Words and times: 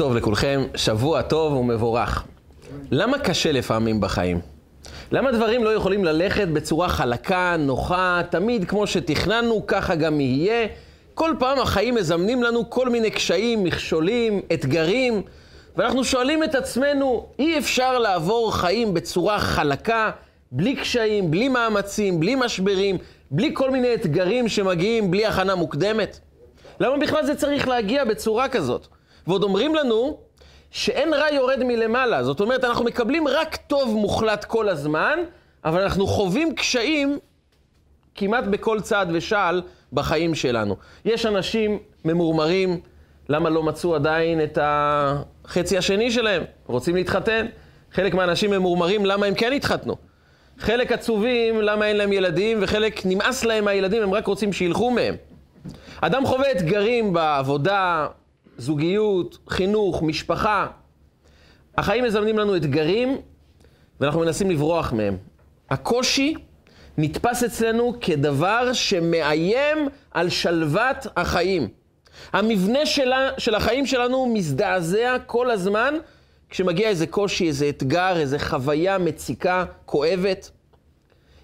טוב 0.00 0.16
לכולכם, 0.16 0.62
שבוע 0.74 1.22
טוב 1.22 1.52
ומבורך. 1.52 2.24
למה 2.90 3.18
קשה 3.18 3.52
לפעמים 3.52 4.00
בחיים? 4.00 4.40
למה 5.12 5.32
דברים 5.32 5.64
לא 5.64 5.74
יכולים 5.74 6.04
ללכת 6.04 6.48
בצורה 6.48 6.88
חלקה, 6.88 7.56
נוחה, 7.58 8.22
תמיד 8.30 8.64
כמו 8.64 8.86
שתכננו, 8.86 9.66
ככה 9.66 9.94
גם 9.94 10.20
יהיה? 10.20 10.66
כל 11.14 11.34
פעם 11.38 11.58
החיים 11.58 11.94
מזמנים 11.94 12.42
לנו 12.42 12.70
כל 12.70 12.88
מיני 12.88 13.10
קשיים, 13.10 13.64
מכשולים, 13.64 14.40
אתגרים, 14.52 15.22
ואנחנו 15.76 16.04
שואלים 16.04 16.44
את 16.44 16.54
עצמנו, 16.54 17.26
אי 17.38 17.58
אפשר 17.58 17.98
לעבור 17.98 18.54
חיים 18.54 18.94
בצורה 18.94 19.38
חלקה, 19.38 20.10
בלי 20.52 20.76
קשיים, 20.76 21.30
בלי 21.30 21.48
מאמצים, 21.48 22.20
בלי 22.20 22.34
משברים, 22.34 22.98
בלי 23.30 23.50
כל 23.54 23.70
מיני 23.70 23.94
אתגרים 23.94 24.48
שמגיעים 24.48 25.10
בלי 25.10 25.26
הכנה 25.26 25.54
מוקדמת? 25.54 26.18
למה 26.80 26.96
בכלל 26.96 27.26
זה 27.26 27.34
צריך 27.34 27.68
להגיע 27.68 28.04
בצורה 28.04 28.48
כזאת? 28.48 28.86
ועוד 29.26 29.42
אומרים 29.42 29.74
לנו 29.74 30.18
שאין 30.70 31.14
רע 31.14 31.30
יורד 31.32 31.64
מלמעלה. 31.64 32.24
זאת 32.24 32.40
אומרת, 32.40 32.64
אנחנו 32.64 32.84
מקבלים 32.84 33.28
רק 33.28 33.56
טוב 33.56 33.96
מוחלט 33.96 34.44
כל 34.44 34.68
הזמן, 34.68 35.18
אבל 35.64 35.82
אנחנו 35.82 36.06
חווים 36.06 36.54
קשיים 36.54 37.18
כמעט 38.14 38.44
בכל 38.44 38.80
צעד 38.80 39.08
ושעל 39.12 39.62
בחיים 39.92 40.34
שלנו. 40.34 40.76
יש 41.04 41.26
אנשים 41.26 41.78
ממורמרים, 42.04 42.80
למה 43.28 43.50
לא 43.50 43.62
מצאו 43.62 43.94
עדיין 43.94 44.42
את 44.42 44.58
החצי 44.62 45.78
השני 45.78 46.10
שלהם? 46.10 46.42
רוצים 46.66 46.96
להתחתן? 46.96 47.46
חלק 47.92 48.14
מהאנשים 48.14 48.50
ממורמרים, 48.50 49.06
למה 49.06 49.26
הם 49.26 49.34
כן 49.34 49.52
התחתנו? 49.52 49.96
חלק 50.58 50.92
עצובים, 50.92 51.60
למה 51.60 51.86
אין 51.86 51.96
להם 51.96 52.12
ילדים, 52.12 52.58
וחלק 52.60 53.06
נמאס 53.06 53.44
להם 53.44 53.64
מהילדים, 53.64 54.02
הם 54.02 54.14
רק 54.14 54.26
רוצים 54.26 54.52
שילכו 54.52 54.90
מהם. 54.90 55.14
אדם 56.00 56.26
חווה 56.26 56.50
אתגרים 56.52 57.12
בעבודה, 57.12 58.06
זוגיות, 58.60 59.38
חינוך, 59.48 60.02
משפחה. 60.02 60.66
החיים 61.78 62.04
מזמנים 62.04 62.38
לנו 62.38 62.56
אתגרים, 62.56 63.16
ואנחנו 64.00 64.20
מנסים 64.20 64.50
לברוח 64.50 64.92
מהם. 64.92 65.16
הקושי 65.70 66.34
נתפס 66.98 67.42
אצלנו 67.42 67.94
כדבר 68.00 68.72
שמאיים 68.72 69.88
על 70.10 70.28
שלוות 70.28 71.06
החיים. 71.16 71.68
המבנה 72.32 72.86
שלה, 72.86 73.30
של 73.38 73.54
החיים 73.54 73.86
שלנו 73.86 74.26
מזדעזע 74.34 75.16
כל 75.26 75.50
הזמן 75.50 75.94
כשמגיע 76.50 76.88
איזה 76.88 77.06
קושי, 77.06 77.48
איזה 77.48 77.68
אתגר, 77.68 78.16
איזה 78.16 78.38
חוויה 78.38 78.98
מציקה, 78.98 79.64
כואבת. 79.86 80.50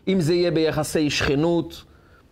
אם 0.09 0.21
זה 0.21 0.35
יהיה 0.35 0.51
ביחסי 0.51 1.11
שכנות, 1.11 1.85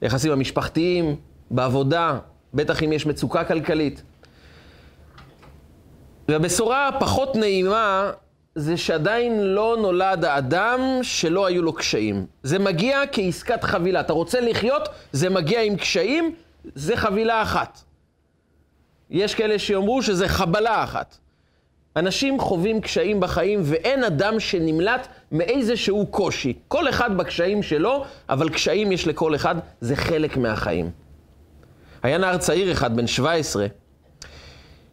ביחסים 0.03 0.33
המשפחתיים, 0.33 1.17
בעבודה, 1.51 2.19
בטח 2.55 2.83
אם 2.83 2.93
יש 2.93 3.07
מצוקה 3.07 3.45
כלכלית. 3.45 4.03
והבשורה 6.29 6.89
הפחות 6.89 7.37
נעימה 7.37 8.11
זה 8.55 8.77
שעדיין 8.77 9.41
לא 9.41 9.77
נולד 9.81 10.25
האדם 10.25 10.81
שלא 11.03 11.47
היו 11.47 11.63
לו 11.63 11.73
קשיים. 11.73 12.27
זה 12.43 12.59
מגיע 12.59 13.01
כעסקת 13.13 13.65
חבילה. 13.65 14.01
אתה 14.01 14.13
רוצה 14.13 14.41
לחיות, 14.41 14.89
זה 15.13 15.31
מגיע 15.31 15.63
עם 15.63 15.77
קשיים, 15.77 16.35
זה 16.75 16.97
חבילה 16.97 17.43
אחת. 17.43 17.81
יש 19.11 19.35
כאלה 19.35 19.59
שיאמרו 19.59 20.03
שזה 20.03 20.29
חבלה 20.29 20.85
אחת. 20.85 21.17
אנשים 21.97 22.41
חווים 22.41 22.81
קשיים 22.81 23.21
בחיים 23.21 23.61
ואין 23.65 24.05
אדם 24.05 24.41
שנמלט 24.41 25.09
מאיזשהו 25.33 26.07
קושי. 26.07 26.53
כל 26.69 26.89
אחד 26.89 27.17
בקשיים 27.17 27.63
שלו, 27.63 28.05
אבל 28.29 28.49
קשיים 28.49 28.93
יש 28.93 29.07
לכל 29.07 29.35
אחד, 29.35 29.55
זה 29.81 29.97
חלק 29.97 30.37
מהחיים. 30.37 30.91
היה 32.03 32.19
נער 32.19 32.37
צעיר 32.37 32.73
אחד, 32.73 32.97
בן 32.97 33.07
17, 33.07 33.67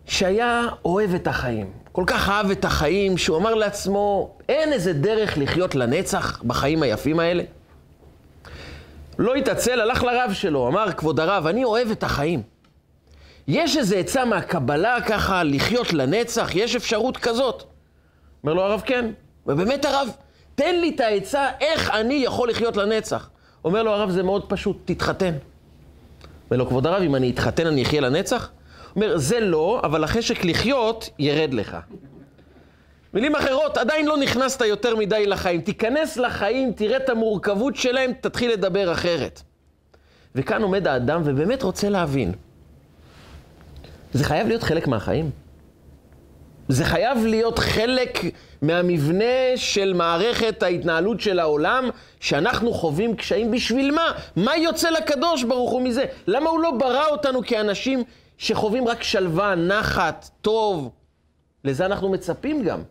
שהיה 0.05 0.67
אוהב 0.85 1.13
את 1.13 1.27
החיים. 1.27 1.71
כל 1.91 2.03
כך 2.07 2.29
אהב 2.29 2.51
את 2.51 2.65
החיים, 2.65 3.17
שהוא 3.17 3.37
אמר 3.37 3.53
לעצמו, 3.53 4.31
אין 4.49 4.73
איזה 4.73 4.93
דרך 4.93 5.37
לחיות 5.37 5.75
לנצח 5.75 6.41
בחיים 6.43 6.83
היפים 6.83 7.19
האלה. 7.19 7.43
לא 9.19 9.35
התעצל, 9.35 9.81
הלך 9.81 10.03
לרב 10.03 10.33
שלו, 10.33 10.67
אמר, 10.67 10.91
כבוד 10.91 11.19
הרב, 11.19 11.47
אני 11.47 11.63
אוהב 11.63 11.91
את 11.91 12.03
החיים. 12.03 12.41
יש 13.47 13.77
איזה 13.77 13.97
עצה 13.97 14.25
מהקבלה 14.25 15.01
ככה 15.01 15.43
לחיות 15.43 15.93
לנצח? 15.93 16.49
יש 16.55 16.75
אפשרות 16.75 17.17
כזאת? 17.17 17.63
אומר 18.43 18.53
לו 18.53 18.61
הרב, 18.61 18.81
כן. 18.85 19.11
ובאמת 19.47 19.85
הרב, 19.85 20.09
תן 20.55 20.75
לי 20.75 20.91
את 20.95 20.99
העצה 20.99 21.47
איך 21.61 21.89
אני 21.89 22.13
יכול 22.13 22.49
לחיות 22.49 22.77
לנצח. 22.77 23.29
אומר 23.65 23.83
לו 23.83 23.91
הרב, 23.91 24.09
זה 24.09 24.23
מאוד 24.23 24.45
פשוט, 24.49 24.77
תתחתן. 24.85 25.33
אומר 26.51 26.57
לו, 26.63 26.67
כבוד 26.67 26.87
הרב, 26.87 27.01
אם 27.01 27.15
אני 27.15 27.31
אתחתן 27.31 27.67
אני 27.67 27.83
אחיה 27.83 28.01
לנצח? 28.01 28.49
אומר, 28.95 29.17
זה 29.17 29.39
לא, 29.39 29.81
אבל 29.83 30.03
החשק 30.03 30.45
לחיות 30.45 31.09
ירד 31.19 31.53
לך. 31.53 31.77
מילים 33.13 33.35
אחרות, 33.35 33.77
עדיין 33.77 34.05
לא 34.05 34.17
נכנסת 34.17 34.61
יותר 34.61 34.95
מדי 34.95 35.27
לחיים. 35.27 35.61
תיכנס 35.61 36.17
לחיים, 36.17 36.71
תראה 36.71 36.97
את 36.97 37.09
המורכבות 37.09 37.75
שלהם, 37.75 38.11
תתחיל 38.21 38.51
לדבר 38.51 38.91
אחרת. 38.91 39.41
וכאן 40.35 40.61
עומד 40.61 40.87
האדם 40.87 41.21
ובאמת 41.25 41.63
רוצה 41.63 41.89
להבין. 41.89 42.33
זה 44.13 44.23
חייב 44.23 44.47
להיות 44.47 44.63
חלק 44.63 44.87
מהחיים. 44.87 45.29
זה 46.67 46.85
חייב 46.85 47.25
להיות 47.25 47.59
חלק 47.59 48.19
מהמבנה 48.61 49.25
של 49.55 49.93
מערכת 49.93 50.63
ההתנהלות 50.63 51.21
של 51.21 51.39
העולם, 51.39 51.89
שאנחנו 52.19 52.73
חווים 52.73 53.15
קשיים 53.15 53.51
בשביל 53.51 53.91
מה? 53.91 54.11
מה 54.35 54.57
יוצא 54.57 54.89
לקדוש 54.89 55.43
ברוך 55.43 55.71
הוא 55.71 55.81
מזה? 55.81 56.05
למה 56.27 56.49
הוא 56.49 56.59
לא 56.59 56.71
ברא 56.71 57.05
אותנו 57.07 57.41
כאנשים 57.45 58.03
שחווים 58.41 58.87
רק 58.87 59.03
שלווה, 59.03 59.55
נחת, 59.55 60.29
טוב? 60.41 60.89
לזה 61.63 61.85
אנחנו 61.85 62.09
מצפים 62.09 62.63
גם. 62.63 62.81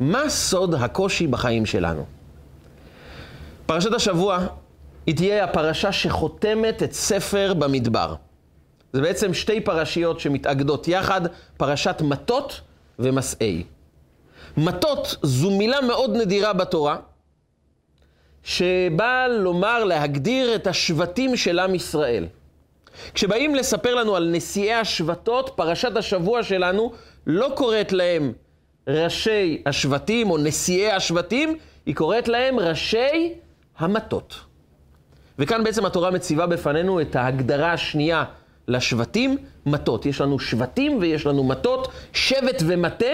מה 0.00 0.28
סוד 0.28 0.74
הקושי 0.74 1.26
בחיים 1.26 1.66
שלנו? 1.66 2.04
פרשת 3.66 3.92
השבוע 3.92 4.46
היא 5.06 5.16
תהיה 5.16 5.44
הפרשה 5.44 5.92
שחותמת 5.92 6.82
את 6.82 6.92
ספר 6.92 7.54
במדבר. 7.54 8.14
זה 8.92 9.00
בעצם 9.00 9.34
שתי 9.34 9.60
פרשיות 9.60 10.20
שמתאגדות 10.20 10.88
יחד, 10.88 11.20
פרשת 11.56 12.02
מטות 12.02 12.60
ומסעי. 12.98 13.64
מטות 14.56 15.16
זו 15.22 15.50
מילה 15.50 15.80
מאוד 15.80 16.16
נדירה 16.16 16.52
בתורה, 16.52 16.96
שבאה 18.42 19.28
לומר, 19.28 19.84
להגדיר 19.84 20.54
את 20.54 20.66
השבטים 20.66 21.36
של 21.36 21.58
עם 21.58 21.74
ישראל. 21.74 22.26
כשבאים 23.14 23.54
לספר 23.54 23.94
לנו 23.94 24.16
על 24.16 24.30
נשיאי 24.32 24.72
השבטות, 24.72 25.50
פרשת 25.56 25.96
השבוע 25.96 26.42
שלנו 26.42 26.92
לא 27.26 27.52
קוראת 27.56 27.92
להם 27.92 28.32
ראשי 28.88 29.62
השבטים 29.66 30.30
או 30.30 30.38
נשיאי 30.38 30.92
השבטים, 30.92 31.58
היא 31.86 31.94
קוראת 31.94 32.28
להם 32.28 32.58
ראשי 32.58 33.34
המטות. 33.78 34.40
וכאן 35.38 35.64
בעצם 35.64 35.86
התורה 35.86 36.10
מציבה 36.10 36.46
בפנינו 36.46 37.00
את 37.00 37.16
ההגדרה 37.16 37.72
השנייה 37.72 38.24
לשבטים 38.68 39.36
מטות. 39.66 40.06
יש 40.06 40.20
לנו 40.20 40.38
שבטים 40.38 40.98
ויש 41.00 41.26
לנו 41.26 41.44
מטות, 41.44 41.88
שבט 42.12 42.62
ומטה. 42.66 43.06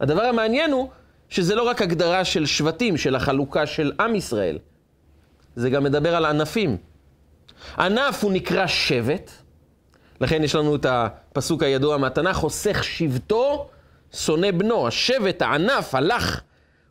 הדבר 0.00 0.22
המעניין 0.22 0.72
הוא 0.72 0.88
שזה 1.28 1.54
לא 1.54 1.62
רק 1.62 1.82
הגדרה 1.82 2.24
של 2.24 2.46
שבטים, 2.46 2.96
של 2.96 3.14
החלוקה 3.14 3.66
של 3.66 3.92
עם 4.00 4.14
ישראל, 4.14 4.58
זה 5.56 5.70
גם 5.70 5.84
מדבר 5.84 6.16
על 6.16 6.24
ענפים. 6.24 6.76
ענף 7.78 8.24
הוא 8.24 8.32
נקרא 8.32 8.66
שבט, 8.66 9.30
לכן 10.20 10.44
יש 10.44 10.54
לנו 10.54 10.76
את 10.76 10.86
הפסוק 10.88 11.62
הידוע 11.62 11.96
מהתנ"ך, 11.96 12.36
חוסך 12.36 12.84
שבטו, 12.84 13.68
שונא 14.12 14.50
בנו. 14.50 14.88
השבט, 14.88 15.42
הענף, 15.42 15.94
הלך, 15.94 16.40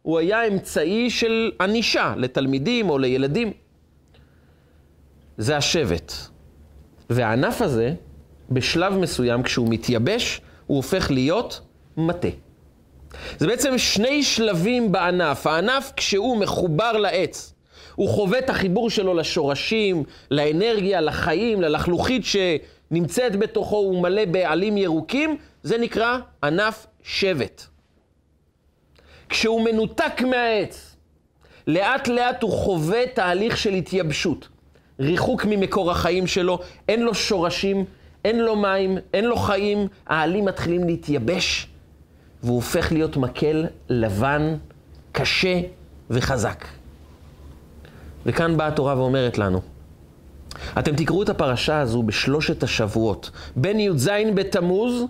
הוא 0.01 0.19
היה 0.19 0.47
אמצעי 0.47 1.09
של 1.09 1.51
ענישה 1.61 2.13
לתלמידים 2.17 2.89
או 2.89 2.97
לילדים. 2.97 3.53
זה 5.37 5.57
השבט. 5.57 6.13
והענף 7.09 7.61
הזה, 7.61 7.93
בשלב 8.49 8.93
מסוים, 8.93 9.43
כשהוא 9.43 9.67
מתייבש, 9.69 10.41
הוא 10.67 10.77
הופך 10.77 11.11
להיות 11.11 11.61
מטה. 11.97 12.27
זה 13.37 13.47
בעצם 13.47 13.77
שני 13.77 14.23
שלבים 14.23 14.91
בענף. 14.91 15.47
הענף, 15.47 15.91
כשהוא 15.95 16.37
מחובר 16.37 16.91
לעץ, 16.91 17.52
הוא 17.95 18.09
חווה 18.09 18.39
את 18.39 18.49
החיבור 18.49 18.89
שלו 18.89 19.13
לשורשים, 19.13 20.03
לאנרגיה, 20.31 21.01
לחיים, 21.01 21.61
ללחלוכית 21.61 22.21
שנמצאת 22.25 23.35
בתוכו, 23.35 23.77
הוא 23.77 24.01
מלא 24.01 24.25
בעלים 24.25 24.77
ירוקים, 24.77 25.37
זה 25.63 25.77
נקרא 25.77 26.17
ענף 26.43 26.87
שבט. 27.03 27.63
כשהוא 29.29 29.61
מנותק 29.65 30.21
מהעץ, 30.21 30.95
לאט 31.67 32.07
לאט 32.07 32.43
הוא 32.43 32.51
חווה 32.51 33.07
תהליך 33.13 33.57
של 33.57 33.73
התייבשות. 33.73 34.47
ריחוק 34.99 35.45
ממקור 35.45 35.91
החיים 35.91 36.27
שלו, 36.27 36.59
אין 36.89 37.01
לו 37.01 37.15
שורשים, 37.15 37.85
אין 38.25 38.39
לו 38.39 38.55
מים, 38.55 38.97
אין 39.13 39.25
לו 39.25 39.35
חיים, 39.35 39.87
העלים 40.07 40.45
מתחילים 40.45 40.83
להתייבש, 40.83 41.67
והוא 42.43 42.55
הופך 42.55 42.91
להיות 42.91 43.17
מקל 43.17 43.65
לבן, 43.89 44.55
קשה 45.11 45.61
וחזק. 46.09 46.65
וכאן 48.25 48.57
באה 48.57 48.67
התורה 48.67 48.97
ואומרת 48.97 49.37
לנו, 49.37 49.61
אתם 50.79 50.95
תקראו 50.95 51.23
את 51.23 51.29
הפרשה 51.29 51.79
הזו 51.79 52.03
בשלושת 52.03 52.63
השבועות, 52.63 53.31
בין 53.55 53.79
י"ז 53.79 54.09
בתמוז 54.35 55.03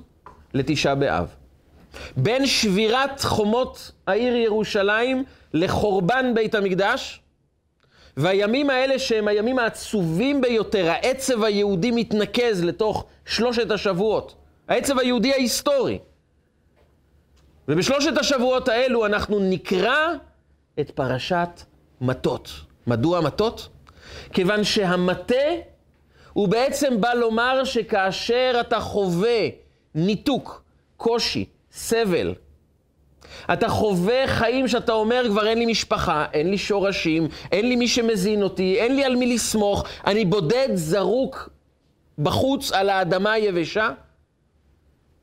לתשעה 0.53 0.95
באב. 0.95 1.27
בין 2.17 2.45
שבירת 2.45 3.21
חומות 3.21 3.91
העיר 4.07 4.35
ירושלים 4.35 5.23
לחורבן 5.53 6.33
בית 6.35 6.55
המקדש, 6.55 7.19
והימים 8.17 8.69
האלה 8.69 8.99
שהם 8.99 9.27
הימים 9.27 9.59
העצובים 9.59 10.41
ביותר, 10.41 10.89
העצב 10.89 11.43
היהודי 11.43 11.91
מתנקז 11.91 12.63
לתוך 12.63 13.05
שלושת 13.25 13.71
השבועות, 13.71 14.35
העצב 14.67 14.99
היהודי 14.99 15.31
ההיסטורי. 15.31 15.99
ובשלושת 17.67 18.17
השבועות 18.17 18.67
האלו 18.67 19.05
אנחנו 19.05 19.39
נקרא 19.39 19.97
את 20.79 20.91
פרשת 20.91 21.49
מטות. 22.01 22.51
מדוע 22.87 23.21
מטות? 23.21 23.69
כיוון 24.33 24.63
שהמטה 24.63 25.45
הוא 26.33 26.47
בעצם 26.47 27.01
בא 27.01 27.13
לומר 27.13 27.63
שכאשר 27.63 28.57
אתה 28.61 28.79
חווה 28.79 29.47
ניתוק, 29.95 30.63
קושי, 30.97 31.45
סבל, 31.71 32.33
אתה 33.53 33.69
חווה 33.69 34.27
חיים 34.27 34.67
שאתה 34.67 34.91
אומר, 34.91 35.23
כבר 35.29 35.47
אין 35.47 35.57
לי 35.57 35.65
משפחה, 35.65 36.25
אין 36.33 36.49
לי 36.49 36.57
שורשים, 36.57 37.27
אין 37.51 37.69
לי 37.69 37.75
מי 37.75 37.87
שמזין 37.87 38.43
אותי, 38.43 38.75
אין 38.79 38.95
לי 38.95 39.03
על 39.03 39.15
מי 39.15 39.33
לסמוך, 39.35 39.85
אני 40.07 40.25
בודד, 40.25 40.69
זרוק 40.73 41.49
בחוץ 42.19 42.71
על 42.71 42.89
האדמה 42.89 43.31
היבשה. 43.31 43.89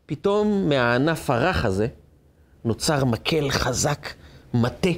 פתאום 0.07 0.69
מהענף 0.69 1.31
הרך 1.31 1.65
הזה 1.65 1.87
נוצר 2.65 3.05
מקל 3.05 3.51
חזק, 3.51 4.09
מטה, 4.55 4.91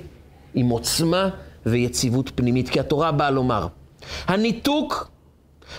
עם 0.54 0.68
עוצמה 0.68 1.30
ויציבות 1.66 2.30
פנימית. 2.34 2.68
כי 2.68 2.80
התורה 2.80 3.12
באה 3.12 3.30
לומר, 3.30 3.66
הניתוק 4.26 5.12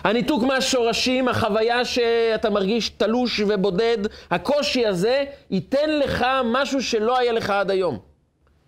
הניתוק 0.03 0.43
מהשורשים, 0.43 1.27
החוויה 1.27 1.85
שאתה 1.85 2.49
מרגיש 2.49 2.89
תלוש 2.89 3.41
ובודד, 3.47 3.97
הקושי 4.31 4.85
הזה 4.85 5.23
ייתן 5.51 5.99
לך 5.99 6.25
משהו 6.45 6.83
שלא 6.83 7.17
היה 7.17 7.31
לך 7.31 7.49
עד 7.49 7.71
היום. 7.71 7.99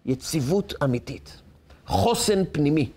יציבות 0.06 0.74
אמיתית, 0.84 1.42
חוסן 1.88 2.44
פנימי, 2.52 2.90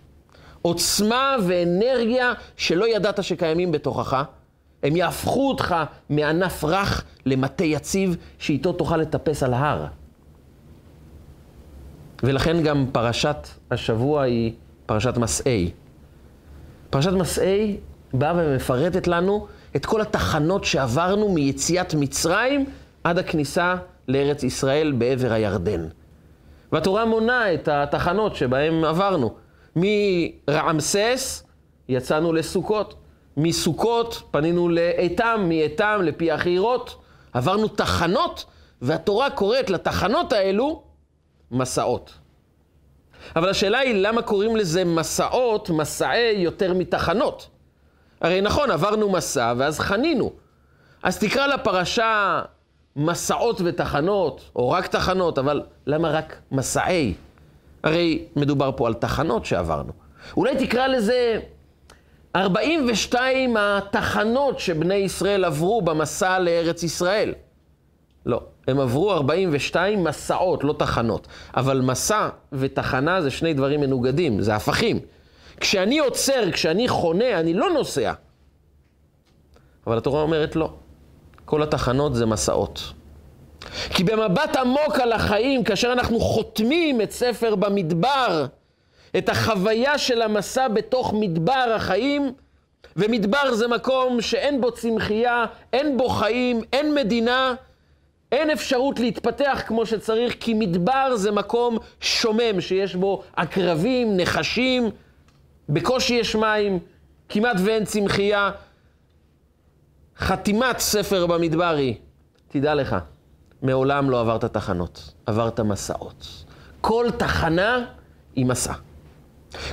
עוצמה 0.62 1.36
ואנרגיה 1.46 2.32
שלא 2.56 2.88
ידעת 2.88 3.24
שקיימים 3.24 3.72
בתוכך. 3.72 4.22
הם 4.82 4.96
יהפכו 4.96 5.48
אותך 5.48 5.74
מענף 6.10 6.64
רך 6.64 7.04
למטה 7.26 7.64
יציב, 7.64 8.16
שאיתו 8.38 8.72
תוכל 8.72 8.96
לטפס 8.96 9.42
על 9.42 9.54
ההר. 9.54 9.86
ולכן 12.22 12.62
גם 12.62 12.86
פרשת 12.92 13.48
השבוע 13.70 14.22
היא 14.22 14.52
פרשת 14.86 15.16
מסעי. 15.16 15.70
פרשת 16.90 17.12
מסעי 17.12 17.76
באה 18.12 18.32
ומפרטת 18.36 19.06
לנו 19.06 19.46
את 19.76 19.86
כל 19.86 20.00
התחנות 20.00 20.64
שעברנו 20.64 21.28
מיציאת 21.28 21.94
מצרים 21.94 22.64
עד 23.04 23.18
הכניסה 23.18 23.74
לארץ 24.08 24.42
ישראל 24.42 24.92
בעבר 24.92 25.32
הירדן. 25.32 25.88
והתורה 26.72 27.04
מונה 27.04 27.54
את 27.54 27.68
התחנות 27.68 28.36
שבהן 28.36 28.84
עברנו. 28.84 29.34
מרעמסס 29.76 31.42
יצאנו 31.88 32.32
לסוכות, 32.32 32.94
מסוכות 33.36 34.22
פנינו 34.30 34.68
לאיתם, 34.68 35.44
מאיתם 35.48 36.00
לפי 36.04 36.32
החירות. 36.32 36.96
עברנו 37.32 37.68
תחנות, 37.68 38.44
והתורה 38.82 39.30
קוראת 39.30 39.70
לתחנות 39.70 40.32
האלו 40.32 40.82
מסעות. 41.50 42.14
אבל 43.36 43.48
השאלה 43.48 43.78
היא, 43.78 43.94
למה 43.94 44.22
קוראים 44.22 44.56
לזה 44.56 44.84
מסעות, 44.84 45.70
מסעי 45.70 46.30
יותר 46.30 46.74
מתחנות? 46.74 47.48
הרי 48.20 48.40
נכון, 48.40 48.70
עברנו 48.70 49.10
מסע 49.10 49.54
ואז 49.56 49.78
חנינו. 49.78 50.32
אז 51.02 51.18
תקרא 51.18 51.46
לפרשה 51.46 52.42
מסעות 52.96 53.60
ותחנות, 53.64 54.50
או 54.56 54.70
רק 54.70 54.86
תחנות, 54.86 55.38
אבל 55.38 55.62
למה 55.86 56.10
רק 56.10 56.36
מסעי? 56.52 57.14
הרי 57.84 58.24
מדובר 58.36 58.70
פה 58.76 58.86
על 58.86 58.94
תחנות 58.94 59.44
שעברנו. 59.44 59.92
אולי 60.36 60.66
תקרא 60.66 60.86
לזה 60.86 61.40
42 62.36 63.56
התחנות 63.56 64.58
שבני 64.58 64.94
ישראל 64.94 65.44
עברו 65.44 65.82
במסע 65.82 66.38
לארץ 66.38 66.82
ישראל. 66.82 67.34
לא, 68.26 68.42
הם 68.68 68.80
עברו 68.80 69.12
42 69.12 70.04
מסעות, 70.04 70.64
לא 70.64 70.72
תחנות. 70.78 71.26
אבל 71.56 71.80
מסע 71.80 72.28
ותחנה 72.52 73.22
זה 73.22 73.30
שני 73.30 73.54
דברים 73.54 73.80
מנוגדים, 73.80 74.40
זה 74.40 74.54
הפכים. 74.54 75.00
כשאני 75.60 75.98
עוצר, 75.98 76.50
כשאני 76.52 76.88
חונה, 76.88 77.40
אני 77.40 77.54
לא 77.54 77.70
נוסע. 77.70 78.12
אבל 79.86 79.98
התורה 79.98 80.22
אומרת 80.22 80.56
לא. 80.56 80.72
כל 81.44 81.62
התחנות 81.62 82.14
זה 82.14 82.26
מסעות. 82.26 82.92
כי 83.90 84.04
במבט 84.04 84.56
עמוק 84.56 85.00
על 85.02 85.12
החיים, 85.12 85.64
כאשר 85.64 85.92
אנחנו 85.92 86.20
חותמים 86.20 87.00
את 87.00 87.10
ספר 87.10 87.54
במדבר, 87.54 88.46
את 89.18 89.28
החוויה 89.28 89.98
של 89.98 90.22
המסע 90.22 90.68
בתוך 90.68 91.14
מדבר 91.16 91.72
החיים, 91.76 92.32
ומדבר 92.96 93.54
זה 93.54 93.68
מקום 93.68 94.20
שאין 94.20 94.60
בו 94.60 94.72
צמחייה, 94.72 95.44
אין 95.72 95.96
בו 95.96 96.08
חיים, 96.08 96.60
אין 96.72 96.94
מדינה, 96.94 97.54
אין 98.32 98.50
אפשרות 98.50 99.00
להתפתח 99.00 99.62
כמו 99.66 99.86
שצריך, 99.86 100.36
כי 100.40 100.54
מדבר 100.54 101.16
זה 101.16 101.30
מקום 101.30 101.78
שומם, 102.00 102.60
שיש 102.60 102.94
בו 102.94 103.22
עקרבים, 103.36 104.16
נחשים, 104.16 104.90
בקושי 105.68 106.14
יש 106.14 106.36
מים, 106.36 106.78
כמעט 107.28 107.56
ואין 107.64 107.84
צמחייה. 107.84 108.50
חתימת 110.18 110.78
ספר 110.78 111.26
במדבר 111.26 111.74
היא, 111.74 111.94
תדע 112.48 112.74
לך, 112.74 112.96
מעולם 113.62 114.10
לא 114.10 114.20
עברת 114.20 114.44
תחנות, 114.44 115.12
עברת 115.26 115.60
מסעות. 115.60 116.44
כל 116.80 117.06
תחנה 117.18 117.84
היא 118.36 118.46
מסע. 118.46 118.72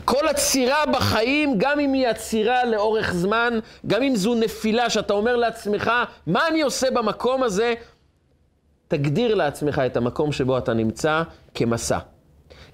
כל 0.05 0.27
עצירה 0.27 0.85
בחיים, 0.85 1.57
גם 1.57 1.79
אם 1.79 1.93
היא 1.93 2.07
עצירה 2.07 2.65
לאורך 2.65 3.13
זמן, 3.13 3.59
גם 3.87 4.03
אם 4.03 4.15
זו 4.15 4.35
נפילה 4.35 4.89
שאתה 4.89 5.13
אומר 5.13 5.35
לעצמך, 5.35 5.91
מה 6.27 6.47
אני 6.47 6.61
עושה 6.61 6.91
במקום 6.91 7.43
הזה? 7.43 7.73
תגדיר 8.87 9.35
לעצמך 9.35 9.81
את 9.85 9.97
המקום 9.97 10.31
שבו 10.31 10.57
אתה 10.57 10.73
נמצא 10.73 11.23
כמסע. 11.53 11.99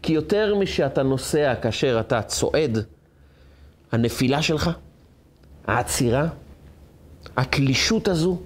כי 0.02 0.13
יותר 0.13 0.56
משאתה 0.56 1.04
נוסע 1.04 1.56
כאשר 1.62 2.00
אתה 2.00 2.22
צועד, 2.22 2.77
הנפילה 3.91 4.41
שלך, 4.41 4.70
העצירה, 5.68 6.27
התלישות 7.38 8.08
הזו, 8.08 8.38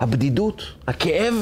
הבדידות, 0.00 0.62
הכאב, 0.86 1.34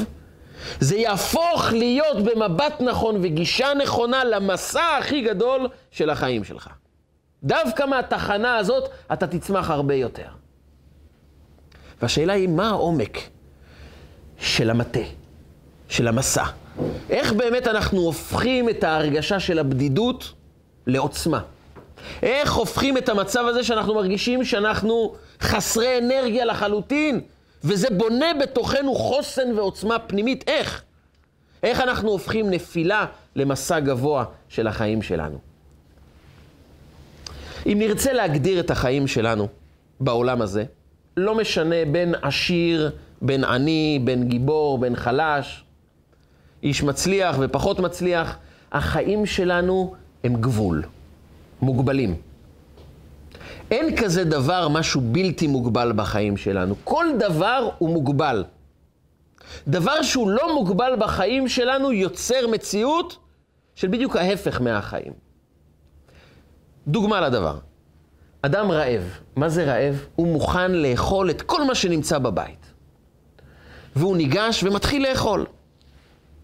זה 0.79 0.95
יהפוך 0.95 1.67
להיות 1.71 2.17
במבט 2.23 2.81
נכון 2.81 3.15
וגישה 3.21 3.67
נכונה 3.83 4.23
למסע 4.23 4.97
הכי 4.99 5.21
גדול 5.21 5.67
של 5.91 6.09
החיים 6.09 6.43
שלך. 6.43 6.69
דווקא 7.43 7.83
מהתחנה 7.83 8.57
הזאת 8.57 8.89
אתה 9.13 9.27
תצמח 9.27 9.69
הרבה 9.69 9.93
יותר. 9.93 10.27
והשאלה 12.01 12.33
היא, 12.33 12.47
מה 12.49 12.69
העומק 12.69 13.17
של 14.37 14.69
המטה, 14.69 14.99
של 15.89 16.07
המסע? 16.07 16.43
איך 17.09 17.33
באמת 17.33 17.67
אנחנו 17.67 17.99
הופכים 17.99 18.69
את 18.69 18.83
ההרגשה 18.83 19.39
של 19.39 19.59
הבדידות 19.59 20.33
לעוצמה? 20.87 21.39
איך 22.23 22.53
הופכים 22.53 22.97
את 22.97 23.09
המצב 23.09 23.45
הזה 23.47 23.63
שאנחנו 23.63 23.95
מרגישים 23.95 24.43
שאנחנו 24.43 25.15
חסרי 25.41 25.97
אנרגיה 25.97 26.45
לחלוטין, 26.45 27.21
וזה 27.63 27.87
בונה 27.97 28.33
בתוכנו 28.41 28.95
חוסן 28.95 29.57
ועוצמה 29.57 29.99
פנימית. 29.99 30.43
איך? 30.47 30.83
איך 31.63 31.81
אנחנו 31.81 32.09
הופכים 32.09 32.49
נפילה 32.49 33.05
למסע 33.35 33.79
גבוה 33.79 34.25
של 34.49 34.67
החיים 34.67 35.01
שלנו? 35.01 35.37
אם 37.65 37.75
נרצה 37.79 38.13
להגדיר 38.13 38.59
את 38.59 38.71
החיים 38.71 39.07
שלנו 39.07 39.47
בעולם 39.99 40.41
הזה, 40.41 40.63
לא 41.17 41.35
משנה 41.35 41.85
בין 41.91 42.15
עשיר, 42.21 42.91
בין 43.21 43.43
עני, 43.43 43.99
בין 44.03 44.29
גיבור, 44.29 44.77
בין 44.77 44.95
חלש, 44.95 45.64
איש 46.65 46.83
מצליח 46.83 47.35
ופחות 47.39 47.79
מצליח, 47.79 48.37
החיים 48.71 49.25
שלנו 49.25 49.95
הם 50.23 50.35
גבול, 50.35 50.83
מוגבלים. 51.61 52.15
אין 53.71 53.95
כזה 53.97 54.23
דבר, 54.23 54.67
משהו 54.67 55.01
בלתי 55.01 55.47
מוגבל 55.47 55.91
בחיים 55.95 56.37
שלנו. 56.37 56.75
כל 56.83 57.05
דבר 57.19 57.69
הוא 57.77 57.89
מוגבל. 57.89 58.43
דבר 59.67 60.01
שהוא 60.01 60.29
לא 60.29 60.55
מוגבל 60.55 60.93
בחיים 60.99 61.47
שלנו 61.47 61.91
יוצר 61.91 62.47
מציאות 62.51 63.17
של 63.75 63.87
בדיוק 63.87 64.15
ההפך 64.15 64.61
מהחיים. 64.61 65.13
דוגמה 66.87 67.21
לדבר. 67.21 67.57
אדם 68.41 68.71
רעב, 68.71 69.19
מה 69.35 69.49
זה 69.49 69.63
רעב? 69.65 70.05
הוא 70.15 70.27
מוכן 70.27 70.71
לאכול 70.71 71.29
את 71.29 71.41
כל 71.41 71.63
מה 71.63 71.75
שנמצא 71.75 72.17
בבית. 72.17 72.65
והוא 73.95 74.17
ניגש 74.17 74.63
ומתחיל 74.63 75.09
לאכול. 75.09 75.45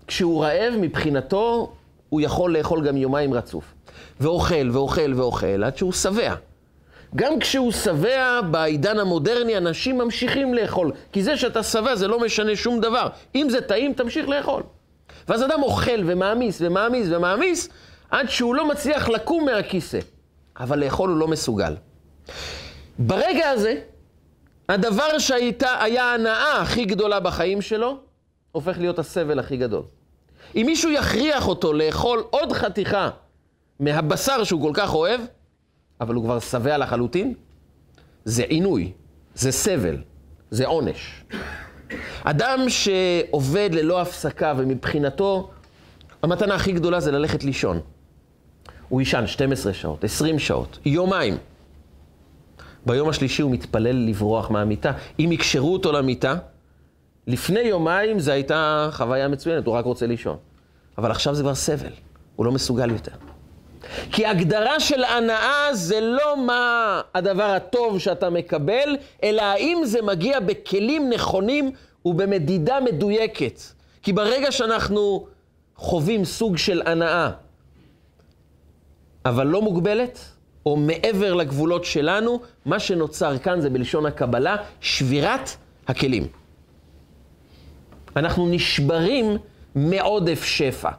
כשהוא 0.08 0.44
רעב, 0.44 0.74
מבחינתו, 0.78 1.74
הוא 2.10 2.22
יכול 2.22 2.58
לאכול 2.58 2.88
גם 2.88 2.98
יומיים 2.98 3.34
רצוף. 3.34 3.74
ואוכל, 4.20 4.70
ואוכל, 4.72 5.14
ואוכל, 5.16 5.64
עד 5.64 5.78
שהוא 5.78 5.92
שבע. 5.94 6.36
גם 7.16 7.40
כשהוא 7.40 7.72
שבע 7.72 8.42
בעידן 8.52 9.00
המודרני, 9.00 9.58
אנשים 9.58 9.98
ממשיכים 9.98 10.54
לאכול. 10.54 10.92
כי 11.12 11.24
זה 11.24 11.38
שאתה 11.38 11.64
שבע 11.64 11.96
זה 11.96 12.08
לא 12.08 12.20
משנה 12.20 12.56
שום 12.56 12.82
דבר. 12.82 13.08
אם 13.36 13.48
זה 13.50 13.62
טעים, 13.62 13.94
תמשיך 13.94 14.30
לאכול. 14.30 14.64
ואז 15.28 15.44
אדם 15.44 15.64
אוכל 15.64 16.02
ומעמיס 16.06 16.58
ומעמיס 16.62 17.08
ומעמיס, 17.12 17.70
עד 18.12 18.30
שהוא 18.30 18.56
לא 18.56 18.68
מצליח 18.68 19.10
לקום 19.10 19.46
מהכיסא. 19.46 20.00
אבל 20.60 20.80
לאכול 20.80 21.10
הוא 21.10 21.18
לא 21.18 21.28
מסוגל. 21.28 21.76
ברגע 23.00 23.50
הזה, 23.50 23.76
הדבר 24.70 25.20
שהיה 25.20 26.04
ההנאה 26.04 26.62
הכי 26.62 26.86
גדולה 26.86 27.20
בחיים 27.20 27.62
שלו, 27.62 27.98
הופך 28.52 28.78
להיות 28.78 29.00
הסבל 29.00 29.40
הכי 29.40 29.58
גדול. 29.58 29.84
אם 30.56 30.64
מישהו 30.66 30.92
יכריח 30.92 31.48
אותו 31.48 31.74
לאכול 31.74 32.24
עוד 32.30 32.52
חתיכה 32.52 33.10
מהבשר 33.80 34.44
שהוא 34.44 34.62
כל 34.62 34.72
כך 34.74 34.94
אוהב, 34.94 35.22
אבל 36.02 36.16
הוא 36.16 36.24
כבר 36.24 36.40
שבע 36.40 36.78
לחלוטין, 36.78 37.34
זה 38.26 38.44
עינוי, 38.44 38.92
זה 39.36 39.52
סבל, 39.52 39.98
זה 40.52 40.68
עונש. 40.68 41.24
אדם 42.24 42.60
שעובד 42.68 43.70
ללא 43.74 44.02
הפסקה 44.02 44.54
ומבחינתו, 44.58 45.50
המתנה 46.24 46.56
הכי 46.56 46.72
גדולה 46.72 47.00
זה 47.00 47.12
ללכת 47.12 47.44
לישון. 47.44 47.80
הוא 48.90 49.02
יישן 49.02 49.28
12 49.28 49.74
שעות, 49.74 50.04
20 50.04 50.40
שעות, 50.40 50.80
יומיים. 50.86 51.38
ביום 52.86 53.10
השלישי 53.10 53.42
הוא 53.42 53.52
מתפלל 53.52 53.96
לברוח 53.96 54.52
מהמיטה. 54.52 54.92
אם 55.20 55.32
יקשרו 55.32 55.74
אותו 55.74 55.92
למיטה, 55.92 56.36
לפני 57.28 57.60
יומיים 57.60 58.20
זו 58.20 58.32
הייתה 58.32 58.90
חוויה 58.92 59.28
מצוינת, 59.28 59.66
הוא 59.66 59.76
רק 59.76 59.86
רוצה 59.86 60.08
לישון. 60.08 60.38
אבל 60.98 61.12
עכשיו 61.12 61.36
זה 61.36 61.44
כבר 61.44 61.56
סבל, 61.56 61.92
הוא 62.36 62.46
לא 62.46 62.52
מסוגל 62.52 62.92
יותר. 62.92 63.12
כי 64.12 64.26
הגדרה 64.26 64.80
של 64.80 65.04
הנאה 65.04 65.74
זה 65.74 66.00
לא 66.02 66.46
מה 66.46 67.02
הדבר 67.14 67.44
הטוב 67.44 68.00
שאתה 68.00 68.30
מקבל, 68.30 68.98
אלא 69.24 69.42
האם 69.42 69.82
זה 69.86 70.02
מגיע 70.02 70.40
בכלים 70.40 71.10
נכונים 71.10 71.72
ובמדידה 72.06 72.80
מדויקת. 72.80 73.62
כי 74.04 74.14
ברגע 74.14 74.52
שאנחנו 74.52 75.28
חווים 75.76 76.26
סוג 76.26 76.58
של 76.58 76.82
הנאה, 76.86 77.30
אבל 79.26 79.48
לא 79.48 79.62
מוגבלת, 79.62 80.20
או 80.66 80.78
מעבר 80.78 81.34
לגבולות 81.34 81.86
שלנו, 81.86 82.42
מה 82.66 82.80
שנוצר 82.80 83.38
כאן 83.38 83.62
זה 83.62 83.70
בלשון 83.70 84.06
הקבלה, 84.06 84.56
שבירת 84.82 85.50
הכלים. 85.88 86.41
אנחנו 88.16 88.48
נשברים 88.50 89.38
מעודף 89.76 90.44
שפע. 90.44 90.90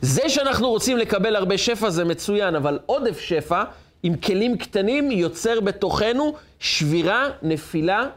זה 0.00 0.28
שאנחנו 0.28 0.70
רוצים 0.70 0.96
לקבל 0.96 1.36
הרבה 1.36 1.58
שפע 1.58 1.90
זה 1.90 2.04
מצוין, 2.04 2.54
אבל 2.54 2.78
עודף 2.86 3.20
שפע 3.20 3.62
עם 4.02 4.16
כלים 4.16 4.58
קטנים 4.58 5.10
יוצר 5.10 5.60
בתוכנו 5.60 6.34
שבירה, 6.58 7.26
נפילה, 7.42 8.08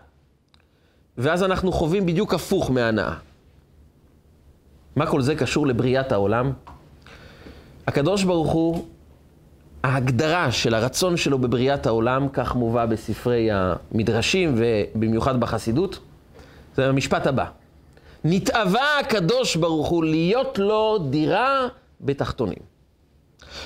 ואז 1.18 1.44
אנחנו 1.44 1.72
חווים 1.72 2.06
בדיוק 2.06 2.34
הפוך 2.34 2.72
מהנאה. 2.72 3.14
מה 4.96 5.06
כל 5.06 5.22
זה 5.22 5.36
קשור 5.36 5.68
לבריאת 5.68 6.12
העולם? 6.12 6.52
הקדוש 7.88 8.24
ברוך 8.24 8.52
הוא, 8.52 8.86
ההגדרה 9.84 10.52
של 10.52 10.74
הרצון 10.74 11.18
שלו 11.18 11.40
בבריאת 11.40 11.86
העולם, 11.86 12.28
כך 12.34 12.56
מובא 12.56 12.86
בספרי 12.86 13.50
המדרשים 13.52 14.56
ובמיוחד 14.58 15.40
בחסידות, 15.40 16.00
זה 16.76 16.90
המשפט 16.90 17.28
הבא. 17.28 17.46
נתאווה 18.24 19.00
הקדוש 19.00 19.56
ברוך 19.56 19.88
הוא 19.88 20.04
להיות 20.04 20.58
לו 20.58 20.98
דירה 21.10 21.68
בתחתונים. 22.02 22.78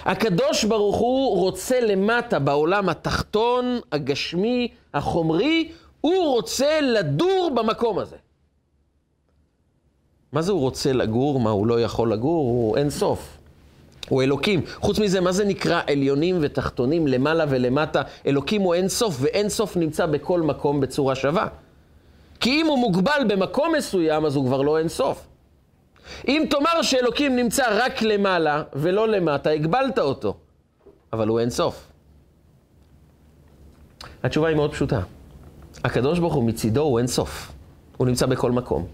הקדוש 0.05 0.63
ברוך 0.63 0.97
הוא 0.97 1.37
רוצה 1.39 1.79
למטה 1.79 2.39
בעולם 2.39 2.89
התחתון, 2.89 3.79
הגשמי, 3.91 4.67
החומרי, 4.93 5.71
הוא 6.01 6.33
רוצה 6.33 6.81
לדור 6.81 7.51
במקום 7.55 7.99
הזה. 7.99 8.15
מה 10.31 10.41
זה 10.41 10.51
הוא 10.51 10.61
רוצה 10.61 10.93
לגור? 10.93 11.39
מה, 11.39 11.49
הוא 11.49 11.67
לא 11.67 11.81
יכול 11.81 12.13
לגור? 12.13 12.45
הוא 12.45 12.77
אין 12.77 12.89
סוף. 12.89 13.37
הוא 14.09 14.23
אלוקים. 14.23 14.61
חוץ 14.75 14.99
מזה, 14.99 15.21
מה 15.21 15.31
זה 15.31 15.45
נקרא 15.45 15.81
עליונים 15.87 16.37
ותחתונים, 16.41 17.07
למעלה 17.07 17.45
ולמטה? 17.49 18.01
אלוקים 18.27 18.61
הוא 18.61 18.73
אין 18.73 18.89
סוף, 18.89 19.17
ואין 19.19 19.49
סוף 19.49 19.77
נמצא 19.77 20.05
בכל 20.05 20.41
מקום 20.41 20.79
בצורה 20.81 21.15
שווה. 21.15 21.47
כי 22.41 22.61
אם 22.61 22.65
הוא 22.67 22.79
מוגבל 22.79 23.21
במקום 23.27 23.75
מסוים, 23.77 24.25
אז 24.25 24.35
הוא 24.35 24.45
כבר 24.45 24.61
לא 24.61 24.77
אין 24.77 24.87
סוף. 24.87 25.27
אם 26.27 26.43
תאמר 26.49 26.81
שאלוקים 26.81 27.35
נמצא 27.35 27.63
רק 27.71 28.01
למעלה 28.01 28.63
ולא 28.73 29.07
למטה, 29.07 29.49
הגבלת 29.49 29.99
אותו, 29.99 30.37
אבל 31.13 31.27
הוא 31.27 31.39
אין 31.39 31.49
סוף. 31.49 31.87
התשובה 34.23 34.47
היא 34.47 34.55
מאוד 34.55 34.73
פשוטה. 34.73 35.01
הקדוש 35.83 36.19
ברוך 36.19 36.33
הוא 36.33 36.43
מצידו 36.43 36.81
הוא 36.81 36.99
אין 36.99 37.07
סוף. 37.07 37.51
הוא 37.97 38.07
נמצא 38.07 38.25
בכל 38.25 38.51
מקום. 38.51 38.87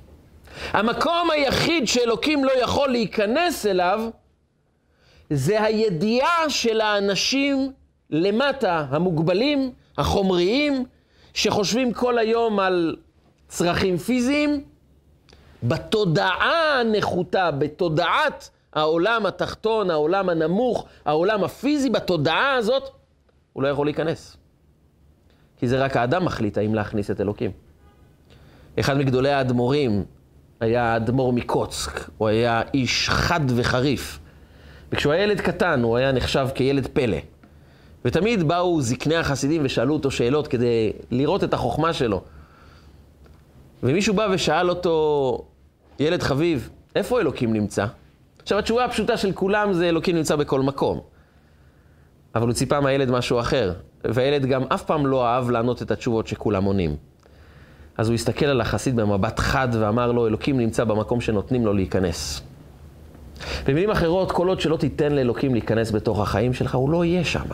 המקום 0.71 1.29
היחיד 1.31 1.87
שאלוקים 1.87 2.43
לא 2.43 2.51
יכול 2.63 2.89
להיכנס 2.89 3.65
אליו, 3.65 4.09
זה 5.29 5.63
הידיעה 5.63 6.49
של 6.49 6.81
האנשים 6.81 7.71
למטה, 8.09 8.85
המוגבלים, 8.89 9.71
החומריים, 9.97 10.85
שחושבים 11.33 11.93
כל 11.93 12.17
היום 12.17 12.59
על 12.59 12.95
צרכים 13.47 13.97
פיזיים, 13.97 14.63
בתודעה 15.63 16.79
הנחותה, 16.79 17.51
בתודעת 17.51 18.49
העולם 18.73 19.25
התחתון, 19.25 19.91
העולם 19.91 20.29
הנמוך, 20.29 20.85
העולם 21.05 21.43
הפיזי, 21.43 21.89
בתודעה 21.89 22.53
הזאת, 22.55 22.89
הוא 23.53 23.63
לא 23.63 23.67
יכול 23.67 23.87
להיכנס. 23.87 24.37
כי 25.57 25.67
זה 25.67 25.83
רק 25.83 25.97
האדם 25.97 26.25
מחליט 26.25 26.57
האם 26.57 26.75
להכניס 26.75 27.11
את 27.11 27.21
אלוקים. 27.21 27.51
אחד 28.79 28.97
מגדולי 28.97 29.31
האדמו"רים 29.31 30.05
היה 30.59 30.95
אדמו"ר 30.95 31.33
מקוצק, 31.33 32.09
הוא 32.17 32.27
היה 32.27 32.61
איש 32.73 33.09
חד 33.09 33.39
וחריף. 33.55 34.19
וכשהוא 34.91 35.13
היה 35.13 35.23
ילד 35.23 35.41
קטן, 35.41 35.83
הוא 35.83 35.97
היה 35.97 36.11
נחשב 36.11 36.47
כילד 36.55 36.87
פלא. 36.87 37.17
ותמיד 38.05 38.43
באו 38.43 38.81
זקני 38.81 39.15
החסידים 39.15 39.61
ושאלו 39.65 39.93
אותו 39.93 40.11
שאלות 40.11 40.47
כדי 40.47 40.93
לראות 41.11 41.43
את 41.43 41.53
החוכמה 41.53 41.93
שלו. 41.93 42.23
ומישהו 43.83 44.13
בא 44.13 44.27
ושאל 44.31 44.69
אותו, 44.69 45.45
ילד 45.99 46.23
חביב, 46.23 46.69
איפה 46.95 47.19
אלוקים 47.19 47.53
נמצא? 47.53 47.85
עכשיו, 48.41 48.59
התשובה 48.59 48.85
הפשוטה 48.85 49.17
של 49.17 49.31
כולם 49.31 49.73
זה 49.73 49.89
אלוקים 49.89 50.15
נמצא 50.15 50.35
בכל 50.35 50.61
מקום. 50.61 50.99
אבל 52.35 52.47
הוא 52.47 52.53
ציפה 52.53 52.79
מהילד 52.79 53.11
משהו 53.11 53.39
אחר, 53.39 53.73
והילד 54.03 54.45
גם 54.45 54.63
אף 54.63 54.83
פעם 54.83 55.07
לא 55.07 55.27
אהב 55.27 55.49
לענות 55.49 55.81
את 55.81 55.91
התשובות 55.91 56.27
שכולם 56.27 56.63
עונים. 56.63 56.95
אז 57.97 58.07
הוא 58.07 58.15
הסתכל 58.15 58.45
על 58.45 58.61
החסיד 58.61 58.95
במבט 58.95 59.39
חד 59.39 59.67
ואמר 59.71 60.11
לו, 60.11 60.27
אלוקים 60.27 60.57
נמצא 60.57 60.83
במקום 60.83 61.21
שנותנים 61.21 61.65
לו 61.65 61.73
להיכנס. 61.73 62.41
במילים 63.65 63.89
אחרות, 63.89 64.31
כל 64.31 64.47
עוד 64.47 64.61
שלא 64.61 64.77
תיתן 64.77 65.11
לאלוקים 65.11 65.53
להיכנס 65.53 65.91
בתוך 65.91 66.19
החיים 66.19 66.53
שלך, 66.53 66.75
הוא 66.75 66.89
לא 66.89 67.05
יהיה 67.05 67.25
שם. 67.25 67.45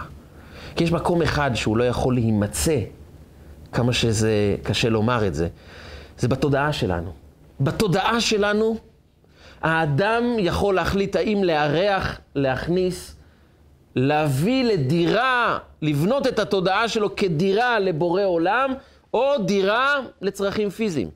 כי 0.76 0.84
יש 0.84 0.92
מקום 0.92 1.22
אחד 1.22 1.52
שהוא 1.56 1.78
לא 1.78 1.84
יכול 1.84 2.14
להימצא, 2.14 2.80
כמה 3.72 3.94
שזה 3.94 4.56
קשה 4.64 4.90
לומר 4.90 5.28
את 5.28 5.34
זה, 5.34 5.48
זה 6.18 6.28
בתודעה 6.28 6.74
שלנו. 6.74 7.12
בתודעה 7.60 8.22
שלנו, 8.22 8.78
האדם 9.62 10.24
יכול 10.40 10.76
להחליט 10.76 11.16
האם 11.16 11.44
לארח, 11.44 12.20
להכניס, 12.36 13.16
להביא 13.96 14.64
לדירה, 14.64 15.58
לבנות 15.82 16.28
את 16.28 16.40
התודעה 16.40 16.88
שלו 16.88 17.16
כדירה 17.16 17.80
לבורא 17.80 18.24
עולם, 18.24 18.74
או 19.14 19.38
דירה 19.46 20.00
לצרכים 20.22 20.70
פיזיים. 20.70 21.10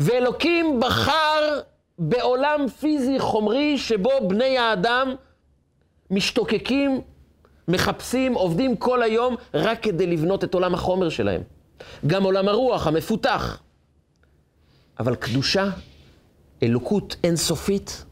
ואלוקים 0.00 0.80
בחר 0.80 1.60
בעולם 1.98 2.68
פיזי 2.68 3.18
חומרי 3.18 3.78
שבו 3.78 4.10
בני 4.28 4.58
האדם 4.58 5.14
משתוקקים, 6.10 7.00
מחפשים, 7.68 8.34
עובדים 8.34 8.76
כל 8.76 9.02
היום 9.02 9.36
רק 9.54 9.82
כדי 9.82 10.06
לבנות 10.06 10.44
את 10.44 10.54
עולם 10.54 10.74
החומר 10.74 11.08
שלהם. 11.08 11.42
גם 12.06 12.22
עולם 12.22 12.48
הרוח 12.48 12.86
המפותח. 12.86 13.60
אבל 15.00 15.14
קדושה, 15.14 15.70
אלוקות 16.62 17.16
אינסופית, 17.24 18.04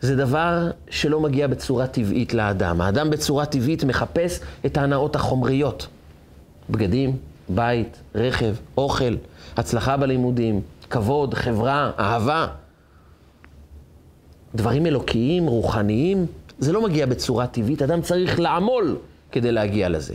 זה 0.00 0.16
דבר 0.16 0.70
שלא 0.90 1.20
מגיע 1.20 1.46
בצורה 1.46 1.86
טבעית 1.86 2.34
לאדם. 2.34 2.80
האדם 2.80 3.10
בצורה 3.10 3.46
טבעית 3.46 3.84
מחפש 3.84 4.40
את 4.66 4.76
ההנאות 4.76 5.16
החומריות. 5.16 5.86
בגדים, 6.70 7.16
בית, 7.48 7.98
רכב, 8.14 8.54
אוכל, 8.76 9.16
הצלחה 9.56 9.96
בלימודים, 9.96 10.60
כבוד, 10.90 11.34
חברה, 11.34 11.90
אהבה. 11.98 12.46
דברים 14.54 14.86
אלוקיים, 14.86 15.46
רוחניים, 15.46 16.26
זה 16.58 16.72
לא 16.72 16.82
מגיע 16.82 17.06
בצורה 17.06 17.46
טבעית, 17.46 17.82
אדם 17.82 18.02
צריך 18.02 18.40
לעמול 18.40 18.96
כדי 19.32 19.52
להגיע 19.52 19.88
לזה. 19.88 20.14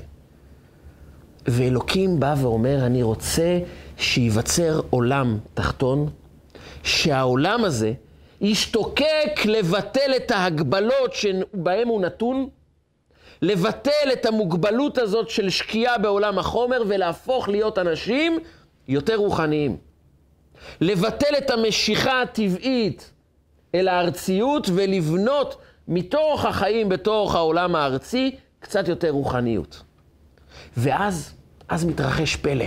ואלוקים 1.45 2.19
בא 2.19 2.35
ואומר, 2.41 2.85
אני 2.85 3.03
רוצה 3.03 3.59
שייווצר 3.97 4.81
עולם 4.89 5.37
תחתון, 5.53 6.09
שהעולם 6.83 7.63
הזה 7.63 7.93
ישתוקק 8.41 9.45
לבטל 9.45 10.11
את 10.15 10.31
ההגבלות 10.31 11.13
שבהם 11.13 11.87
הוא 11.87 12.01
נתון, 12.01 12.49
לבטל 13.41 14.11
את 14.13 14.25
המוגבלות 14.25 14.97
הזאת 14.97 15.29
של 15.29 15.49
שקיעה 15.49 15.97
בעולם 15.97 16.39
החומר 16.39 16.83
ולהפוך 16.87 17.49
להיות 17.49 17.77
אנשים 17.77 18.39
יותר 18.87 19.15
רוחניים. 19.15 19.77
לבטל 20.81 21.37
את 21.37 21.51
המשיכה 21.51 22.21
הטבעית 22.21 23.11
אל 23.75 23.87
הארציות 23.87 24.69
ולבנות 24.73 25.57
מתוך 25.87 26.45
החיים 26.45 26.89
בתוך 26.89 27.35
העולם 27.35 27.75
הארצי 27.75 28.35
קצת 28.59 28.87
יותר 28.87 29.09
רוחניות. 29.09 29.81
ואז, 30.77 31.33
אז 31.69 31.85
מתרחש 31.85 32.35
פלא. 32.35 32.65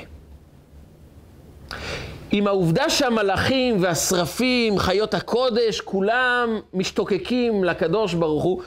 עם 2.30 2.46
העובדה 2.46 2.90
שהמלאכים 2.90 3.76
והשרפים, 3.80 4.78
חיות 4.78 5.14
הקודש, 5.14 5.80
כולם 5.80 6.60
משתוקקים 6.74 7.64
לקדוש 7.64 8.14
ברוך 8.14 8.44
הוא, 8.44 8.62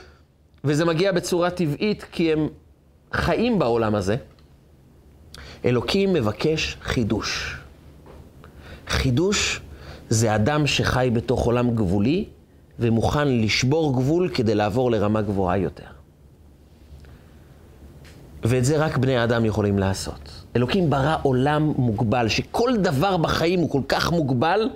וזה 0.63 0.85
מגיע 0.85 1.11
בצורה 1.11 1.49
טבעית 1.49 2.03
כי 2.11 2.33
הם 2.33 2.47
חיים 3.13 3.59
בעולם 3.59 3.95
הזה, 3.95 4.15
אלוקים 5.65 6.13
מבקש 6.13 6.77
חידוש. 6.81 7.57
חידוש 8.87 9.61
זה 10.09 10.35
אדם 10.35 10.67
שחי 10.67 11.09
בתוך 11.13 11.45
עולם 11.45 11.75
גבולי 11.75 12.25
ומוכן 12.79 13.27
לשבור 13.27 13.93
גבול 13.93 14.29
כדי 14.33 14.55
לעבור 14.55 14.91
לרמה 14.91 15.21
גבוהה 15.21 15.57
יותר. 15.57 15.96
ואת 18.43 18.65
זה 18.65 18.77
רק 18.77 18.97
בני 18.97 19.17
האדם 19.17 19.45
יכולים 19.45 19.79
לעשות. 19.79 20.31
אלוקים 20.55 20.89
ברא 20.89 21.15
עולם 21.23 21.73
מוגבל, 21.77 22.27
שכל 22.27 22.77
דבר 22.77 23.17
בחיים 23.17 23.59
הוא 23.59 23.69
כל 23.69 23.81
כך 23.87 24.11
מוגבל, 24.11 24.69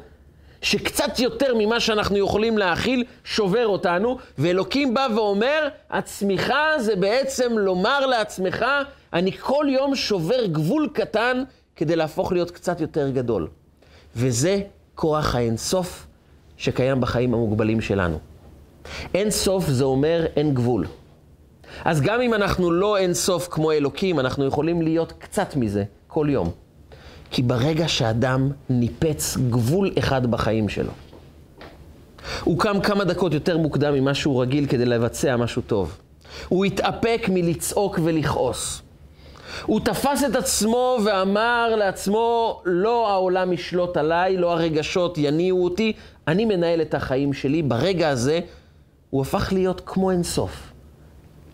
שקצת 0.62 1.20
יותר 1.20 1.54
ממה 1.58 1.80
שאנחנו 1.80 2.18
יכולים 2.18 2.58
להכיל 2.58 3.04
שובר 3.24 3.68
אותנו, 3.68 4.18
ואלוקים 4.38 4.94
בא 4.94 5.08
ואומר, 5.16 5.68
הצמיחה 5.90 6.66
זה 6.80 6.96
בעצם 6.96 7.58
לומר 7.58 8.06
לעצמך, 8.06 8.66
אני 9.14 9.32
כל 9.32 9.66
יום 9.70 9.96
שובר 9.96 10.46
גבול 10.46 10.90
קטן 10.94 11.44
כדי 11.76 11.96
להפוך 11.96 12.32
להיות 12.32 12.52
קצת 12.52 12.82
יותר 12.82 13.10
גדול. 13.10 13.48
וזה 14.16 14.62
כוח 14.96 15.36
האינסוף 15.36 16.08
שקיים 16.58 17.02
בחיים 17.02 17.34
המוגבלים 17.34 17.82
שלנו. 17.82 18.20
אינסוף 19.14 19.68
זה 19.68 19.84
אומר 19.84 20.26
אין 20.36 20.54
גבול. 20.54 20.86
אז 21.86 22.02
גם 22.02 22.22
אם 22.22 22.34
אנחנו 22.34 22.72
לא 22.72 22.98
אינסוף 22.98 23.48
כמו 23.52 23.72
אלוקים, 23.72 24.20
אנחנו 24.20 24.46
יכולים 24.46 24.82
להיות 24.82 25.14
קצת 25.20 25.56
מזה 25.56 25.84
כל 26.08 26.28
יום. 26.30 26.52
כי 27.32 27.42
ברגע 27.42 27.88
שאדם 27.88 28.52
ניפץ 28.70 29.38
גבול 29.50 29.92
אחד 30.00 30.32
בחיים 30.32 30.70
שלו, 30.70 30.92
הוא 32.44 32.60
קם 32.60 32.80
כמה 32.84 33.04
דקות 33.04 33.34
יותר 33.34 33.58
מוקדם 33.58 33.94
ממה 33.94 34.14
שהוא 34.14 34.42
רגיל 34.42 34.66
כדי 34.66 34.86
לבצע 34.86 35.36
משהו 35.38 35.62
טוב. 35.62 35.98
הוא 36.48 36.66
התאפק 36.66 37.26
מלצעוק 37.30 38.00
ולכעוס. 38.04 38.82
הוא 39.66 39.80
תפס 39.80 40.24
את 40.24 40.36
עצמו 40.36 40.98
ואמר 41.06 41.76
לעצמו, 41.76 42.62
לא 42.66 43.10
העולם 43.10 43.54
ישלוט 43.54 43.98
עליי, 43.98 44.38
לא 44.38 44.52
הרגשות 44.52 45.18
יניעו 45.18 45.64
אותי, 45.64 45.94
אני 46.28 46.46
מנהל 46.46 46.82
את 46.82 46.94
החיים 46.94 47.34
שלי. 47.34 47.62
ברגע 47.62 48.10
הזה 48.10 48.40
הוא 49.10 49.22
הפך 49.22 49.50
להיות 49.54 49.82
כמו 49.86 50.12
אינסוף. 50.12 50.71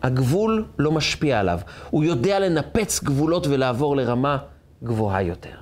הגבול 0.03 0.65
לא 0.79 0.91
משפיע 0.91 1.39
עליו. 1.39 1.59
הוא 1.89 2.03
יודע 2.03 2.39
לנפץ 2.39 3.03
גבולות 3.03 3.47
ולעבור 3.47 3.95
לרמה 3.95 4.37
גבוהה 4.83 5.21
יותר. 5.21 5.55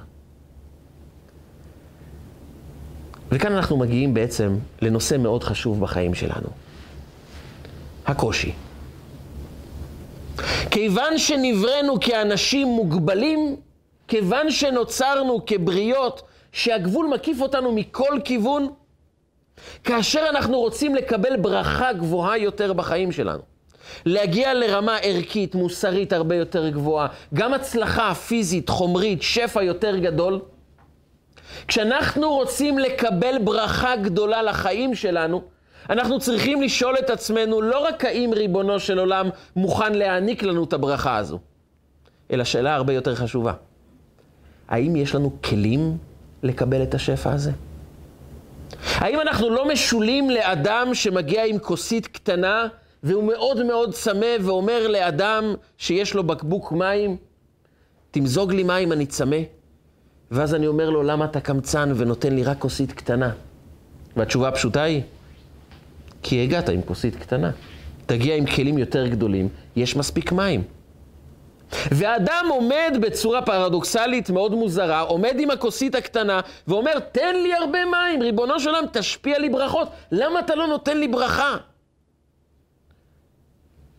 וכאן 3.31 3.51
אנחנו 3.51 3.77
מגיעים 3.77 4.13
בעצם 4.13 4.57
לנושא 4.81 5.17
מאוד 5.17 5.43
חשוב 5.43 5.79
בחיים 5.79 6.13
שלנו. 6.13 6.47
הקושי. 8.05 8.51
כיוון 10.71 11.17
שנבראנו 11.17 11.99
כאנשים 11.99 12.67
מוגבלים, 12.67 13.55
כיוון 14.07 14.51
שנוצרנו 14.51 15.45
כבריות 15.45 16.21
שהגבול 16.51 17.07
מקיף 17.13 17.41
אותנו 17.41 17.71
מכל 17.71 18.19
כיוון, 18.25 18.67
כאשר 19.83 20.25
אנחנו 20.29 20.59
רוצים 20.59 20.95
לקבל 20.95 21.37
ברכה 21.37 21.93
גבוהה 21.93 22.37
יותר 22.37 22.73
בחיים 22.73 23.11
שלנו, 23.11 23.41
להגיע 24.05 24.53
לרמה 24.53 24.97
ערכית, 24.97 25.55
מוסרית 25.55 26.13
הרבה 26.13 26.35
יותר 26.35 26.69
גבוהה, 26.69 27.07
גם 27.33 27.53
הצלחה 27.53 28.13
פיזית, 28.13 28.69
חומרית, 28.69 29.21
שפע 29.21 29.63
יותר 29.63 29.97
גדול, 29.97 30.39
כשאנחנו 31.67 32.33
רוצים 32.33 32.79
לקבל 32.79 33.35
ברכה 33.43 33.95
גדולה 33.95 34.43
לחיים 34.43 34.95
שלנו, 34.95 35.41
אנחנו 35.89 36.19
צריכים 36.19 36.61
לשאול 36.61 36.95
את 36.99 37.09
עצמנו 37.09 37.61
לא 37.61 37.85
רק 37.85 38.05
האם 38.05 38.31
ריבונו 38.33 38.79
של 38.79 38.99
עולם 38.99 39.29
מוכן 39.55 39.93
להעניק 39.93 40.43
לנו 40.43 40.63
את 40.63 40.73
הברכה 40.73 41.17
הזו, 41.17 41.39
אלא 42.31 42.43
שאלה 42.43 42.75
הרבה 42.75 42.93
יותר 42.93 43.15
חשובה. 43.15 43.53
האם 44.67 44.95
יש 44.95 45.15
לנו 45.15 45.31
כלים 45.43 45.97
לקבל 46.43 46.83
את 46.83 46.93
השפע 46.93 47.31
הזה? 47.33 47.51
האם 48.95 49.21
אנחנו 49.21 49.49
לא 49.49 49.67
משולים 49.67 50.29
לאדם 50.29 50.93
שמגיע 50.93 51.45
עם 51.45 51.59
כוסית 51.59 52.07
קטנה 52.07 52.67
והוא 53.05 53.23
מאוד 53.23 53.63
מאוד 53.63 53.93
צמא 53.93 54.35
ואומר 54.41 54.87
לאדם 54.87 55.55
שיש 55.77 56.13
לו 56.13 56.23
בקבוק 56.23 56.71
מים, 56.71 57.17
תמזוג 58.11 58.53
לי 58.53 58.63
מים, 58.63 58.91
אני 58.91 59.05
צמא. 59.05 59.37
ואז 60.31 60.55
אני 60.55 60.67
אומר 60.67 60.89
לו, 60.89 61.03
למה 61.03 61.25
אתה 61.25 61.39
קמצן 61.39 61.91
ונותן 61.95 62.33
לי 62.33 62.43
רק 62.43 62.57
כוסית 62.59 62.91
קטנה? 62.91 63.31
והתשובה 64.17 64.47
הפשוטה 64.47 64.81
היא, 64.83 65.01
כי 66.23 66.43
הגעת 66.43 66.69
עם 66.69 66.81
כוסית 66.81 67.15
קטנה. 67.15 67.51
תגיע 68.05 68.35
עם 68.35 68.45
כלים 68.45 68.77
יותר 68.77 69.07
גדולים, 69.07 69.49
יש 69.75 69.95
מספיק 69.95 70.31
מים. 70.31 70.63
ואדם 71.91 72.45
עומד 72.49 72.97
בצורה 73.01 73.41
פרדוקסלית 73.41 74.29
מאוד 74.29 74.55
מוזרה, 74.55 74.99
עומד 74.99 75.35
עם 75.39 75.51
הכוסית 75.51 75.95
הקטנה 75.95 76.39
ואומר, 76.67 76.99
תן 76.99 77.35
לי 77.43 77.53
הרבה 77.53 77.79
מים, 77.85 78.21
ריבונו 78.21 78.59
של 78.59 78.69
עולם, 78.69 78.83
תשפיע 78.93 79.39
לי 79.39 79.49
ברכות. 79.49 79.87
למה 80.11 80.39
אתה 80.39 80.55
לא 80.55 80.67
נותן 80.67 80.97
לי 80.97 81.07
ברכה? 81.07 81.57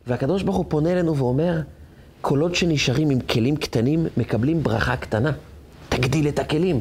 והקדוש 0.07 0.42
ברוך 0.42 0.57
הוא 0.57 0.64
פונה 0.69 0.92
אלינו 0.92 1.16
ואומר, 1.16 1.61
עוד 2.23 2.55
שנשארים 2.55 3.11
עם 3.11 3.21
כלים 3.21 3.57
קטנים, 3.57 4.07
מקבלים 4.16 4.62
ברכה 4.62 4.97
קטנה. 4.97 5.33
תגדיל 5.88 6.29
את 6.29 6.38
הכלים. 6.38 6.81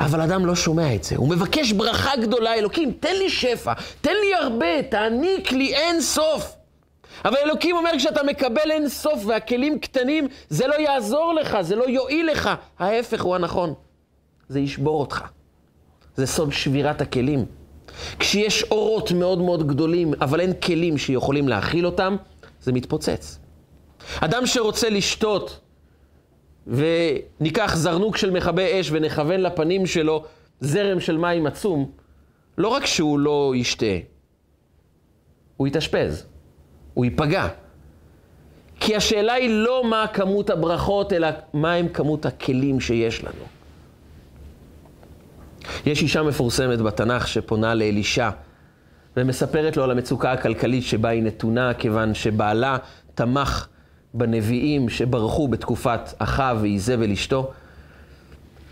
אבל 0.00 0.20
אדם 0.20 0.46
לא 0.46 0.54
שומע 0.54 0.94
את 0.94 1.04
זה. 1.04 1.16
הוא 1.16 1.28
מבקש 1.28 1.72
ברכה 1.72 2.10
גדולה, 2.22 2.54
אלוקים, 2.54 2.92
תן 3.00 3.14
לי 3.18 3.30
שפע, 3.30 3.72
תן 4.00 4.14
לי 4.24 4.34
הרבה, 4.34 4.82
תעניק 4.90 5.52
לי 5.52 5.74
אין 5.74 6.00
סוף. 6.00 6.52
אבל 7.24 7.36
אלוקים 7.44 7.76
אומר, 7.76 7.90
כשאתה 7.96 8.22
מקבל 8.22 8.70
אין 8.70 8.88
סוף 8.88 9.26
והכלים 9.26 9.78
קטנים, 9.78 10.28
זה 10.48 10.66
לא 10.66 10.74
יעזור 10.74 11.34
לך, 11.34 11.60
זה 11.60 11.76
לא 11.76 11.88
יועיל 11.88 12.30
לך. 12.30 12.50
ההפך 12.78 13.22
הוא 13.22 13.34
הנכון. 13.34 13.74
זה 14.48 14.60
ישבור 14.60 15.00
אותך. 15.00 15.24
זה 16.16 16.26
סוד 16.26 16.52
שבירת 16.52 17.00
הכלים. 17.00 17.44
כשיש 18.18 18.62
אורות 18.62 19.12
מאוד 19.12 19.42
מאוד 19.42 19.66
גדולים, 19.66 20.14
אבל 20.20 20.40
אין 20.40 20.52
כלים 20.52 20.98
שיכולים 20.98 21.48
להכיל 21.48 21.86
אותם, 21.86 22.16
זה 22.62 22.72
מתפוצץ. 22.72 23.38
אדם 24.20 24.46
שרוצה 24.46 24.88
לשתות 24.90 25.60
וניקח 26.66 27.76
זרנוק 27.76 28.16
של 28.16 28.30
מכבי 28.30 28.80
אש 28.80 28.88
ונכוון 28.92 29.40
לפנים 29.40 29.86
שלו 29.86 30.24
זרם 30.60 31.00
של 31.00 31.16
מים 31.16 31.46
עצום, 31.46 31.90
לא 32.58 32.68
רק 32.68 32.86
שהוא 32.86 33.18
לא 33.18 33.52
ישתה, 33.56 33.96
הוא 35.56 35.66
יתאשפז, 35.66 36.26
הוא 36.94 37.04
ייפגע. 37.04 37.48
כי 38.80 38.96
השאלה 38.96 39.32
היא 39.32 39.50
לא 39.50 39.84
מה 39.84 40.06
כמות 40.12 40.50
הברכות, 40.50 41.12
אלא 41.12 41.28
מה 41.52 41.74
הם 41.74 41.88
כמות 41.88 42.26
הכלים 42.26 42.80
שיש 42.80 43.24
לנו. 43.24 43.55
יש 45.86 46.02
אישה 46.02 46.22
מפורסמת 46.22 46.80
בתנ"ך 46.80 47.28
שפונה 47.28 47.74
לאלישע 47.74 48.30
ומספרת 49.16 49.76
לו 49.76 49.84
על 49.84 49.90
המצוקה 49.90 50.32
הכלכלית 50.32 50.84
שבה 50.84 51.08
היא 51.08 51.22
נתונה, 51.22 51.74
כיוון 51.74 52.14
שבעלה 52.14 52.76
תמך 53.14 53.66
בנביאים 54.14 54.88
שברחו 54.88 55.48
בתקופת 55.48 56.00
אחאב 56.18 56.58
ואיזבל 56.60 57.12
אשתו. 57.12 57.52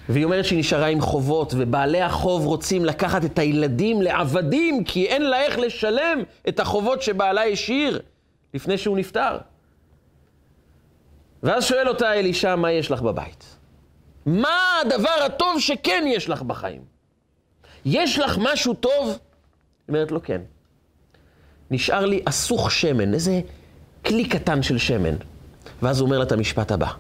והיא 0.08 0.24
אומרת 0.24 0.44
שהיא 0.44 0.58
נשארה 0.58 0.86
עם 0.86 1.00
חובות, 1.00 1.54
ובעלי 1.56 2.02
החוב 2.02 2.46
רוצים 2.46 2.84
לקחת 2.84 3.24
את 3.24 3.38
הילדים 3.38 4.02
לעבדים, 4.02 4.84
כי 4.84 5.06
אין 5.06 5.22
לה 5.22 5.42
איך 5.42 5.58
לשלם 5.58 6.22
את 6.48 6.60
החובות 6.60 7.02
שבעלה 7.02 7.44
השאיר 7.44 8.00
לפני 8.54 8.78
שהוא 8.78 8.96
נפטר. 8.98 9.38
ואז 11.42 11.64
שואל 11.64 11.88
אותה 11.88 12.12
אלישע, 12.12 12.56
מה 12.56 12.72
יש 12.72 12.90
לך 12.90 13.02
בבית? 13.02 13.53
מה 14.26 14.80
הדבר 14.80 15.24
הטוב 15.26 15.60
שכן 15.60 16.04
יש 16.06 16.28
לך 16.28 16.42
בחיים? 16.42 16.82
יש 17.84 18.18
לך 18.18 18.38
משהו 18.40 18.74
טוב? 18.74 19.08
היא 19.08 19.16
אומרת 19.88 20.12
לו, 20.12 20.22
כן. 20.22 20.40
נשאר 21.70 22.06
לי 22.06 22.20
אסוך 22.24 22.70
שמן, 22.70 23.14
איזה 23.14 23.40
כלי 24.06 24.28
קטן 24.28 24.62
של 24.62 24.78
שמן. 24.78 25.14
ואז 25.82 26.00
הוא 26.00 26.06
אומר 26.06 26.18
לה 26.18 26.24
את 26.24 26.32
המשפט 26.32 26.72
הבא: 26.72 26.90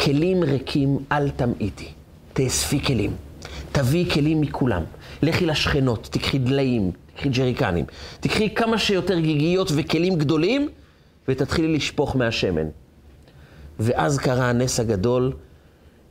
כלים 0.00 0.42
ריקים 0.42 0.98
אל 1.12 1.30
תמעיטי, 1.30 1.88
תאספי 2.32 2.80
כלים. 2.84 3.16
תביאי 3.72 4.10
כלים 4.10 4.40
מכולם. 4.40 4.82
לכי 5.22 5.46
לשכנות, 5.46 6.08
תקחי 6.12 6.38
דליים, 6.38 6.90
תקחי 7.14 7.28
ג'ריקנים, 7.28 7.84
תקחי 8.20 8.54
כמה 8.54 8.78
שיותר 8.78 9.18
גיגיות 9.18 9.72
וכלים 9.74 10.18
גדולים, 10.18 10.68
ותתחילי 11.28 11.76
לשפוך 11.76 12.16
מהשמן. 12.16 12.66
ואז 13.80 14.18
קרה 14.18 14.50
הנס 14.50 14.80
הגדול, 14.80 15.32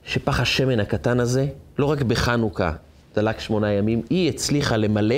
שפח 0.06 0.40
השמן 0.40 0.80
הקטן 0.80 1.20
הזה, 1.20 1.48
לא 1.78 1.86
רק 1.86 2.02
בחנוכה 2.02 2.72
דלק 3.16 3.40
שמונה 3.40 3.72
ימים, 3.74 4.02
היא 4.10 4.30
הצליחה 4.30 4.78
למלא 4.78 5.16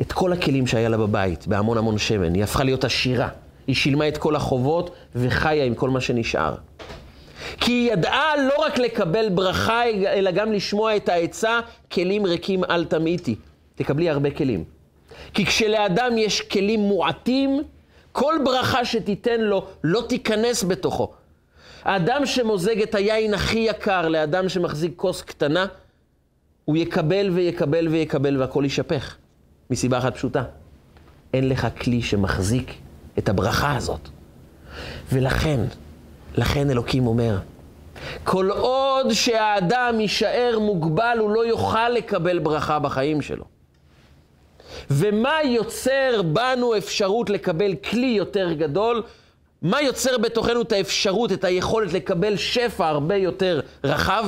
את 0.00 0.12
כל 0.12 0.32
הכלים 0.32 0.66
שהיה 0.66 0.88
לה 0.88 0.96
בבית, 0.96 1.46
בהמון 1.46 1.78
המון 1.78 1.98
שמן. 1.98 2.34
היא 2.34 2.44
הפכה 2.44 2.64
להיות 2.64 2.84
עשירה. 2.84 3.28
היא 3.66 3.76
שילמה 3.76 4.08
את 4.08 4.18
כל 4.18 4.36
החובות 4.36 4.90
וחיה 5.14 5.64
עם 5.64 5.74
כל 5.74 5.90
מה 5.90 6.00
שנשאר. 6.00 6.54
כי 7.60 7.72
היא 7.72 7.92
ידעה 7.92 8.36
לא 8.36 8.64
רק 8.64 8.78
לקבל 8.78 9.28
ברכה, 9.28 9.82
אלא 9.86 10.30
גם 10.30 10.52
לשמוע 10.52 10.96
את 10.96 11.08
העצה, 11.08 11.60
כלים 11.92 12.26
ריקים 12.26 12.64
אל 12.64 12.84
תמיתי. 12.84 13.34
תקבלי 13.74 14.10
הרבה 14.10 14.30
כלים. 14.30 14.64
כי 15.34 15.46
כשלאדם 15.46 16.18
יש 16.18 16.40
כלים 16.40 16.80
מועטים, 16.80 17.62
כל 18.12 18.34
ברכה 18.44 18.84
שתיתן 18.84 19.40
לו 19.40 19.66
לא 19.84 20.02
תיכנס 20.08 20.64
בתוכו. 20.64 21.12
האדם 21.84 22.26
שמוזג 22.26 22.82
את 22.82 22.94
היין 22.94 23.34
הכי 23.34 23.58
יקר 23.58 24.08
לאדם 24.08 24.48
שמחזיק 24.48 24.92
כוס 24.96 25.22
קטנה, 25.22 25.66
הוא 26.64 26.76
יקבל 26.76 27.30
ויקבל 27.30 27.88
ויקבל 27.88 28.40
והכל 28.40 28.60
יישפך. 28.64 29.16
מסיבה 29.70 29.98
אחת 29.98 30.14
פשוטה, 30.14 30.42
אין 31.34 31.48
לך 31.48 31.66
כלי 31.80 32.02
שמחזיק 32.02 32.74
את 33.18 33.28
הברכה 33.28 33.76
הזאת. 33.76 34.08
ולכן, 35.12 35.60
לכן 36.36 36.70
אלוקים 36.70 37.06
אומר, 37.06 37.38
כל 38.24 38.50
עוד 38.50 39.12
שהאדם 39.12 40.00
יישאר 40.00 40.58
מוגבל, 40.60 41.16
הוא 41.20 41.30
לא 41.30 41.46
יוכל 41.46 41.88
לקבל 41.88 42.38
ברכה 42.38 42.78
בחיים 42.78 43.22
שלו. 43.22 43.44
ומה 44.90 45.42
יוצר 45.44 46.22
בנו 46.32 46.76
אפשרות 46.76 47.30
לקבל 47.30 47.74
כלי 47.74 48.06
יותר 48.06 48.52
גדול? 48.52 49.02
מה 49.62 49.82
יוצר 49.82 50.18
בתוכנו 50.18 50.62
את 50.62 50.72
האפשרות, 50.72 51.32
את 51.32 51.44
היכולת 51.44 51.92
לקבל 51.92 52.36
שפע 52.36 52.88
הרבה 52.88 53.16
יותר 53.16 53.60
רחב? 53.84 54.26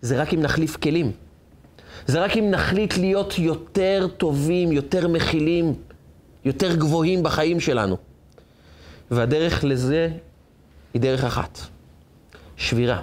זה 0.00 0.22
רק 0.22 0.34
אם 0.34 0.40
נחליף 0.40 0.76
כלים. 0.76 1.12
זה 2.06 2.20
רק 2.20 2.36
אם 2.36 2.50
נחליט 2.50 2.96
להיות 2.96 3.38
יותר 3.38 4.06
טובים, 4.16 4.72
יותר 4.72 5.08
מכילים, 5.08 5.74
יותר 6.44 6.76
גבוהים 6.76 7.22
בחיים 7.22 7.60
שלנו. 7.60 7.96
והדרך 9.10 9.64
לזה 9.64 10.08
היא 10.94 11.02
דרך 11.02 11.24
אחת, 11.24 11.58
שבירה. 12.56 13.02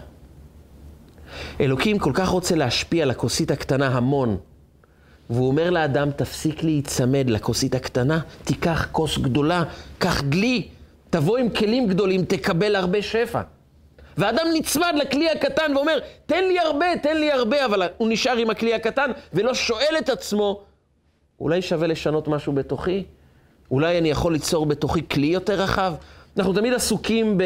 אלוקים 1.60 2.00
כל 2.00 2.12
כך 2.14 2.28
רוצה 2.28 2.56
להשפיע 2.56 3.04
על 3.04 3.12
הכוסית 3.12 3.52
הקטנה 3.52 3.88
המון, 3.88 4.38
והוא 5.30 5.48
אומר 5.48 5.70
לאדם, 5.70 6.12
תפסיק 6.12 6.64
להיצמד 6.64 7.30
לכוסית 7.30 7.76
הקטנה, 7.76 8.20
תיקח 8.44 8.88
כוס 8.92 9.18
גדולה, 9.18 9.64
קח 9.98 10.22
דלי, 10.22 10.68
תבוא 11.18 11.38
עם 11.38 11.50
כלים 11.50 11.88
גדולים, 11.88 12.26
תקבל 12.26 12.76
הרבה 12.76 13.02
שפע. 13.02 13.42
ואדם 14.18 14.46
נצמד 14.54 14.94
לכלי 14.98 15.30
הקטן 15.30 15.72
ואומר, 15.76 16.00
תן 16.26 16.44
לי 16.44 16.60
הרבה, 16.60 16.86
תן 17.02 17.18
לי 17.18 17.32
הרבה, 17.32 17.66
אבל 17.66 17.82
הוא 17.98 18.10
נשאר 18.10 18.38
עם 18.38 18.50
הכלי 18.50 18.74
הקטן 18.74 19.12
ולא 19.34 19.54
שואל 19.54 19.96
את 19.98 20.10
עצמו, 20.10 20.64
אולי 21.40 21.62
שווה 21.62 21.88
לשנות 21.88 22.28
משהו 22.28 22.54
בתוכי? 22.54 23.04
אולי 23.72 23.98
אני 23.98 24.10
יכול 24.10 24.34
ליצור 24.34 24.66
בתוכי 24.66 25.10
כלי 25.10 25.28
יותר 25.28 25.62
רחב? 25.62 25.94
אנחנו 26.38 26.54
תמיד 26.54 26.74
עסוקים 26.74 27.38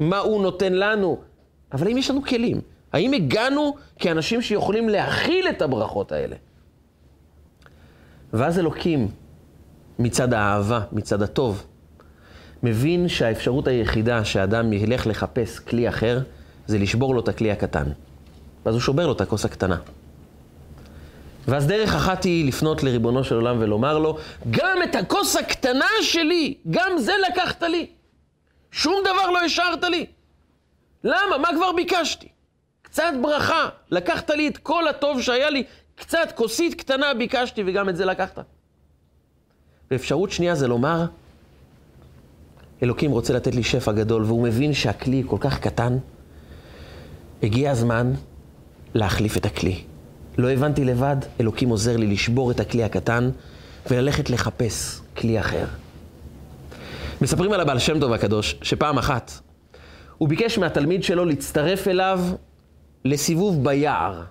במה 0.00 0.18
הוא 0.18 0.42
נותן 0.42 0.72
לנו, 0.72 1.20
אבל 1.72 1.86
האם 1.86 1.98
יש 1.98 2.10
לנו 2.10 2.22
כלים? 2.22 2.60
האם 2.92 3.12
הגענו 3.12 3.76
כאנשים 3.98 4.42
שיכולים 4.42 4.88
להכיל 4.88 5.48
את 5.48 5.62
הברכות 5.62 6.12
האלה? 6.12 6.36
ואז 8.32 8.58
אלוקים, 8.58 9.08
מצד 9.98 10.32
האהבה, 10.32 10.80
מצד 10.92 11.22
הטוב, 11.22 11.66
מבין 12.62 13.08
שהאפשרות 13.08 13.68
היחידה 13.68 14.24
שאדם 14.24 14.72
ילך 14.72 15.06
לחפש 15.06 15.58
כלי 15.58 15.88
אחר, 15.88 16.20
זה 16.66 16.78
לשבור 16.78 17.14
לו 17.14 17.20
את 17.20 17.28
הכלי 17.28 17.50
הקטן. 17.50 17.84
ואז 18.66 18.74
הוא 18.74 18.80
שובר 18.80 19.06
לו 19.06 19.12
את 19.12 19.20
הכוס 19.20 19.44
הקטנה. 19.44 19.76
ואז 21.48 21.66
דרך 21.66 21.94
אחת 21.94 22.24
היא 22.24 22.48
לפנות 22.48 22.82
לריבונו 22.82 23.24
של 23.24 23.34
עולם 23.34 23.56
ולומר 23.60 23.98
לו, 23.98 24.18
גם 24.50 24.82
את 24.84 24.94
הכוס 24.94 25.36
הקטנה 25.36 25.88
שלי, 26.02 26.54
גם 26.70 26.92
זה 26.98 27.12
לקחת 27.28 27.62
לי. 27.62 27.86
שום 28.70 29.00
דבר 29.00 29.30
לא 29.30 29.40
השארת 29.40 29.84
לי. 29.84 30.06
למה? 31.04 31.38
מה 31.38 31.48
כבר 31.56 31.72
ביקשתי? 31.72 32.28
קצת 32.82 33.12
ברכה. 33.22 33.68
לקחת 33.90 34.30
לי 34.30 34.48
את 34.48 34.58
כל 34.58 34.88
הטוב 34.88 35.22
שהיה 35.22 35.50
לי, 35.50 35.64
קצת 35.94 36.32
כוסית 36.34 36.74
קטנה 36.74 37.14
ביקשתי 37.14 37.62
וגם 37.66 37.88
את 37.88 37.96
זה 37.96 38.04
לקחת. 38.04 38.38
ואפשרות 39.90 40.30
שנייה 40.30 40.54
זה 40.54 40.68
לומר, 40.68 41.04
אלוקים 42.82 43.10
רוצה 43.10 43.32
לתת 43.32 43.54
לי 43.54 43.62
שפע 43.62 43.92
גדול, 43.92 44.24
והוא 44.24 44.42
מבין 44.42 44.74
שהכלי 44.74 45.22
כל 45.26 45.36
כך 45.40 45.58
קטן, 45.58 45.98
הגיע 47.42 47.70
הזמן 47.70 48.12
להחליף 48.94 49.36
את 49.36 49.46
הכלי. 49.46 49.82
לא 50.38 50.50
הבנתי 50.50 50.84
לבד, 50.84 51.16
אלוקים 51.40 51.68
עוזר 51.68 51.96
לי 51.96 52.06
לשבור 52.06 52.50
את 52.50 52.60
הכלי 52.60 52.84
הקטן 52.84 53.30
וללכת 53.90 54.30
לחפש 54.30 55.00
כלי 55.16 55.40
אחר. 55.40 55.64
מספרים 57.20 57.52
על 57.52 57.60
הבעל 57.60 57.78
שם 57.78 58.00
טוב 58.00 58.12
הקדוש, 58.12 58.56
שפעם 58.62 58.98
אחת 58.98 59.32
הוא 60.18 60.28
ביקש 60.28 60.58
מהתלמיד 60.58 61.04
שלו 61.04 61.24
להצטרף 61.24 61.88
אליו 61.88 62.20
לסיבוב 63.04 63.64
ביער. 63.64 64.22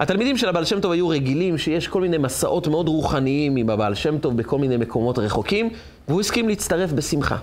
התלמידים 0.00 0.36
של 0.36 0.48
הבעל 0.48 0.64
שם 0.64 0.80
טוב 0.80 0.92
היו 0.92 1.08
רגילים 1.08 1.58
שיש 1.58 1.88
כל 1.88 2.00
מיני 2.00 2.18
מסעות 2.18 2.68
מאוד 2.68 2.88
רוחניים 2.88 3.56
עם 3.56 3.70
הבעל 3.70 3.94
שם 3.94 4.18
טוב 4.18 4.36
בכל 4.36 4.58
מיני 4.58 4.76
מקומות 4.76 5.18
רחוקים, 5.18 5.70
והוא 6.08 6.20
הסכים 6.20 6.48
להצטרף 6.48 6.92
בשמחה. 6.92 7.36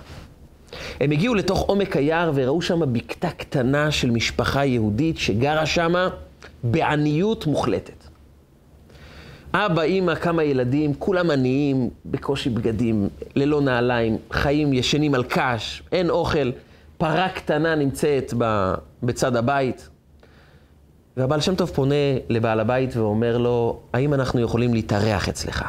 הם 1.00 1.10
הגיעו 1.10 1.34
לתוך 1.34 1.60
עומק 1.60 1.96
היער 1.96 2.32
וראו 2.34 2.62
שם 2.62 2.92
בקתה 2.92 3.30
קטנה 3.30 3.90
של 3.90 4.10
משפחה 4.10 4.64
יהודית 4.64 5.18
שגרה 5.18 5.66
שמה 5.66 6.08
בעניות 6.64 7.46
מוחלטת. 7.46 8.04
אבא, 9.54 9.82
אימא, 9.82 10.14
כמה 10.14 10.44
ילדים, 10.44 10.94
כולם 10.94 11.30
עניים, 11.30 11.90
בקושי 12.06 12.50
בגדים, 12.50 13.08
ללא 13.36 13.60
נעליים, 13.60 14.16
חיים 14.30 14.72
ישנים 14.72 15.14
על 15.14 15.24
קש, 15.28 15.82
אין 15.92 16.10
אוכל, 16.10 16.50
פרה 16.98 17.28
קטנה 17.28 17.74
נמצאת 17.74 18.34
בצד 19.02 19.36
הבית. 19.36 19.88
והבעל 21.16 21.40
שם 21.40 21.54
טוב 21.54 21.70
פונה 21.70 21.94
לבעל 22.28 22.60
הבית 22.60 22.96
ואומר 22.96 23.38
לו, 23.38 23.80
האם 23.92 24.14
אנחנו 24.14 24.40
יכולים 24.40 24.74
להתארח 24.74 25.28
אצלך? 25.28 25.64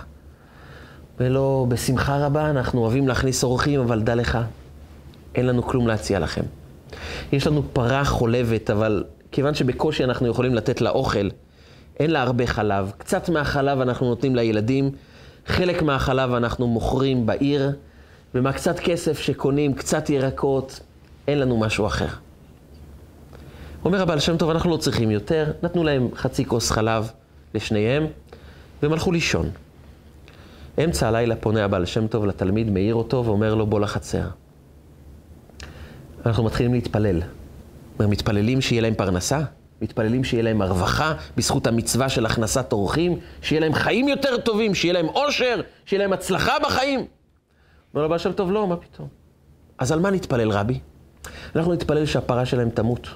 ולא, 1.20 1.66
בשמחה 1.70 2.26
רבה, 2.26 2.50
אנחנו 2.50 2.82
אוהבים 2.82 3.08
להכניס 3.08 3.44
אורחים, 3.44 3.80
אבל 3.80 4.02
דע 4.02 4.16
לך, 4.16 4.38
אין 5.36 5.46
לנו 5.46 5.64
כלום 5.64 5.88
להציע 5.88 6.20
לכם. 6.20 6.42
יש 7.32 7.48
לנו 7.48 7.64
פרה 7.74 8.06
חולבת, 8.06 8.70
אבל 8.70 9.04
כיוון 9.32 9.54
שבקושי 9.54 10.04
אנחנו 10.04 10.28
יכולים 10.28 10.56
לתת 10.56 10.82
לה 10.82 10.90
אוכל, 10.90 11.30
אין 12.00 12.12
לה 12.12 12.22
הרבה 12.22 12.48
חלב. 12.48 12.92
קצת 12.98 13.30
מהחלב 13.30 13.82
אנחנו 13.82 14.10
נותנים 14.10 14.36
לילדים, 14.36 14.92
חלק 15.46 15.82
מהחלב 15.82 16.34
אנחנו 16.34 16.68
מוכרים 16.68 17.26
בעיר, 17.26 17.72
ומהקצת 18.36 18.80
כסף 18.80 19.20
שקונים 19.20 19.74
קצת 19.74 20.10
ירקות, 20.10 20.80
אין 21.28 21.40
לנו 21.40 21.58
משהו 21.58 21.88
אחר. 21.88 22.25
אומר 23.86 24.02
הבעל 24.02 24.20
שם 24.20 24.38
טוב, 24.38 24.50
אנחנו 24.50 24.70
לא 24.70 24.78
צריכים 24.78 25.12
יותר, 25.12 25.52
נתנו 25.64 25.84
להם 25.84 26.10
חצי 26.16 26.46
כוס 26.46 26.72
חלב 26.72 27.12
לשניהם, 27.54 28.08
והם 28.82 28.94
הלכו 28.94 29.12
לישון. 29.12 29.50
אמצע 30.84 31.08
הלילה 31.08 31.36
פונה 31.36 31.66
הבעל 31.66 31.86
שם 31.86 32.08
טוב 32.08 32.26
לתלמיד, 32.26 32.70
מעיר 32.70 32.96
אותו 32.96 33.26
ואומר 33.26 33.56
לו, 33.56 33.66
בוא 33.66 33.80
לחצר. 33.80 34.28
אנחנו 36.26 36.44
מתחילים 36.44 36.74
להתפלל. 36.74 37.22
מתפללים 38.00 38.62
שיהיה 38.62 38.82
להם 38.82 38.94
פרנסה, 38.94 39.40
מתפללים 39.82 40.24
שיהיה 40.24 40.44
להם 40.44 40.62
הרווחה 40.62 41.14
בזכות 41.38 41.68
המצווה 41.68 42.10
של 42.10 42.26
הכנסת 42.26 42.74
אורחים, 42.74 43.20
שיהיה 43.42 43.62
להם 43.62 43.74
חיים 43.74 44.08
יותר 44.08 44.38
טובים, 44.38 44.76
שיהיה 44.76 44.94
להם 44.94 45.08
אושר, 45.08 45.62
שיהיה 45.86 46.04
להם 46.04 46.14
הצלחה 46.14 46.54
בחיים. 46.64 47.00
אומר 47.00 47.08
לו 48.02 48.06
הבעל 48.06 48.20
שם 48.20 48.32
טוב, 48.32 48.52
לא, 48.52 48.68
מה 48.68 48.76
פתאום. 48.78 49.08
אז 49.78 49.92
על 49.92 50.00
מה 50.00 50.12
נתפלל 50.12 50.52
רבי? 50.52 50.80
אנחנו 51.56 51.74
נתפלל 51.74 52.06
שהפרה 52.06 52.46
שלהם 52.46 52.70
תמות. 52.70 53.08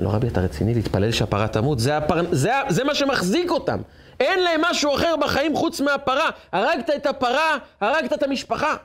לא, 0.00 0.08
רבי, 0.08 0.28
אתה 0.28 0.40
רציני 0.40 0.74
להתפלל 0.74 1.12
שהפרה 1.12 1.48
תמות? 1.48 1.78
זה, 1.78 1.96
הפר... 1.96 2.22
זה, 2.32 2.52
זה 2.68 2.84
מה 2.84 2.94
שמחזיק 2.94 3.50
אותם. 3.50 3.78
אין 4.20 4.42
להם 4.42 4.60
משהו 4.70 4.94
אחר 4.94 5.14
בחיים 5.20 5.56
חוץ 5.56 5.80
מהפרה. 5.80 6.30
הרגת 6.52 6.90
את 6.96 7.06
הפרה, 7.06 7.56
הרגת 7.80 8.12
את 8.12 8.22
המשפחה. 8.22 8.76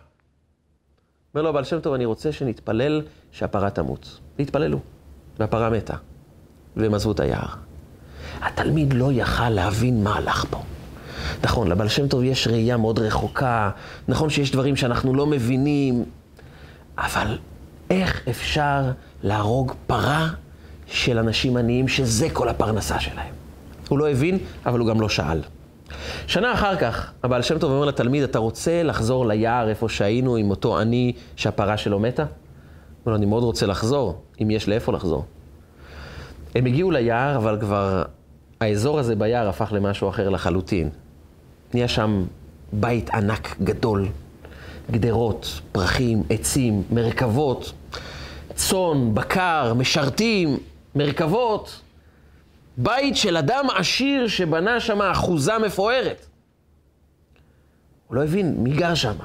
אומר 1.33 1.43
לו, 1.43 1.49
אבל 1.49 1.63
שם 1.63 1.79
טוב, 1.79 1.93
אני 1.93 2.05
רוצה 2.05 2.31
שנתפלל 2.31 3.01
שהפרה 3.31 3.69
תמות. 3.69 4.19
והתפללו, 4.39 4.79
והפרה 5.39 5.69
מתה. 5.69 5.95
והם 6.75 6.93
עזבו 6.93 7.11
את 7.11 7.19
היער. 7.19 7.47
התלמיד 8.41 8.93
לא 8.93 9.11
יכל 9.11 9.49
להבין 9.49 10.03
מה 10.03 10.15
הלך 10.15 10.45
פה. 10.49 10.61
נכון, 11.43 11.67
לבעל 11.67 11.87
שם 11.87 12.07
טוב 12.07 12.23
יש 12.23 12.47
ראייה 12.47 12.77
מאוד 12.77 12.99
רחוקה, 12.99 13.69
נכון 14.07 14.29
שיש 14.29 14.51
דברים 14.51 14.75
שאנחנו 14.75 15.13
לא 15.13 15.25
מבינים, 15.25 16.05
אבל 16.97 17.37
איך 17.89 18.27
אפשר 18.29 18.81
להרוג 19.23 19.73
פרה 19.87 20.29
של 20.87 21.17
אנשים 21.17 21.57
עניים 21.57 21.87
שזה 21.87 22.29
כל 22.29 22.49
הפרנסה 22.49 22.99
שלהם? 22.99 23.33
הוא 23.89 23.99
לא 23.99 24.09
הבין, 24.09 24.37
אבל 24.65 24.79
הוא 24.79 24.87
גם 24.87 25.01
לא 25.01 25.09
שאל. 25.09 25.41
שנה 26.27 26.53
אחר 26.53 26.75
כך, 26.75 27.11
הבעל 27.23 27.41
שם 27.41 27.59
טוב 27.59 27.71
אומר 27.71 27.85
לתלמיד, 27.85 28.23
אתה 28.23 28.39
רוצה 28.39 28.83
לחזור 28.83 29.27
ליער 29.27 29.69
איפה 29.69 29.89
שהיינו 29.89 30.35
עם 30.35 30.49
אותו 30.49 30.79
עני 30.79 31.13
שהפרה 31.35 31.77
שלו 31.77 31.99
מתה? 31.99 32.23
הוא 32.23 32.29
אומר 33.05 33.11
לו, 33.11 33.15
אני 33.15 33.25
מאוד 33.25 33.43
רוצה 33.43 33.65
לחזור, 33.65 34.21
אם 34.41 34.51
יש 34.51 34.67
לאיפה 34.67 34.91
לחזור. 34.91 35.25
הם 36.55 36.65
הגיעו 36.65 36.91
ליער, 36.91 37.35
אבל 37.35 37.57
כבר 37.59 38.03
האזור 38.61 38.99
הזה 38.99 39.15
ביער 39.15 39.49
הפך 39.49 39.71
למשהו 39.71 40.09
אחר 40.09 40.29
לחלוטין. 40.29 40.89
נהיה 41.73 41.87
שם 41.87 42.25
בית 42.73 43.09
ענק 43.09 43.55
גדול, 43.63 44.07
גדרות, 44.91 45.61
פרחים, 45.71 46.23
עצים, 46.29 46.83
מרכבות, 46.91 47.73
צאן, 48.55 49.13
בקר, 49.13 49.73
משרתים, 49.73 50.57
מרכבות. 50.95 51.81
בית 52.77 53.15
של 53.15 53.37
אדם 53.37 53.65
עשיר 53.75 54.27
שבנה 54.27 54.79
שם 54.79 55.01
אחוזה 55.01 55.57
מפוארת. 55.57 56.25
הוא 58.07 58.15
לא 58.15 58.23
הבין 58.23 58.55
מי 58.57 58.71
גר 58.71 58.95
שם. 58.95 59.15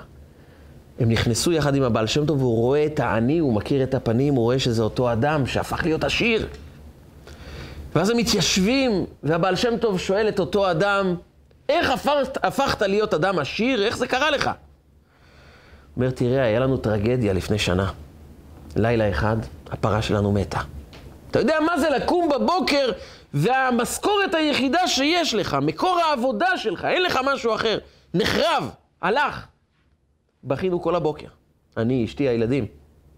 הם 1.00 1.08
נכנסו 1.08 1.52
יחד 1.52 1.74
עם 1.74 1.82
הבעל 1.82 2.06
שם 2.06 2.26
טוב, 2.26 2.42
והוא 2.42 2.56
רואה 2.56 2.86
את 2.86 3.00
העני, 3.00 3.38
הוא 3.38 3.54
מכיר 3.54 3.82
את 3.82 3.94
הפנים, 3.94 4.34
הוא 4.34 4.44
רואה 4.44 4.58
שזה 4.58 4.82
אותו 4.82 5.12
אדם 5.12 5.46
שהפך 5.46 5.80
להיות 5.84 6.04
עשיר. 6.04 6.46
ואז 7.94 8.10
הם 8.10 8.16
מתיישבים, 8.16 9.06
והבעל 9.22 9.56
שם 9.56 9.76
טוב 9.76 9.98
שואל 9.98 10.28
את 10.28 10.40
אותו 10.40 10.70
אדם, 10.70 11.14
איך 11.68 11.90
הפכת, 11.90 12.44
הפכת 12.44 12.82
להיות 12.82 13.14
אדם 13.14 13.38
עשיר? 13.38 13.84
איך 13.84 13.96
זה 13.96 14.06
קרה 14.06 14.30
לך? 14.30 14.46
הוא 14.46 14.52
אומר, 15.96 16.10
תראה, 16.10 16.42
היה 16.42 16.60
לנו 16.60 16.76
טרגדיה 16.76 17.32
לפני 17.32 17.58
שנה. 17.58 17.90
לילה 18.76 19.10
אחד, 19.10 19.36
הפרה 19.70 20.02
שלנו 20.02 20.32
מתה. 20.32 20.60
אתה 21.30 21.38
יודע 21.38 21.56
מה 21.66 21.78
זה 21.78 21.90
לקום 21.90 22.28
בבוקר 22.28 22.90
והמשכורת 23.34 24.34
היחידה 24.34 24.88
שיש 24.88 25.34
לך, 25.34 25.56
מקור 25.62 25.98
העבודה 26.04 26.56
שלך, 26.56 26.84
אין 26.84 27.02
לך 27.02 27.18
משהו 27.24 27.54
אחר, 27.54 27.78
נחרב, 28.14 28.70
הלך. 29.02 29.46
בכינו 30.44 30.82
כל 30.82 30.94
הבוקר, 30.94 31.28
אני, 31.76 32.04
אשתי, 32.04 32.28
הילדים. 32.28 32.66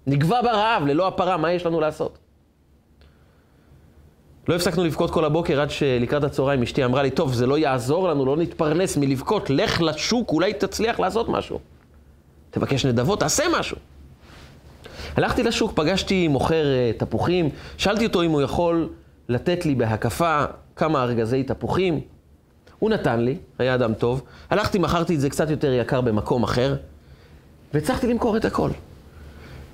נגבה 0.07 0.43
ברעב, 0.43 0.87
ללא 0.87 1.09
הפרה, 1.09 1.37
מה 1.37 1.53
יש 1.53 1.67
לנו 1.67 1.81
לעשות? 1.81 2.19
לא 4.49 4.55
הפסקנו 4.55 4.85
לבכות 4.85 5.11
כל 5.11 5.25
הבוקר 5.25 5.61
עד 5.61 5.71
שלקראת 5.71 6.25
הצהריים 6.25 6.63
אשתי 6.63 6.85
אמרה 6.85 7.03
לי, 7.03 7.11
טוב, 7.11 7.35
זה 7.35 7.47
לא 7.47 7.59
יעזור 7.59 8.09
לנו, 8.09 8.27
לא 8.27 8.37
נתפרנס 8.37 8.97
מלבכות, 8.97 9.51
לך 9.51 9.81
לשוק, 9.81 10.31
אולי 10.31 10.55
תצליח 10.55 11.01
לעשות 11.01 11.29
משהו. 11.29 11.59
תבקש 12.51 12.87
נדבות, 12.87 13.21
תעשה 13.21 13.45
משהו. 13.59 13.77
הלכתי 15.17 15.43
לשוק, 15.43 15.73
פגשתי 15.75 16.29
מוכר 16.29 16.65
uh, 16.65 17.01
תפוחים, 17.01 17.49
שאלתי 17.77 18.07
אותו 18.07 18.23
אם 18.23 18.31
הוא 18.31 18.43
יכול 18.43 18.89
לתת 19.29 19.67
לי 19.67 19.75
בהקפה 19.75 20.45
כמה 20.77 21.03
ארגזי 21.03 21.43
תפוחים. 21.43 22.01
הוא 22.79 22.91
נתן 22.91 23.21
לי, 23.21 23.37
היה 23.59 23.75
אדם 23.75 23.95
טוב. 23.95 24.23
הלכתי, 24.51 24.79
מכרתי 24.79 25.15
את 25.15 25.21
זה 25.21 25.31
קצת 25.31 25.51
יותר 25.51 25.73
יקר 25.73 26.01
במקום 26.01 26.43
אחר, 26.43 26.77
והצלחתי 27.75 28.07
למכור 28.07 28.37
את 28.37 28.45
הכל. 28.45 28.71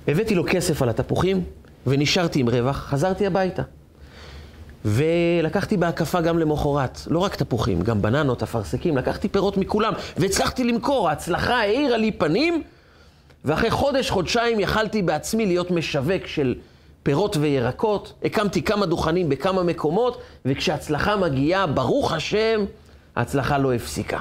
הבאתי 0.07 0.35
לו 0.35 0.43
כסף 0.47 0.81
על 0.81 0.89
התפוחים, 0.89 1.43
ונשארתי 1.87 2.39
עם 2.39 2.49
רווח, 2.49 2.77
חזרתי 2.77 3.25
הביתה. 3.25 3.63
ולקחתי 4.85 5.77
בהקפה 5.77 6.21
גם 6.21 6.39
למחרת, 6.39 6.99
לא 7.07 7.19
רק 7.19 7.35
תפוחים, 7.35 7.81
גם 7.81 8.01
בננות, 8.01 8.43
אפרסקים, 8.43 8.97
לקחתי 8.97 9.29
פירות 9.29 9.57
מכולם, 9.57 9.93
והצלחתי 10.17 10.63
למכור. 10.63 11.09
ההצלחה 11.09 11.59
האירה 11.59 11.97
לי 11.97 12.11
פנים, 12.11 12.63
ואחרי 13.45 13.71
חודש, 13.71 14.09
חודשיים 14.09 14.59
יכלתי 14.59 15.01
בעצמי 15.01 15.45
להיות 15.45 15.71
משווק 15.71 16.27
של 16.27 16.55
פירות 17.03 17.37
וירקות. 17.37 18.13
הקמתי 18.23 18.61
כמה 18.61 18.85
דוכנים 18.85 19.29
בכמה 19.29 19.63
מקומות, 19.63 20.21
וכשהצלחה 20.45 21.17
מגיעה, 21.17 21.67
ברוך 21.67 22.13
השם, 22.13 22.65
ההצלחה 23.15 23.57
לא 23.57 23.73
הפסיקה. 23.73 24.19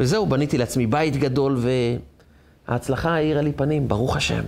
וזהו, 0.00 0.26
בניתי 0.26 0.58
לעצמי 0.58 0.86
בית 0.86 1.16
גדול, 1.16 1.58
וההצלחה 2.68 3.10
האירה 3.14 3.42
לי 3.42 3.52
פנים, 3.52 3.88
ברוך 3.88 4.16
השם. 4.16 4.42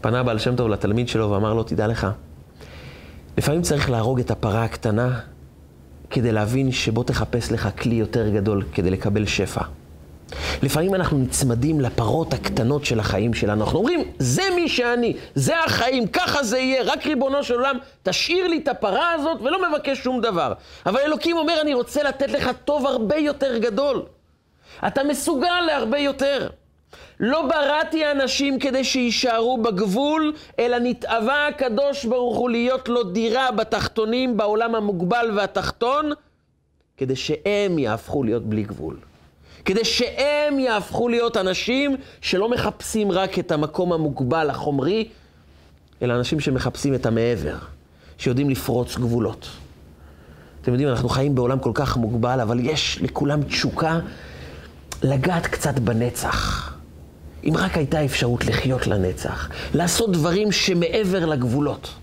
פנה 0.00 0.22
בעל 0.22 0.38
שם 0.38 0.56
טוב 0.56 0.68
לתלמיד 0.68 1.08
שלו 1.08 1.30
ואמר 1.30 1.54
לו, 1.54 1.62
תדע 1.62 1.86
לך, 1.86 2.06
לפעמים 3.38 3.62
צריך 3.62 3.90
להרוג 3.90 4.20
את 4.20 4.30
הפרה 4.30 4.64
הקטנה 4.64 5.20
כדי 6.10 6.32
להבין 6.32 6.72
שבוא 6.72 7.04
תחפש 7.04 7.52
לך 7.52 7.68
כלי 7.78 7.94
יותר 7.94 8.28
גדול 8.28 8.62
כדי 8.72 8.90
לקבל 8.90 9.26
שפע. 9.26 9.64
לפעמים 10.62 10.94
אנחנו 10.94 11.18
נצמדים 11.18 11.80
לפרות 11.80 12.34
הקטנות 12.34 12.84
של 12.84 13.00
החיים 13.00 13.34
שלנו. 13.34 13.64
אנחנו 13.64 13.78
אומרים, 13.78 14.04
זה 14.18 14.42
מי 14.54 14.68
שאני, 14.68 15.16
זה 15.34 15.60
החיים, 15.64 16.06
ככה 16.06 16.42
זה 16.42 16.58
יהיה, 16.58 16.82
רק 16.82 17.06
ריבונו 17.06 17.44
של 17.44 17.54
עולם, 17.54 17.78
תשאיר 18.02 18.46
לי 18.46 18.58
את 18.58 18.68
הפרה 18.68 19.12
הזאת 19.12 19.40
ולא 19.40 19.68
מבקש 19.68 19.98
שום 19.98 20.20
דבר. 20.20 20.52
אבל 20.86 21.00
אלוקים 21.00 21.36
אומר, 21.36 21.60
אני 21.60 21.74
רוצה 21.74 22.02
לתת 22.02 22.30
לך 22.30 22.50
טוב 22.64 22.86
הרבה 22.86 23.16
יותר 23.16 23.58
גדול. 23.58 24.02
אתה 24.86 25.04
מסוגל 25.04 25.60
להרבה 25.66 25.98
יותר. 25.98 26.48
לא 27.20 27.42
בראתי 27.42 28.10
אנשים 28.10 28.58
כדי 28.58 28.84
שיישארו 28.84 29.62
בגבול, 29.62 30.32
אלא 30.58 30.78
נתאווה 30.78 31.46
הקדוש 31.46 32.04
ברוך 32.04 32.36
הוא 32.36 32.50
להיות 32.50 32.88
לו 32.88 33.02
דירה 33.02 33.50
בתחתונים, 33.50 34.36
בעולם 34.36 34.74
המוגבל 34.74 35.30
והתחתון, 35.36 36.12
כדי 36.96 37.16
שהם 37.16 37.78
יהפכו 37.78 38.22
להיות 38.22 38.42
בלי 38.42 38.62
גבול. 38.62 38.96
כדי 39.64 39.84
שהם 39.84 40.58
יהפכו 40.58 41.08
להיות 41.08 41.36
אנשים 41.36 41.96
שלא 42.20 42.48
מחפשים 42.50 43.12
רק 43.12 43.38
את 43.38 43.52
המקום 43.52 43.92
המוגבל, 43.92 44.50
החומרי, 44.50 45.08
אלא 46.02 46.14
אנשים 46.14 46.40
שמחפשים 46.40 46.94
את 46.94 47.06
המעבר, 47.06 47.56
שיודעים 48.18 48.50
לפרוץ 48.50 48.96
גבולות. 48.96 49.48
אתם 50.62 50.72
יודעים, 50.72 50.88
אנחנו 50.88 51.08
חיים 51.08 51.34
בעולם 51.34 51.58
כל 51.58 51.70
כך 51.74 51.96
מוגבל, 51.96 52.40
אבל 52.40 52.60
יש 52.60 52.98
לכולם 53.02 53.42
תשוקה 53.42 53.98
לגעת 55.02 55.46
קצת 55.46 55.78
בנצח. 55.78 56.70
אם 57.44 57.52
רק 57.56 57.76
הייתה 57.76 58.04
אפשרות 58.04 58.44
לחיות 58.44 58.86
לנצח, 58.86 59.48
לעשות 59.74 60.12
דברים 60.12 60.52
שמעבר 60.52 61.26
לגבולות. 61.26 61.94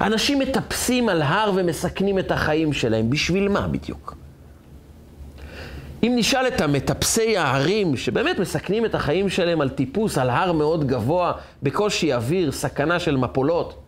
אנשים 0.00 0.38
מטפסים 0.38 1.08
על 1.08 1.22
הר 1.22 1.52
ומסכנים 1.56 2.18
את 2.18 2.30
החיים 2.30 2.72
שלהם, 2.72 3.10
בשביל 3.10 3.48
מה 3.48 3.68
בדיוק? 3.68 4.16
אם 6.02 6.12
נשאל 6.16 6.46
את 6.46 6.60
המטפסי 6.60 7.36
ההרים, 7.36 7.96
שבאמת 7.96 8.38
מסכנים 8.38 8.84
את 8.84 8.94
החיים 8.94 9.28
שלהם 9.28 9.60
על 9.60 9.68
טיפוס, 9.68 10.18
על 10.18 10.30
הר 10.30 10.52
מאוד 10.52 10.86
גבוה, 10.86 11.32
בקושי 11.62 12.14
אוויר, 12.14 12.52
סכנה 12.52 13.00
של 13.00 13.16
מפולות, 13.16 13.82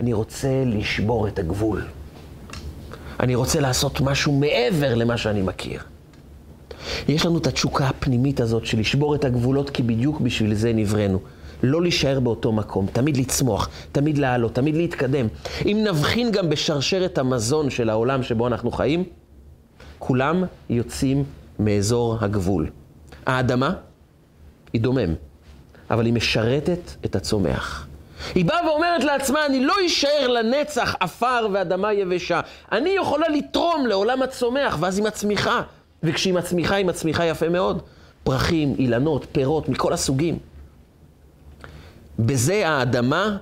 אני 0.00 0.12
רוצה 0.12 0.48
לשבור 0.66 1.28
את 1.28 1.38
הגבול. 1.38 1.82
אני 3.20 3.34
רוצה 3.34 3.60
לעשות 3.60 4.00
משהו 4.00 4.32
מעבר 4.32 4.94
למה 4.94 5.16
שאני 5.16 5.42
מכיר. 5.42 5.80
יש 7.08 7.26
לנו 7.26 7.38
את 7.38 7.46
התשוקה 7.46 7.88
הפנימית 7.88 8.40
הזאת 8.40 8.66
של 8.66 8.80
לשבור 8.80 9.14
את 9.14 9.24
הגבולות, 9.24 9.70
כי 9.70 9.82
בדיוק 9.82 10.20
בשביל 10.20 10.54
זה 10.54 10.72
נבראנו. 10.72 11.18
לא 11.62 11.82
להישאר 11.82 12.20
באותו 12.20 12.52
מקום, 12.52 12.86
תמיד 12.92 13.16
לצמוח, 13.16 13.68
תמיד 13.92 14.18
לעלות, 14.18 14.54
תמיד 14.54 14.76
להתקדם. 14.76 15.26
אם 15.66 15.84
נבחין 15.88 16.30
גם 16.30 16.50
בשרשרת 16.50 17.18
המזון 17.18 17.70
של 17.70 17.90
העולם 17.90 18.22
שבו 18.22 18.46
אנחנו 18.46 18.70
חיים, 18.70 19.04
כולם 19.98 20.44
יוצאים 20.70 21.24
מאזור 21.58 22.18
הגבול. 22.20 22.70
האדמה 23.26 23.74
היא 24.72 24.80
דומם, 24.80 25.14
אבל 25.90 26.06
היא 26.06 26.12
משרתת 26.12 26.90
את 27.04 27.16
הצומח. 27.16 27.86
היא 28.34 28.44
באה 28.44 28.66
ואומרת 28.66 29.04
לעצמה, 29.04 29.46
אני 29.46 29.64
לא 29.64 29.74
אשאר 29.86 30.28
לנצח 30.28 30.94
עפר 31.00 31.48
ואדמה 31.52 31.92
יבשה. 31.92 32.40
אני 32.72 32.90
יכולה 32.90 33.28
לתרום 33.28 33.86
לעולם 33.86 34.22
הצומח, 34.22 34.76
ואז 34.80 34.98
היא 34.98 35.06
מצמיחה. 35.06 35.62
וכשהיא 36.02 36.34
מצמיחה, 36.34 36.74
היא 36.74 36.86
מצמיחה 36.86 37.24
יפה 37.24 37.48
מאוד. 37.48 37.82
פרחים, 38.24 38.74
אילנות, 38.78 39.26
פירות, 39.32 39.68
מכל 39.68 39.92
הסוגים. 39.92 40.38
בזה 42.18 42.68
האדמה 42.68 43.36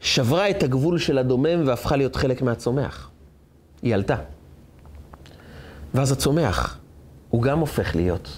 שברה 0.00 0.50
את 0.50 0.62
הגבול 0.62 0.98
של 0.98 1.18
הדומם 1.18 1.66
והפכה 1.66 1.96
להיות 1.96 2.16
חלק 2.16 2.42
מהצומח. 2.42 3.10
היא 3.82 3.94
עלתה. 3.94 4.16
ואז 5.94 6.12
הצומח, 6.12 6.78
הוא 7.28 7.42
גם 7.42 7.58
הופך 7.58 7.96
להיות 7.96 8.28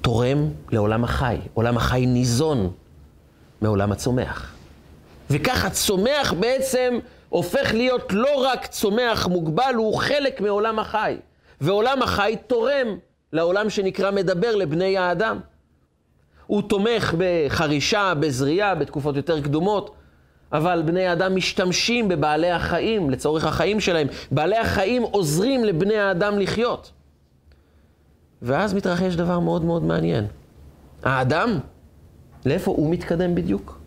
תורם 0.00 0.48
לעולם 0.72 1.04
החי. 1.04 1.36
עולם 1.54 1.76
החי 1.76 2.06
ניזון 2.06 2.72
מעולם 3.60 3.92
הצומח. 3.92 4.54
וכך 5.30 5.64
הצומח 5.64 6.32
בעצם 6.40 6.98
הופך 7.28 7.74
להיות 7.74 8.12
לא 8.12 8.46
רק 8.52 8.66
צומח 8.66 9.26
מוגבל, 9.26 9.74
הוא 9.76 9.98
חלק 9.98 10.40
מעולם 10.40 10.78
החי. 10.78 11.16
ועולם 11.60 12.02
החי 12.02 12.36
תורם 12.46 12.86
לעולם 13.32 13.70
שנקרא 13.70 14.10
מדבר 14.10 14.56
לבני 14.56 14.98
האדם. 14.98 15.40
הוא 16.46 16.62
תומך 16.62 17.14
בחרישה, 17.18 18.12
בזריעה, 18.20 18.74
בתקופות 18.74 19.16
יותר 19.16 19.40
קדומות, 19.40 19.94
אבל 20.52 20.82
בני 20.86 21.06
האדם 21.06 21.36
משתמשים 21.36 22.08
בבעלי 22.08 22.50
החיים 22.50 23.10
לצורך 23.10 23.44
החיים 23.44 23.80
שלהם. 23.80 24.06
בעלי 24.30 24.56
החיים 24.56 25.02
עוזרים 25.02 25.64
לבני 25.64 25.96
האדם 25.96 26.38
לחיות. 26.38 26.92
ואז 28.42 28.74
מתרחש 28.74 29.14
דבר 29.14 29.40
מאוד 29.40 29.64
מאוד 29.64 29.84
מעניין. 29.84 30.26
האדם, 31.02 31.58
לאיפה 32.46 32.70
הוא 32.70 32.90
מתקדם 32.90 33.34
בדיוק? 33.34 33.78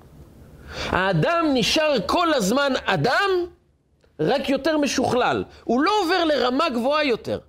האדם 0.86 1.45
נשאר 1.54 1.95
כל 2.06 2.34
הזמן 2.34 2.74
אדם, 2.86 3.30
רק 4.19 4.50
יותר 4.50 4.78
משוכלל. 4.78 5.43
הוא 5.63 5.82
לא 5.82 5.91
עובר 6.04 6.26
לרמה 6.26 6.69
גבוהה 6.69 7.04
יותר. 7.04 7.39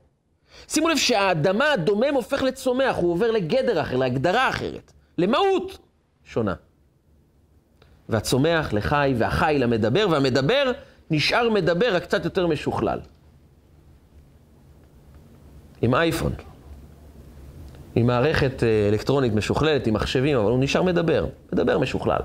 שימו 0.69 0.89
לב 0.89 0.97
שהאדמה 0.97 1.73
הדומם 1.73 2.15
הופך 2.15 2.43
לצומח, 2.43 2.97
הוא 2.97 3.13
עובר 3.13 3.31
לגדר 3.31 3.81
אחר, 3.81 3.97
להגדרה 3.97 4.49
אחרת, 4.49 4.93
למהות 5.19 5.79
שונה. 6.25 6.55
והצומח 8.11 8.73
לחי, 8.73 9.15
והחי 9.19 9.57
למדבר, 9.59 10.07
והמדבר 10.11 10.73
נשאר 11.11 11.49
מדבר, 11.49 11.95
רק 11.95 12.03
קצת 12.03 12.25
יותר 12.25 12.47
משוכלל. 12.47 13.01
עם 15.83 15.95
אייפון, 15.95 16.33
עם 17.95 18.07
מערכת 18.07 18.63
אה, 18.63 18.89
אלקטרונית 18.89 19.35
משוכללת, 19.35 19.87
עם 19.87 19.95
מחשבים, 19.95 20.37
אבל 20.39 20.51
הוא 20.51 20.59
נשאר 20.61 20.83
מדבר, 20.83 21.27
מדבר 21.53 21.79
משוכלל. 21.79 22.21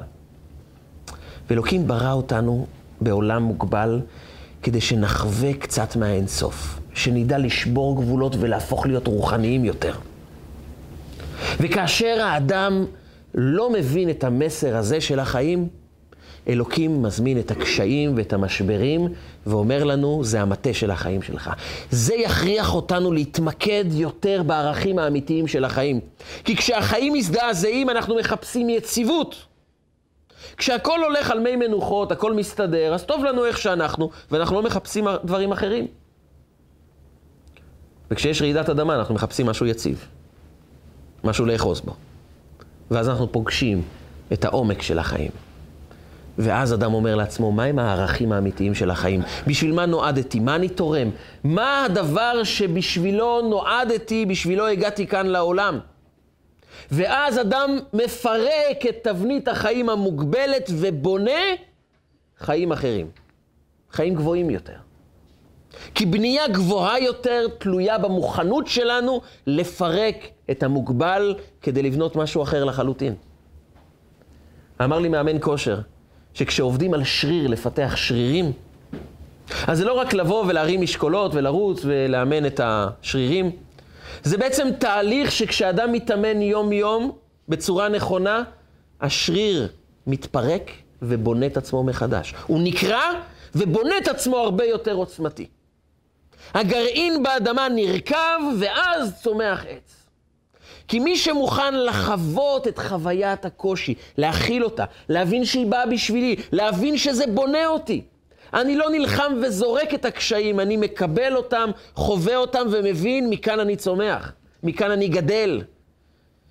ואלוקים 1.50 1.88
ברא 1.88 2.12
אותנו 2.12 2.67
בעולם 3.02 3.43
מוגבל 3.43 4.02
כדי 4.63 4.82
שנחווה 4.82 5.54
קצת 5.54 5.95
מהאינסוף, 5.95 6.80
שנדע 6.93 7.38
לשבור 7.38 7.95
גבולות 7.95 8.36
ולהפוך 8.39 8.86
להיות 8.86 9.08
רוחניים 9.08 9.65
יותר. 9.65 9.93
וכאשר 11.60 12.21
האדם 12.21 12.86
לא 13.36 13.69
מבין 13.69 14.10
את 14.10 14.24
המסר 14.24 14.76
הזה 14.76 15.02
של 15.02 15.19
החיים, 15.19 15.67
אלוקים 16.48 17.02
מזמין 17.02 17.39
את 17.39 17.52
הקשיים 17.52 18.13
ואת 18.17 18.34
המשברים 18.34 19.08
ואומר 19.45 19.84
לנו, 19.84 20.24
זה 20.24 20.41
המטה 20.41 20.74
של 20.74 20.91
החיים 20.91 21.21
שלך. 21.21 21.50
זה 21.91 22.15
יכריח 22.15 22.76
אותנו 22.76 23.12
להתמקד 23.12 23.86
יותר 23.91 24.43
בערכים 24.43 25.00
האמיתיים 25.00 25.48
של 25.48 25.65
החיים. 25.65 26.00
כי 26.43 26.56
כשהחיים 26.56 27.13
מזדעזעים, 27.13 27.89
אנחנו 27.89 28.15
מחפשים 28.15 28.69
יציבות. 28.69 29.36
כשהכול 30.58 31.04
הולך 31.04 31.32
על 31.32 31.39
מי 31.39 31.56
מנוחות, 31.56 32.12
הכל 32.12 32.34
מסתדר, 32.34 32.93
אז 32.93 33.04
טוב 33.04 33.24
לנו 33.24 33.45
איך 33.45 33.58
שאנחנו, 33.58 34.10
ואנחנו 34.32 34.56
לא 34.56 34.63
מחפשים 34.63 35.08
דברים 35.24 35.52
אחרים. 35.52 35.88
וכשיש 38.12 38.41
רעידת 38.41 38.69
אדמה, 38.69 38.95
אנחנו 38.95 39.15
מחפשים 39.15 39.45
משהו 39.45 39.65
יציב. 39.65 40.08
משהו 41.24 41.45
לאחוז 41.45 41.82
בו. 41.82 41.93
ואז 42.91 43.10
אנחנו 43.10 43.32
פוגשים 43.32 43.82
את 44.34 44.45
העומק 44.45 44.82
של 44.82 45.00
החיים. 45.00 45.32
ואז 46.38 46.74
אדם 46.74 46.93
אומר 46.93 47.15
לעצמו, 47.15 47.52
מהם 47.52 47.80
הערכים 47.80 48.32
האמיתיים 48.32 48.76
של 48.76 48.91
החיים? 48.91 49.21
בשביל 49.48 49.74
מה 49.74 49.86
נועדתי? 49.86 50.39
מה 50.39 50.56
אני 50.56 50.69
תורם? 50.69 51.10
מה 51.43 51.86
הדבר 51.86 52.43
שבשבילו 52.43 53.41
נועדתי, 53.41 54.26
בשבילו 54.26 54.67
הגעתי 54.67 55.08
כאן 55.08 55.28
לעולם? 55.28 55.80
ואז 56.91 57.39
אדם 57.39 57.80
מפרק 57.93 58.86
את 58.89 58.95
תבנית 59.04 59.48
החיים 59.48 59.89
המוגבלת 59.89 60.69
ובונה 60.69 61.41
חיים 62.39 62.71
אחרים. 62.71 63.08
חיים 63.91 64.15
גבוהים 64.15 64.50
יותר. 64.50 64.85
כי 65.95 66.05
בנייה 66.05 66.47
גבוהה 66.47 66.99
יותר 66.99 67.47
תלויה 67.57 67.97
במוכנות 67.97 68.67
שלנו 68.67 69.21
לפרק 69.47 70.15
את 70.51 70.63
המוגבל 70.63 71.35
כדי 71.61 71.83
לבנות 71.83 72.15
משהו 72.15 72.43
אחר 72.43 72.63
לחלוטין. 72.63 73.15
אמר 74.83 74.99
לי 74.99 75.09
מאמן 75.09 75.38
כושר, 75.39 75.79
שכשעובדים 76.33 76.93
על 76.93 77.03
שריר, 77.03 77.47
לפתח 77.47 77.93
שרירים, 77.95 78.51
אז 79.67 79.77
זה 79.77 79.85
לא 79.85 79.93
רק 79.93 80.13
לבוא 80.13 80.45
ולהרים 80.47 80.81
משקולות 80.81 81.35
ולרוץ 81.35 81.81
ולאמן 81.85 82.45
את 82.45 82.61
השרירים, 82.63 83.51
זה 84.23 84.38
בעצם 84.38 84.67
תהליך 84.79 85.31
שכשאדם 85.31 85.91
מתאמן 85.91 86.41
יום-יום 86.41 87.11
בצורה 87.49 87.89
נכונה, 87.89 88.43
השריר 89.01 89.67
מתפרק 90.07 90.71
ובונה 91.01 91.45
את 91.45 91.57
עצמו 91.57 91.83
מחדש. 91.83 92.33
הוא 92.47 92.59
נקרע 92.63 93.03
ובונה 93.55 93.97
את 93.97 94.07
עצמו 94.07 94.38
הרבה 94.38 94.65
יותר 94.65 94.93
עוצמתי. 94.93 95.47
הגרעין 96.53 97.23
באדמה 97.23 97.69
נרקב 97.69 98.39
ואז 98.60 99.21
צומח 99.21 99.65
עץ. 99.69 100.05
כי 100.88 100.99
מי 100.99 101.17
שמוכן 101.17 101.73
לחוות 101.75 102.67
את 102.67 102.79
חוויית 102.79 103.45
הקושי, 103.45 103.93
להכיל 104.17 104.63
אותה, 104.63 104.86
להבין 105.10 105.45
שהיא 105.45 105.65
באה 105.65 105.86
בשבילי, 105.86 106.36
להבין 106.51 106.97
שזה 106.97 107.27
בונה 107.27 107.67
אותי. 107.67 108.01
אני 108.53 108.75
לא 108.75 108.89
נלחם 108.89 109.34
וזורק 109.41 109.93
את 109.93 110.05
הקשיים, 110.05 110.60
אני 110.60 110.77
מקבל 110.77 111.36
אותם, 111.36 111.71
חווה 111.95 112.36
אותם 112.36 112.67
ומבין, 112.71 113.29
מכאן 113.29 113.60
אני 113.60 113.75
צומח, 113.75 114.34
מכאן 114.63 114.91
אני 114.91 115.08
גדל. 115.08 115.62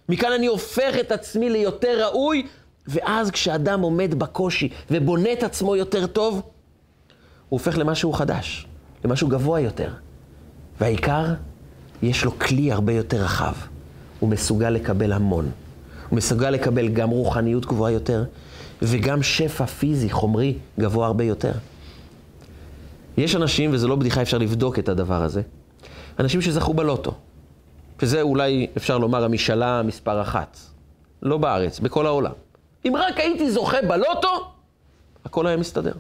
מכאן 0.09 0.33
אני 0.33 0.47
הופך 0.47 0.95
את 1.01 1.13
עצמי 1.13 1.51
ליותר 1.51 2.07
ראוי, 2.07 2.47
ואז 2.87 3.31
כשאדם 3.31 3.81
עומד 3.81 4.15
בקושי 4.15 4.69
ובונה 4.91 5.33
את 5.33 5.43
עצמו 5.43 5.77
יותר 5.77 6.07
טוב, 6.07 6.35
הוא 6.35 6.43
הופך 7.49 7.79
למשהו 7.79 8.13
חדש, 8.13 8.67
למשהו 9.05 9.29
גבוה 9.29 9.61
יותר. 9.61 9.89
והעיקר, 10.81 11.25
יש 12.03 12.25
לו 12.25 12.39
כלי 12.39 12.73
הרבה 12.73 12.93
יותר 12.93 13.25
רחב. 13.25 13.55
הוא 14.21 14.31
מסוגל 14.31 14.71
לקבל 14.71 15.13
המון. 15.13 15.51
הוא 16.09 16.17
מסוגל 16.17 16.51
לקבל 16.51 16.89
גם 16.89 17.11
רוחניות 17.11 17.67
גבוהה 17.67 17.93
יותר, 17.93 18.25
וגם 18.83 19.23
שפע 19.23 19.67
פיזי, 19.67 20.11
חומרי, 20.11 20.59
גבוה 20.79 21.07
הרבה 21.07 21.25
יותר. 21.25 21.53
יש 23.17 23.37
אנשים, 23.37 23.71
וזה 23.73 23.89
לא 23.89 23.97
בדיחה, 23.97 24.23
אפשר 24.23 24.39
לבדוק 24.39 24.79
את 24.79 24.89
הדבר 24.89 25.23
הזה, 25.23 25.43
אנשים 26.19 26.41
שזכו 26.41 26.75
בלוטו, 26.75 27.15
שזה 28.01 28.23
אולי, 28.23 28.67
אפשר 28.77 28.99
לומר, 28.99 29.25
המשאלה 29.25 29.83
מספר 29.83 30.23
אחת. 30.23 30.59
לא 31.23 31.39
בארץ, 31.39 31.81
בכל 31.81 32.07
העולם. 32.07 32.33
אם 32.85 32.93
רק 32.97 33.21
הייתי 33.21 33.51
זוכה 33.51 33.83
בלוטו, 33.89 34.53
הכל 35.25 35.47
היה 35.47 35.57
מסתדר. 35.57 35.93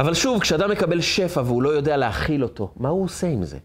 אבל 0.00 0.14
שוב, 0.14 0.40
כשאדם 0.40 0.70
מקבל 0.70 1.00
שפע 1.00 1.42
והוא 1.44 1.62
לא 1.62 1.68
יודע 1.68 1.96
להכיל 1.96 2.42
אותו, 2.42 2.70
מה 2.76 2.88
הוא 2.88 3.04
עושה 3.04 3.26
עם 3.26 3.44
זה? 3.44 3.58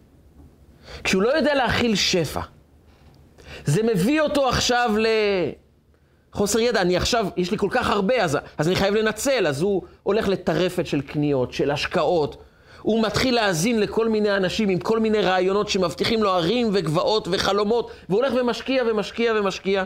כשהוא 1.04 1.22
לא 1.22 1.36
יודע 1.36 1.54
להכיל 1.54 1.94
שפע, 1.94 2.40
זה 3.64 3.82
מביא 3.82 4.20
אותו 4.20 4.48
עכשיו 4.48 4.94
לחוסר 6.34 6.58
ידע. 6.58 6.80
אני 6.80 6.96
עכשיו, 6.96 7.26
יש 7.36 7.50
לי 7.50 7.58
כל 7.58 7.68
כך 7.70 7.90
הרבה, 7.90 8.24
אז, 8.24 8.38
אז 8.58 8.68
אני 8.68 8.76
חייב 8.76 8.94
לנצל. 8.94 9.46
אז 9.46 9.62
הוא 9.62 9.82
הולך 10.02 10.28
לטרפת 10.28 10.86
של 10.86 11.00
קניות, 11.00 11.52
של 11.52 11.70
השקעות. 11.70 12.36
הוא 12.82 13.02
מתחיל 13.02 13.34
להאזין 13.34 13.80
לכל 13.80 14.08
מיני 14.08 14.36
אנשים 14.36 14.68
עם 14.68 14.78
כל 14.78 14.98
מיני 14.98 15.20
רעיונות 15.20 15.68
שמבטיחים 15.68 16.22
לו 16.22 16.30
ערים 16.30 16.70
וגבעות 16.72 17.28
וחלומות, 17.30 17.90
והוא 18.08 18.20
הולך 18.22 18.34
ומשקיע 18.40 18.84
ומשקיע 18.90 19.32
ומשקיע. 19.36 19.84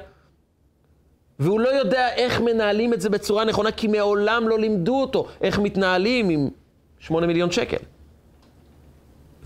והוא 1.40 1.60
לא 1.60 1.68
יודע 1.68 2.08
איך 2.14 2.40
מנהלים 2.40 2.92
את 2.94 3.00
זה 3.00 3.10
בצורה 3.10 3.44
נכונה, 3.44 3.72
כי 3.72 3.86
מעולם 3.86 4.48
לא 4.48 4.58
לימדו 4.58 5.00
אותו 5.00 5.26
איך 5.40 5.58
מתנהלים 5.58 6.28
עם 6.28 6.48
שמונה 6.98 7.26
מיליון 7.26 7.50
שקל. 7.50 7.76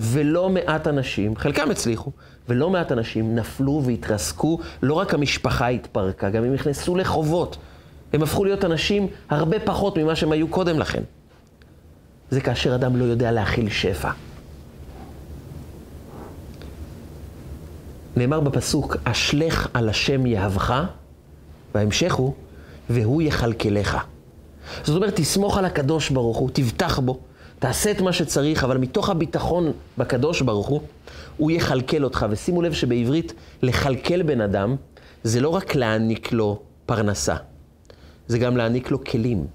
ולא 0.00 0.48
מעט 0.48 0.86
אנשים, 0.86 1.36
חלקם 1.36 1.70
הצליחו, 1.70 2.10
ולא 2.48 2.70
מעט 2.70 2.92
אנשים 2.92 3.34
נפלו 3.34 3.82
והתרסקו, 3.84 4.58
לא 4.82 4.94
רק 4.94 5.14
המשפחה 5.14 5.68
התפרקה, 5.68 6.30
גם 6.30 6.44
הם 6.44 6.54
נכנסו 6.54 6.96
לחובות. 6.96 7.56
הם 8.12 8.22
הפכו 8.22 8.44
להיות 8.44 8.64
אנשים 8.64 9.06
הרבה 9.30 9.60
פחות 9.60 9.98
ממה 9.98 10.16
שהם 10.16 10.32
היו 10.32 10.48
קודם 10.48 10.78
לכן. 10.78 11.02
זה 12.30 12.40
כאשר 12.40 12.74
אדם 12.74 12.96
לא 12.96 13.04
יודע 13.04 13.32
להכיל 13.32 13.70
שפע. 13.70 14.10
נאמר 18.16 18.40
בפסוק, 18.40 18.96
אשלך 19.04 19.68
על 19.74 19.88
השם 19.88 20.26
יהבך, 20.26 20.84
וההמשך 21.74 22.14
הוא, 22.14 22.34
והוא 22.90 23.22
יכלכלך. 23.22 23.98
זאת 24.84 24.96
אומרת, 24.96 25.16
תסמוך 25.16 25.58
על 25.58 25.64
הקדוש 25.64 26.10
ברוך 26.10 26.36
הוא, 26.36 26.50
תבטח 26.52 26.98
בו, 26.98 27.18
תעשה 27.58 27.90
את 27.90 28.00
מה 28.00 28.12
שצריך, 28.12 28.64
אבל 28.64 28.78
מתוך 28.78 29.10
הביטחון 29.10 29.72
בקדוש 29.98 30.42
ברוך 30.42 30.66
הוא, 30.66 30.80
הוא 31.36 31.50
יכלכל 31.50 32.04
אותך. 32.04 32.26
ושימו 32.30 32.62
לב 32.62 32.72
שבעברית, 32.72 33.32
לכלכל 33.62 34.22
בן 34.22 34.40
אדם, 34.40 34.76
זה 35.22 35.40
לא 35.40 35.48
רק 35.48 35.74
להעניק 35.74 36.32
לו 36.32 36.60
פרנסה, 36.86 37.36
זה 38.26 38.38
גם 38.38 38.56
להעניק 38.56 38.90
לו 38.90 39.04
כלים. 39.04 39.46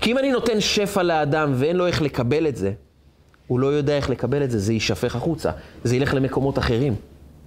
כי 0.00 0.12
אם 0.12 0.18
אני 0.18 0.32
נותן 0.32 0.60
שפע 0.60 1.02
לאדם 1.02 1.52
ואין 1.56 1.76
לו 1.76 1.86
איך 1.86 2.02
לקבל 2.02 2.46
את 2.46 2.56
זה, 2.56 2.72
הוא 3.46 3.60
לא 3.60 3.66
יודע 3.66 3.96
איך 3.96 4.10
לקבל 4.10 4.44
את 4.44 4.50
זה, 4.50 4.58
זה 4.58 4.72
יישפך 4.72 5.16
החוצה, 5.16 5.50
זה 5.84 5.96
ילך 5.96 6.14
למקומות 6.14 6.58
אחרים. 6.58 6.94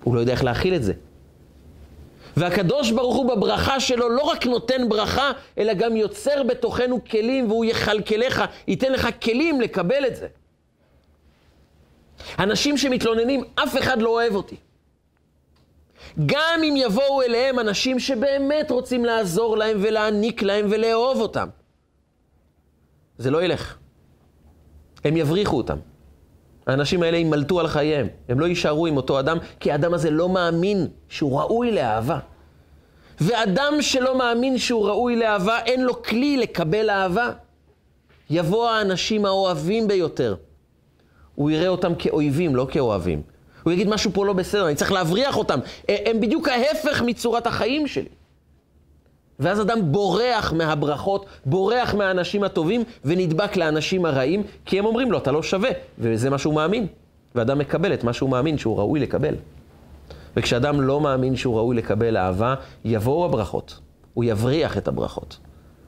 הוא 0.04 0.16
לא 0.16 0.20
יודע 0.20 0.32
איך 0.32 0.44
להכיל 0.44 0.76
את 0.76 0.84
זה. 0.84 0.94
והקדוש 2.38 2.92
ברוך 2.92 3.16
הוא 3.16 3.36
בברכה 3.36 3.80
שלו 3.80 4.10
לא 4.10 4.22
רק 4.22 4.46
נותן 4.46 4.90
ברכה, 4.90 5.32
אלא 5.58 5.74
גם 5.74 5.96
יוצר 5.96 6.44
בתוכנו 6.44 7.00
כלים 7.06 7.52
והוא 7.52 7.66
יכלכלך, 7.66 8.44
ייתן 8.68 8.92
לך 8.92 9.08
כלים 9.24 9.62
לקבל 9.62 10.08
את 10.08 10.16
זה. 10.16 10.28
אנשים 12.40 12.78
שמתלוננים, 12.78 13.44
אף 13.56 13.78
אחד 13.78 14.02
לא 14.02 14.10
אוהב 14.10 14.36
אותי. 14.36 14.56
גם 16.26 16.60
אם 16.64 16.74
יבואו 16.78 17.22
אליהם 17.22 17.60
אנשים 17.60 18.00
שבאמת 18.00 18.72
רוצים 18.72 19.06
לעזור 19.06 19.58
להם 19.58 19.78
ולהעניק 19.82 20.42
להם 20.42 20.68
ולאהוב 20.70 21.22
אותם, 21.22 21.48
זה 23.18 23.32
לא 23.32 23.44
ילך. 23.44 23.78
הם 25.04 25.18
יבריחו 25.18 25.58
אותם. 25.58 25.78
האנשים 26.68 27.04
האלה 27.04 27.18
ימלטו 27.18 27.60
על 27.60 27.68
חייהם, 27.68 28.08
הם 28.30 28.40
לא 28.40 28.46
יישארו 28.46 28.88
עם 28.88 28.98
אותו 28.98 29.20
אדם, 29.20 29.38
כי 29.60 29.72
האדם 29.72 29.94
הזה 29.94 30.12
לא 30.12 30.30
מאמין 30.30 30.88
שהוא 31.10 31.40
ראוי 31.40 31.72
לאהבה. 31.72 32.20
ואדם 33.22 33.74
שלא 33.82 34.18
מאמין 34.18 34.58
שהוא 34.58 34.88
ראוי 34.88 35.16
לאהבה, 35.16 35.60
אין 35.66 35.84
לו 35.84 36.04
כלי 36.04 36.38
לקבל 36.38 36.90
אהבה. 36.90 37.30
יבוא 38.30 38.70
האנשים 38.70 39.26
האוהבים 39.26 39.88
ביותר. 39.88 40.36
הוא 41.36 41.52
יראה 41.52 41.68
אותם 41.68 41.96
כאויבים, 41.96 42.56
לא 42.56 42.68
כאוהבים. 42.72 43.22
הוא 43.64 43.74
יגיד 43.74 43.88
משהו 43.90 44.12
פה 44.14 44.26
לא 44.26 44.34
בסדר, 44.34 44.68
אני 44.68 44.76
צריך 44.76 44.92
להבריח 44.92 45.38
אותם. 45.38 45.60
הם 45.88 46.20
בדיוק 46.20 46.48
ההפך 46.48 47.02
מצורת 47.02 47.48
החיים 47.48 47.88
שלי. 47.88 48.10
ואז 49.42 49.62
אדם 49.62 49.92
בורח 49.92 50.54
מהברכות, 50.54 51.26
בורח 51.46 51.94
מהאנשים 51.94 52.44
הטובים, 52.44 52.84
ונדבק 53.06 53.58
לאנשים 53.58 54.06
הרעים, 54.06 54.44
כי 54.66 54.80
הם 54.80 54.86
אומרים 54.86 55.12
לו, 55.12 55.18
אתה 55.18 55.32
לא 55.32 55.44
שווה, 55.44 55.70
וזה 56.00 56.30
מה 56.30 56.38
שהוא 56.38 56.54
מאמין. 56.54 56.88
ואדם 57.36 57.58
מקבל 57.58 57.94
את 57.94 58.04
מה 58.04 58.14
שהוא 58.14 58.30
מאמין 58.30 58.58
שהוא 58.58 58.78
ראוי 58.78 59.00
לקבל. 59.00 59.36
וכשאדם 60.38 60.82
לא 60.82 61.02
מאמין 61.02 61.36
שהוא 61.36 61.58
ראוי 61.58 61.76
לקבל 61.76 62.18
אהבה, 62.18 62.56
יבואו 62.86 63.26
הברכות. 63.26 63.80
הוא 64.14 64.24
יבריח 64.24 64.78
את 64.78 64.88
הברכות. 64.88 65.38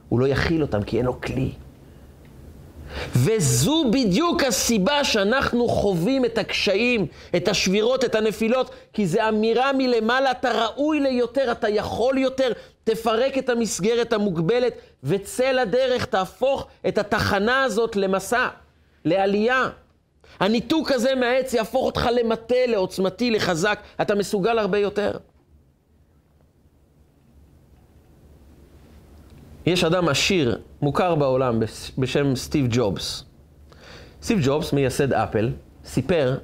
הוא 0.08 0.20
לא 0.20 0.28
יכיל 0.28 0.62
אותם 0.62 0.82
כי 0.82 0.98
אין 0.98 1.06
לו 1.06 1.20
כלי. 1.20 1.52
וזו 3.16 3.84
בדיוק 3.90 4.42
הסיבה 4.42 5.04
שאנחנו 5.04 5.68
חווים 5.68 6.24
את 6.24 6.38
הקשיים, 6.38 7.06
את 7.36 7.48
השבירות, 7.48 8.04
את 8.04 8.14
הנפילות, 8.14 8.70
כי 8.92 9.06
זו 9.06 9.28
אמירה 9.28 9.72
מלמעלה, 9.72 10.30
אתה 10.30 10.50
ראוי 10.52 11.00
ליותר, 11.00 11.52
אתה 11.52 11.68
יכול 11.68 12.18
יותר, 12.18 12.52
תפרק 12.84 13.38
את 13.38 13.48
המסגרת 13.48 14.12
המוגבלת 14.12 14.72
וצא 15.04 15.52
לדרך, 15.52 16.04
תהפוך 16.04 16.66
את 16.88 16.98
התחנה 16.98 17.62
הזאת 17.62 17.96
למסע, 17.96 18.48
לעלייה. 19.04 19.68
הניתוק 20.40 20.92
הזה 20.92 21.14
מהעץ 21.14 21.54
יהפוך 21.54 21.86
אותך 21.86 22.08
למטה, 22.12 22.66
לעוצמתי, 22.66 23.30
לחזק, 23.30 23.78
אתה 24.00 24.14
מסוגל 24.14 24.58
הרבה 24.58 24.78
יותר. 24.78 25.10
יש 29.66 29.84
אדם 29.84 30.08
עשיר, 30.08 30.58
מוכר 30.82 31.14
בעולם, 31.14 31.60
בשם 31.98 32.36
סטיב 32.36 32.66
ג'ובס. 32.70 33.24
סטיב 34.22 34.38
ג'ובס, 34.42 34.72
מייסד 34.72 35.12
אפל, 35.12 35.50
סיפר 35.84 36.36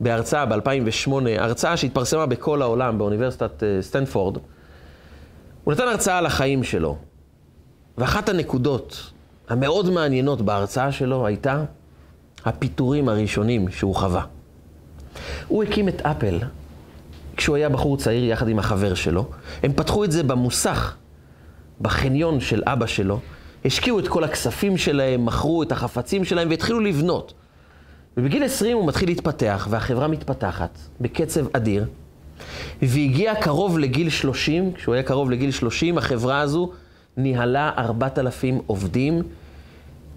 בהרצאה 0.00 0.46
ב-2008, 0.46 1.10
הרצאה 1.38 1.76
שהתפרסמה 1.76 2.26
בכל 2.26 2.62
העולם 2.62 2.98
באוניברסיטת 2.98 3.62
אה, 3.62 3.82
סטנפורד, 3.82 4.38
הוא 5.64 5.74
נתן 5.74 5.82
הרצאה 5.82 6.18
על 6.18 6.26
החיים 6.26 6.64
שלו. 6.64 6.96
ואחת 7.98 8.28
הנקודות 8.28 9.10
המאוד 9.48 9.90
מעניינות 9.90 10.42
בהרצאה 10.42 10.92
שלו 10.92 11.26
הייתה 11.26 11.64
הפיטורים 12.44 13.08
הראשונים 13.08 13.70
שהוא 13.70 13.94
חווה. 13.94 14.24
הוא 15.48 15.64
הקים 15.64 15.88
את 15.88 16.02
אפל 16.02 16.38
כשהוא 17.36 17.56
היה 17.56 17.68
בחור 17.68 17.96
צעיר 17.96 18.24
יחד 18.24 18.48
עם 18.48 18.58
החבר 18.58 18.94
שלו. 18.94 19.30
הם 19.62 19.72
פתחו 19.72 20.04
את 20.04 20.12
זה 20.12 20.22
במוסך 20.22 20.96
בחניון 21.80 22.40
של 22.40 22.62
אבא 22.66 22.86
שלו, 22.86 23.20
השקיעו 23.64 23.98
את 23.98 24.08
כל 24.08 24.24
הכספים 24.24 24.76
שלהם, 24.76 25.26
מכרו 25.26 25.62
את 25.62 25.72
החפצים 25.72 26.24
שלהם 26.24 26.48
והתחילו 26.50 26.80
לבנות. 26.80 27.34
ובגיל 28.16 28.42
20 28.42 28.76
הוא 28.76 28.86
מתחיל 28.86 29.08
להתפתח, 29.08 29.66
והחברה 29.70 30.08
מתפתחת 30.08 30.78
בקצב 31.00 31.46
אדיר, 31.52 31.86
והגיע 32.82 33.34
קרוב 33.34 33.78
לגיל 33.78 34.10
30, 34.10 34.72
כשהוא 34.72 34.94
היה 34.94 35.02
קרוב 35.02 35.30
לגיל 35.30 35.50
30, 35.50 35.98
החברה 35.98 36.40
הזו 36.40 36.72
ניהלה 37.16 37.72
4,000 37.78 38.60
עובדים 38.66 39.22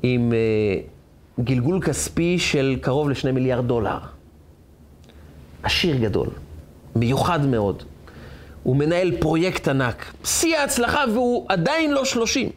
עם 0.04 0.32
uh, 0.32 1.44
גלגול 1.44 1.82
כספי 1.82 2.40
של 2.40 2.78
קרוב 2.82 3.10
ל-2 3.10 3.32
מיליארד 3.32 3.68
דולר. 3.68 4.00
עשיר 5.64 5.98
גדול, 5.98 6.28
מיוחד 6.96 7.46
מאוד. 7.46 7.84
הוא 8.64 8.76
מנהל 8.76 9.12
פרויקט 9.20 9.68
ענק, 9.68 10.14
שיא 10.24 10.58
ההצלחה 10.58 11.04
והוא 11.14 11.46
עדיין 11.50 11.92
לא 11.92 12.06
30. 12.06 12.50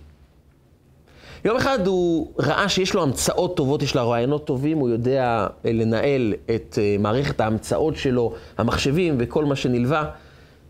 יום 1.45 1.57
אחד 1.57 1.87
הוא 1.87 2.29
ראה 2.39 2.69
שיש 2.69 2.95
לו 2.95 3.03
המצאות 3.03 3.57
טובות, 3.57 3.83
יש 3.83 3.97
לו 3.97 4.11
רעיונות 4.11 4.47
טובים, 4.47 4.79
הוא 4.79 4.89
יודע 4.89 5.47
אה, 5.65 5.73
לנהל 5.73 6.35
את 6.55 6.79
אה, 6.79 6.97
מערכת 6.99 7.41
ההמצאות 7.41 7.97
שלו, 7.97 8.35
המחשבים 8.59 9.17
וכל 9.19 9.45
מה 9.45 9.57
שנלווה. 9.57 10.11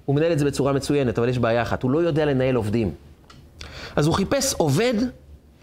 הוא 0.04 0.16
מנהל 0.16 0.32
את 0.32 0.38
זה 0.38 0.44
בצורה 0.44 0.72
מצוינת, 0.72 1.18
אבל 1.18 1.28
יש 1.28 1.38
בעיה 1.38 1.62
אחת, 1.62 1.82
הוא 1.82 1.90
לא 1.90 1.98
יודע 1.98 2.24
לנהל 2.24 2.54
עובדים. 2.54 2.90
אז 3.96 4.06
הוא 4.06 4.14
חיפש 4.14 4.54
עובד, 4.54 4.94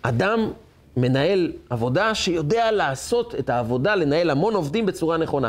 אדם, 0.01 0.51
מנהל 0.97 1.51
עבודה, 1.69 2.15
שיודע 2.15 2.71
לעשות 2.71 3.35
את 3.39 3.49
העבודה, 3.49 3.95
לנהל 3.95 4.29
המון 4.29 4.53
עובדים 4.53 4.85
בצורה 4.85 5.17
נכונה. 5.17 5.47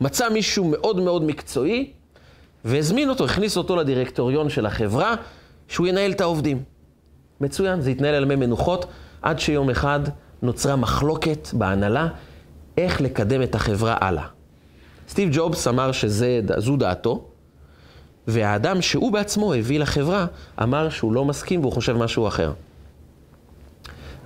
מצא 0.00 0.28
מישהו 0.28 0.64
מאוד 0.64 1.00
מאוד 1.00 1.24
מקצועי, 1.24 1.90
והזמין 2.64 3.08
אותו, 3.08 3.24
הכניס 3.24 3.56
אותו 3.56 3.76
לדירקטוריון 3.76 4.50
של 4.50 4.66
החברה, 4.66 5.14
שהוא 5.68 5.86
ינהל 5.86 6.10
את 6.10 6.20
העובדים. 6.20 6.62
מצוין, 7.40 7.80
זה 7.80 7.90
התנהל 7.90 8.14
על 8.14 8.24
מי 8.24 8.36
מנוחות, 8.36 8.86
עד 9.22 9.38
שיום 9.38 9.70
אחד 9.70 10.00
נוצרה 10.42 10.76
מחלוקת 10.76 11.48
בהנהלה 11.52 12.08
איך 12.78 13.00
לקדם 13.00 13.42
את 13.42 13.54
החברה 13.54 13.96
הלאה. 14.00 14.26
סטיב 15.08 15.28
ג'ובס 15.32 15.66
אמר 15.66 15.92
שזו 15.92 16.76
דעתו, 16.78 17.24
והאדם 18.26 18.82
שהוא 18.82 19.12
בעצמו 19.12 19.54
הביא 19.54 19.80
לחברה 19.80 20.26
אמר 20.62 20.90
שהוא 20.90 21.12
לא 21.12 21.24
מסכים 21.24 21.60
והוא 21.60 21.72
חושב 21.72 21.96
משהו 21.96 22.28
אחר. 22.28 22.52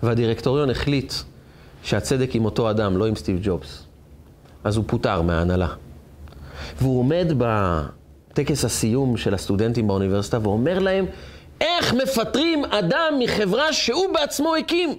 והדירקטוריון 0.03 0.71
החליט 0.71 1.13
שהצדק 1.83 2.35
עם 2.35 2.45
אותו 2.45 2.71
אדם, 2.71 2.97
לא 2.97 3.07
עם 3.07 3.15
סטיב 3.15 3.39
ג'ובס. 3.43 3.87
אז 4.65 4.77
הוא 4.77 4.85
פוטר 4.89 5.23
מההנהלה. 5.23 5.69
והוא 6.79 7.01
עומד 7.01 7.33
טקס 8.37 8.65
הסיום 8.65 9.17
של 9.17 9.35
הסטודנטים 9.35 9.87
באוניברסיטה 9.87 10.39
ואומר 10.43 10.79
להם, 10.79 11.07
איך 11.61 11.95
מפטרים 11.95 12.65
אדם 12.65 13.15
מחברה 13.19 13.73
שהוא 13.73 14.15
בעצמו 14.15 14.57
הקים? 14.57 14.99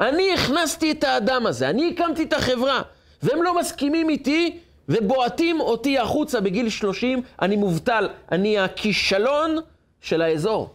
אני 0.00 0.34
הכנסתי 0.34 0.90
את 0.90 1.04
האדם 1.04 1.46
הזה, 1.46 1.70
אני 1.70 1.94
הקמתי 1.94 2.22
את 2.22 2.32
החברה, 2.32 2.82
והם 3.22 3.42
לא 3.42 3.60
מסכימים 3.60 4.08
איתי 4.08 4.58
ובועטים 4.88 5.60
אותי 5.60 5.98
החוצה 5.98 6.40
בגיל 6.40 6.68
30, 6.68 7.22
אני 7.42 7.56
מובטל, 7.56 8.08
אני 8.32 8.58
הכישלון 8.58 9.56
של 10.00 10.22
האזור. 10.22 10.74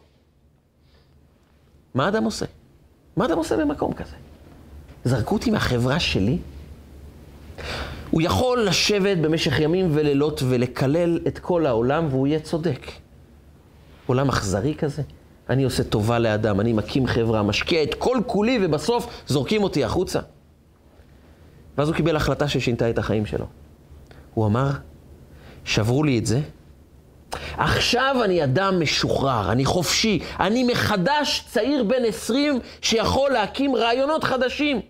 מה 1.93 2.07
אדם 2.07 2.23
עושה? 2.23 2.45
מה 3.17 3.25
אדם 3.25 3.37
עושה 3.37 3.57
במקום 3.57 3.93
כזה? 3.93 4.15
זרקו 5.03 5.35
אותי 5.35 5.51
מהחברה 5.51 5.99
שלי? 5.99 6.37
הוא 8.15 8.21
יכול 8.21 8.65
לשבת 8.65 9.17
במשך 9.17 9.59
ימים 9.59 9.87
ולילות 9.93 10.43
ולקלל 10.49 11.19
את 11.27 11.39
כל 11.39 11.65
העולם 11.65 12.07
והוא 12.09 12.27
יהיה 12.27 12.39
צודק. 12.39 12.91
עולם 14.05 14.29
אכזרי 14.29 14.75
כזה? 14.75 15.01
אני 15.49 15.63
עושה 15.63 15.83
טובה 15.83 16.19
לאדם, 16.19 16.59
אני 16.59 16.73
מקים 16.73 17.07
חברה, 17.07 17.43
משקיע 17.43 17.83
את 17.83 17.93
כל 17.93 18.17
כולי 18.25 18.59
ובסוף 18.61 19.23
זורקים 19.27 19.63
אותי 19.63 19.83
החוצה. 19.83 20.19
ואז 21.77 21.87
הוא 21.87 21.95
קיבל 21.95 22.15
החלטה 22.15 22.47
ששינתה 22.47 22.89
את 22.89 22.97
החיים 22.97 23.25
שלו. 23.25 23.45
הוא 24.33 24.45
אמר, 24.45 24.71
שברו 25.65 26.03
לי 26.03 26.19
את 26.19 26.25
זה, 26.25 26.39
עכשיו 27.57 28.15
אני 28.23 28.43
אדם 28.43 28.79
משוחרר, 28.79 29.51
אני 29.51 29.65
חופשי, 29.65 30.19
אני 30.39 30.63
מחדש 30.63 31.45
צעיר 31.47 31.83
בן 31.83 32.05
20 32.07 32.59
שיכול 32.81 33.31
להקים 33.31 33.75
רעיונות 33.75 34.23
חדשים. 34.23 34.81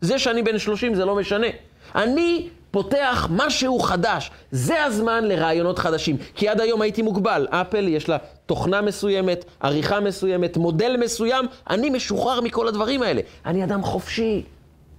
זה 0.00 0.18
שאני 0.18 0.42
בן 0.42 0.58
30 0.58 0.94
זה 0.94 1.04
לא 1.04 1.16
משנה. 1.16 1.46
אני 1.94 2.48
פותח 2.70 3.28
משהו 3.30 3.78
חדש. 3.78 4.30
זה 4.50 4.84
הזמן 4.84 5.24
לרעיונות 5.24 5.78
חדשים. 5.78 6.16
כי 6.34 6.48
עד 6.48 6.60
היום 6.60 6.82
הייתי 6.82 7.02
מוגבל. 7.02 7.46
אפל 7.50 7.88
יש 7.88 8.08
לה 8.08 8.16
תוכנה 8.46 8.82
מסוימת, 8.82 9.44
עריכה 9.60 10.00
מסוימת, 10.00 10.56
מודל 10.56 10.96
מסוים. 11.00 11.46
אני 11.70 11.90
משוחרר 11.90 12.40
מכל 12.40 12.68
הדברים 12.68 13.02
האלה. 13.02 13.20
אני 13.46 13.64
אדם 13.64 13.82
חופשי. 13.82 14.42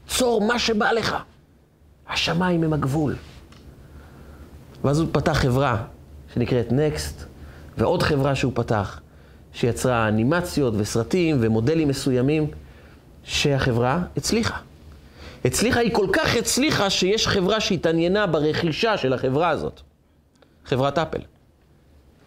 צור 0.08 0.42
מה 0.42 0.60
שבא 0.60 0.92
לך. 0.92 1.16
השמיים 2.10 2.64
הם 2.64 2.74
הגבול. 2.74 3.16
ואז 4.84 5.00
הוא 5.00 5.08
פתח 5.12 5.34
חברה 5.34 5.84
שנקראת 6.34 6.70
Next, 6.70 7.24
ועוד 7.78 8.04
חברה 8.04 8.36
שהוא 8.36 8.52
פתח, 8.56 9.00
שיצרה 9.54 10.08
אנימציות 10.08 10.74
וסרטים 10.78 11.38
ומודלים 11.40 11.88
מסוימים, 11.88 12.48
שהחברה 13.24 14.00
הצליחה. 14.18 14.58
הצליחה, 15.46 15.80
היא 15.80 15.94
כל 15.94 16.08
כך 16.14 16.36
הצליחה 16.36 16.90
שיש 16.90 17.28
חברה 17.28 17.60
שהתעניינה 17.60 18.28
ברכישה 18.28 18.98
של 18.98 19.14
החברה 19.14 19.50
הזאת. 19.50 19.82
חברת 20.66 20.98
אפל. 20.98 21.20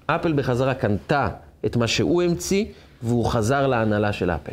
אפל 0.06 0.32
בחזרה 0.32 0.74
קנתה 0.74 1.28
את 1.66 1.76
מה 1.76 1.86
שהוא 1.86 2.22
המציא, 2.22 2.64
והוא 3.02 3.26
חזר 3.26 3.66
להנהלה 3.66 4.12
של 4.12 4.30
אפל. 4.30 4.52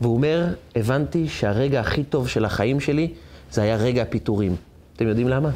והוא 0.00 0.14
אומר, 0.14 0.46
הבנתי 0.76 1.28
שהרגע 1.28 1.80
הכי 1.80 2.04
טוב 2.04 2.28
של 2.28 2.44
החיים 2.44 2.80
שלי 2.80 3.14
זה 3.50 3.62
היה 3.62 3.76
רגע 3.76 4.02
הפיטורים. 4.02 4.56
אתם 4.96 5.08
יודעים 5.08 5.28
למה? 5.28 5.50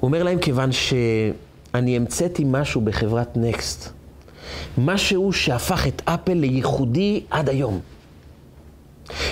הוא 0.00 0.08
אומר 0.08 0.22
להם, 0.22 0.38
כיוון 0.38 0.72
שאני 0.72 1.96
המצאתי 1.96 2.44
משהו 2.46 2.80
בחברת 2.80 3.36
נקסט, 3.36 3.92
משהו 4.78 5.32
שהפך 5.32 5.86
את 5.86 6.02
אפל 6.04 6.34
לייחודי 6.34 7.24
עד 7.30 7.48
היום. 7.48 7.80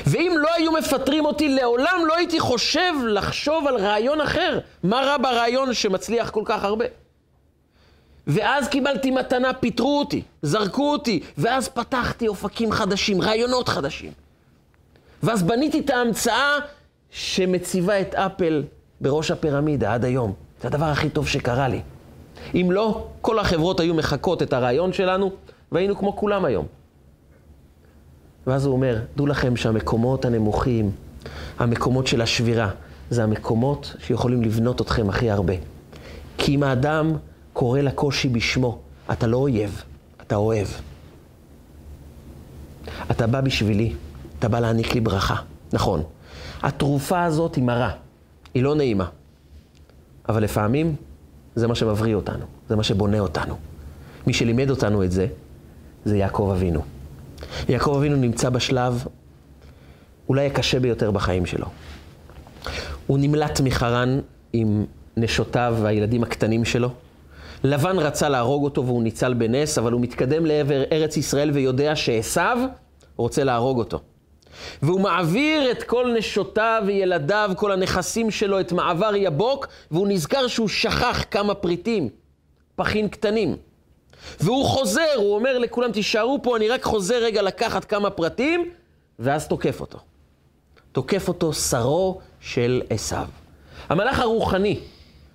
ואם 0.07 0.35
לא 0.37 0.49
היו 0.57 0.73
מפטרים 0.73 1.25
אותי, 1.25 1.49
לעולם 1.49 2.01
לא 2.07 2.17
הייתי 2.17 2.41
חושב 2.41 2.93
לחשוב 3.07 3.67
על 3.67 3.77
רעיון 3.77 4.21
אחר. 4.21 4.59
מה 4.83 4.97
רע 4.97 5.17
ברעיון 5.23 5.75
שמצליח 5.75 6.31
כל 6.31 6.43
כך 6.45 6.65
הרבה? 6.65 6.85
ואז 8.27 8.69
קיבלתי 8.69 9.11
מתנה, 9.11 9.55
פיטרו 9.55 9.99
אותי, 9.99 10.23
זרקו 10.43 10.93
אותי, 10.93 11.21
ואז 11.39 11.69
פתחתי 11.69 12.29
אופקים 12.29 12.73
חדשים, 12.73 13.23
רעיונות 13.23 13.69
חדשים. 13.69 14.13
ואז 15.23 15.43
בניתי 15.43 15.79
את 15.81 15.91
ההמצאה 15.91 16.59
שמציבה 17.11 18.01
את 18.01 18.15
אפל 18.15 18.63
בראש 19.01 19.31
הפירמידה 19.31 19.95
עד 19.95 20.05
היום. 20.05 20.33
זה 20.63 20.69
הדבר 20.69 20.85
הכי 20.85 21.11
טוב 21.11 21.29
שקרה 21.29 21.69
לי. 21.69 21.81
אם 22.55 22.71
לא, 22.71 23.07
כל 23.21 23.39
החברות 23.39 23.81
היו 23.81 23.95
מחקות 23.95 24.43
את 24.43 24.53
הרעיון 24.53 24.93
שלנו, 24.93 25.33
והיינו 25.73 25.97
כמו 25.97 26.17
כולם 26.17 26.45
היום. 26.45 26.67
ואז 28.49 28.67
הוא 28.67 28.73
אומר, 28.73 28.99
דעו 29.17 29.27
לכם 29.27 29.57
שהמקומות 29.57 30.25
הנמוכים, 30.25 30.91
המקומות 31.59 32.07
של 32.07 32.21
השבירה, 32.21 32.71
זה 33.11 33.23
המקומות 33.23 33.97
שיכולים 33.99 34.43
לבנות 34.43 34.81
אתכם 34.81 35.09
הכי 35.09 35.31
הרבה. 35.31 35.55
כי 36.39 36.55
אם 36.55 36.63
האדם 36.63 37.13
קורא 37.53 37.81
לקושי 37.81 38.29
בשמו, 38.29 38.79
אתה 39.13 39.27
לא 39.27 39.37
אויב, 39.37 39.83
אתה 40.23 40.37
אוהב. 40.37 40.67
אתה 43.11 43.27
בא 43.27 43.41
בשבילי, 43.41 43.95
אתה 44.39 44.49
בא 44.49 44.61
להעניק 44.61 44.95
לי 44.95 45.01
ברכה. 45.01 45.37
נכון, 45.73 46.03
התרופה 46.63 47.25
הזאת 47.25 47.55
היא 47.55 47.65
מרה, 47.65 47.91
היא 48.55 48.63
לא 48.63 48.75
נעימה. 48.75 49.07
אבל 50.29 50.43
לפעמים 50.43 50.95
זה 51.55 51.67
מה 51.67 51.75
שמבריא 51.75 52.15
אותנו, 52.15 52.45
זה 52.69 52.77
מה 52.77 52.83
שבונה 52.83 53.19
אותנו. 53.19 53.57
מי 54.27 54.33
שלימד 54.33 54.71
אותנו 54.71 55.05
את 55.05 55.13
זה, 55.13 55.27
זה 56.05 56.17
יעקב 56.17 56.51
אבינו. 56.57 56.98
יעקב 57.69 57.95
אבינו 57.97 58.17
נמצא 58.17 58.49
בשלב 58.51 59.05
אולי 60.29 60.47
הקשה 60.47 60.81
ביותר 60.81 61.11
בחיים 61.11 61.47
שלו. 61.47 61.67
הוא 63.07 63.19
נמלט 63.19 63.61
מחרן 63.61 64.21
עם 64.53 64.85
נשותיו 65.17 65.77
והילדים 65.83 66.23
הקטנים 66.23 66.65
שלו. 66.65 66.91
לבן 67.65 67.99
רצה 67.99 68.29
להרוג 68.29 68.65
אותו 68.65 68.87
והוא 68.87 69.03
ניצל 69.03 69.35
בנס, 69.35 69.79
אבל 69.79 69.93
הוא 69.93 70.01
מתקדם 70.01 70.47
לעבר 70.47 70.83
ארץ 70.93 71.17
ישראל 71.17 71.51
ויודע 71.51 71.97
שעשו 71.97 72.41
רוצה 73.17 73.45
להרוג 73.45 73.79
אותו. 73.79 74.01
והוא 74.83 75.01
מעביר 75.01 75.71
את 75.71 75.83
כל 75.83 76.15
נשותיו 76.19 76.83
וילדיו, 76.87 77.51
כל 77.57 77.73
הנכסים 77.73 78.31
שלו, 78.31 78.61
את 78.61 78.73
מעבר 78.73 79.15
יבוק, 79.17 79.67
והוא 79.91 80.09
נזכר 80.09 80.47
שהוא 80.47 80.69
שכח 80.69 81.25
כמה 81.31 81.55
פריטים, 81.55 82.09
פחים 82.77 83.09
קטנים. 83.09 83.57
והוא 84.41 84.65
חוזר, 84.65 85.15
הוא 85.17 85.35
אומר 85.35 85.59
לכולם, 85.59 85.93
תישארו 85.93 86.39
פה, 86.43 86.57
אני 86.57 86.69
רק 86.69 86.83
חוזר 86.83 87.17
רגע 87.17 87.43
לקחת 87.43 87.85
כמה 87.85 88.11
פרטים, 88.11 88.71
ואז 89.19 89.49
תוקף 89.49 89.81
אותו. 89.81 89.99
תוקף 90.93 91.29
אותו 91.29 91.53
שרו 91.53 92.21
של 92.41 92.83
עשו. 92.91 93.17
המלאך 93.89 94.21
הרוחני, 94.21 94.81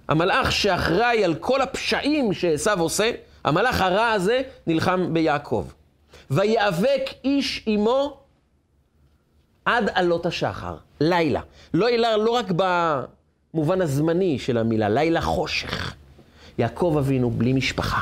המלאך 0.07 0.51
שאחראי 0.51 1.23
על 1.23 1.35
כל 1.35 1.61
הפשעים 1.61 2.33
שעשו 2.33 2.71
עושה, 2.79 3.11
המלאך 3.43 3.81
הרע 3.81 4.11
הזה 4.11 4.41
נלחם 4.67 5.13
ביעקב. 5.13 5.67
ויאבק 6.31 7.09
איש 7.23 7.63
עמו 7.65 8.17
עד 9.65 9.89
עלות 9.93 10.25
השחר, 10.25 10.75
לילה. 11.01 11.41
לא 11.73 11.87
לא 12.17 12.31
רק 12.31 12.45
במובן 12.55 13.81
הזמני 13.81 14.39
של 14.39 14.57
המילה, 14.57 14.89
לילה 14.89 15.21
חושך. 15.21 15.93
יעקב 16.57 16.95
אבינו 16.99 17.29
בלי 17.31 17.53
משפחה. 17.53 18.01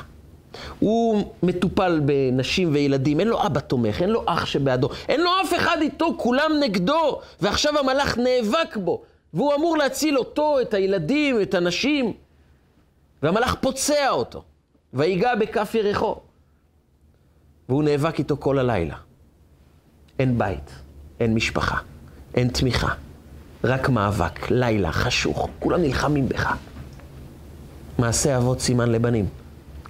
הוא 0.79 1.33
מטופל 1.43 2.01
בנשים 2.05 2.73
וילדים, 2.73 3.19
אין 3.19 3.27
לו 3.27 3.45
אבא 3.45 3.59
תומך, 3.59 4.01
אין 4.01 4.09
לו 4.09 4.23
אח 4.25 4.45
שבעדו, 4.45 4.89
אין 5.09 5.21
לו 5.21 5.29
אף 5.43 5.53
אחד 5.53 5.77
איתו, 5.81 6.15
כולם 6.17 6.51
נגדו, 6.59 7.19
ועכשיו 7.41 7.79
המלאך 7.79 8.17
נאבק 8.17 8.77
בו, 8.77 9.01
והוא 9.33 9.53
אמור 9.55 9.77
להציל 9.77 10.17
אותו, 10.17 10.61
את 10.61 10.73
הילדים, 10.73 11.41
את 11.41 11.53
הנשים, 11.53 12.13
והמלאך 13.23 13.55
פוצע 13.61 14.09
אותו, 14.09 14.43
ויגע 14.93 15.35
בכף 15.35 15.75
ירחו, 15.75 16.15
והוא 17.69 17.83
נאבק 17.83 18.19
איתו 18.19 18.37
כל 18.37 18.59
הלילה. 18.59 18.95
אין 20.19 20.37
בית, 20.37 20.71
אין 21.19 21.33
משפחה, 21.33 21.77
אין 22.35 22.47
תמיכה, 22.47 22.93
רק 23.63 23.89
מאבק, 23.89 24.51
לילה, 24.51 24.91
חשוך, 24.91 25.49
כולם 25.59 25.81
נלחמים 25.81 26.29
בך. 26.29 26.55
מעשה 27.99 28.37
אבות 28.37 28.59
סימן 28.59 28.89
לבנים. 28.91 29.40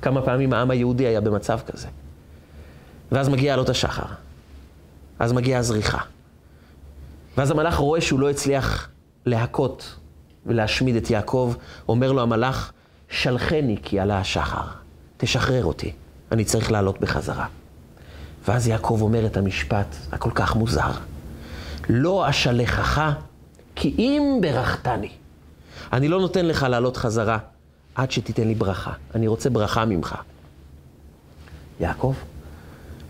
כמה 0.02 0.22
פעמים 0.22 0.54
העם 0.54 0.72
היהודי 0.72 1.08
היה 1.08 1.22
במצב 1.22 1.60
כזה. 1.68 1.88
ואז 3.12 3.30
מגיע 3.30 3.54
עלות 3.54 3.70
השחר. 3.70 4.06
אז 5.20 5.32
מגיעה 5.32 5.60
הזריחה. 5.60 6.02
ואז 7.38 7.52
המלאך 7.52 7.76
רואה 7.76 8.02
שהוא 8.02 8.20
לא 8.20 8.30
הצליח 8.30 8.90
להכות 9.26 9.96
ולהשמיד 10.46 10.96
את 10.96 11.10
יעקב. 11.10 11.54
אומר 11.90 12.12
לו 12.12 12.22
המלאך, 12.22 12.72
שלחני 13.10 13.78
כי 13.84 14.00
עלה 14.00 14.20
השחר. 14.20 14.68
תשחרר 15.18 15.66
אותי, 15.66 15.92
אני 16.32 16.46
צריך 16.46 16.72
לעלות 16.72 17.00
בחזרה. 17.00 17.48
ואז 18.48 18.68
יעקב 18.68 19.00
אומר 19.02 19.26
את 19.26 19.38
המשפט 19.38 19.96
הכל 20.12 20.32
כך 20.36 20.56
מוזר. 20.56 20.92
לא 21.90 22.30
אשלחך 22.30 23.02
כי 23.76 23.96
אם 23.98 24.40
ברכתני. 24.42 25.12
אני 25.94 26.08
לא 26.08 26.20
נותן 26.20 26.46
לך 26.46 26.64
לעלות 26.70 26.98
חזרה 26.98 27.38
עד 28.02 28.12
שתיתן 28.12 28.48
לי 28.48 28.56
ברכה. 28.56 28.94
אני 29.16 29.28
רוצה 29.28 29.50
ברכה 29.50 29.86
ממך. 29.86 30.16
יעקב, 31.80 32.14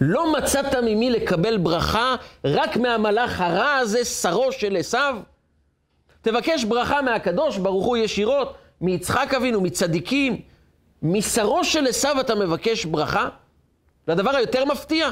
לא 0.01 0.33
מצאת 0.33 0.75
ממי 0.75 1.09
לקבל 1.09 1.57
ברכה 1.57 2.15
רק 2.45 2.77
מהמלאך 2.77 3.41
הרע 3.41 3.73
הזה, 3.73 4.05
שרו 4.05 4.51
של 4.51 4.77
עשו? 4.77 4.97
תבקש 6.21 6.63
ברכה 6.63 7.01
מהקדוש 7.01 7.57
ברוך 7.57 7.85
הוא 7.85 7.97
ישירות, 7.97 8.55
מיצחק 8.81 9.33
אבינו, 9.37 9.61
מצדיקים. 9.61 10.41
משרו 11.01 11.63
של 11.63 11.87
עשו 11.87 12.19
אתה 12.19 12.35
מבקש 12.35 12.85
ברכה? 12.85 13.29
והדבר 14.07 14.35
היותר 14.35 14.65
מפתיע, 14.65 15.09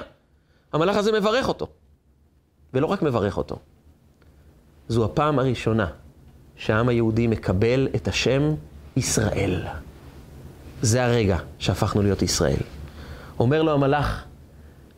המלאך 0.73 0.97
הזה 0.97 1.11
מברך 1.11 1.47
אותו. 1.47 1.67
ולא 2.73 2.85
רק 2.85 3.01
מברך 3.01 3.37
אותו, 3.37 3.59
זו 4.87 5.05
הפעם 5.05 5.39
הראשונה 5.39 5.87
שהעם 6.55 6.89
היהודי 6.89 7.27
מקבל 7.27 7.87
את 7.95 8.07
השם 8.07 8.53
ישראל. 8.99 9.61
זה 10.81 11.05
הרגע 11.05 11.37
שהפכנו 11.59 12.01
להיות 12.01 12.21
ישראל. 12.21 12.61
אומר 13.39 13.61
לו 13.61 13.73
המלאך, 13.73 14.23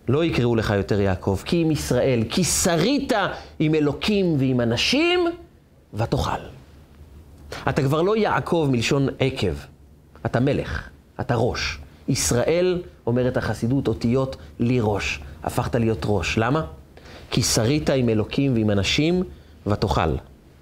לא 0.08 0.26
יקראו 0.26 0.56
לך 0.56 0.74
יותר 0.78 1.02
יעקב, 1.02 1.40
כי 1.46 1.62
עם 1.62 1.72
ישראל, 1.72 2.24
כי 2.30 2.44
שרית 2.44 3.14
עם 3.60 3.76
אלוקים 3.76 4.36
ועם 4.40 4.62
אנשים, 4.62 5.20
ותאכל. 5.94 6.42
אתה 7.70 7.84
כבר 7.84 8.02
לא 8.02 8.18
יעקב 8.18 8.68
מלשון 8.72 9.08
עקב, 9.20 9.54
אתה 10.26 10.40
מלך, 10.40 10.90
אתה 11.20 11.36
ראש. 11.36 11.80
ישראל, 12.08 12.82
אומרת 13.08 13.38
החסידות, 13.38 13.88
אותיות 13.88 14.36
לי 14.60 14.80
ראש. 14.82 15.20
הפכת 15.44 15.76
להיות 15.76 16.02
ראש. 16.06 16.38
למה? 16.38 16.66
כי 17.32 17.44
שרית 17.44 17.90
עם 17.90 18.10
אלוקים 18.10 18.54
ועם 18.54 18.72
אנשים, 18.72 19.24
ותאכל. 19.68 20.16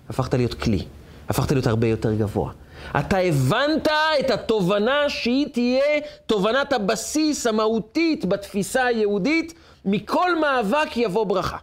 הפכת 0.09 0.33
להיות 0.33 0.53
כלי. 0.53 0.85
הפכת 1.29 1.51
להיות 1.51 1.67
הרבה 1.67 1.87
יותר 1.87 2.13
גבוה. 2.13 2.51
אתה 2.99 3.17
הבנת 3.17 3.87
את 4.19 4.31
התובנה 4.31 5.09
שהיא 5.09 5.47
תהיה 5.53 5.99
תובנת 6.25 6.73
הבסיס 6.73 7.47
המהותית 7.47 8.25
בתפיסה 8.25 8.85
היהודית, 8.85 9.53
מכל 9.85 10.39
מאבק 10.39 10.97
יבוא 10.97 11.23
ברכה. 11.23 11.57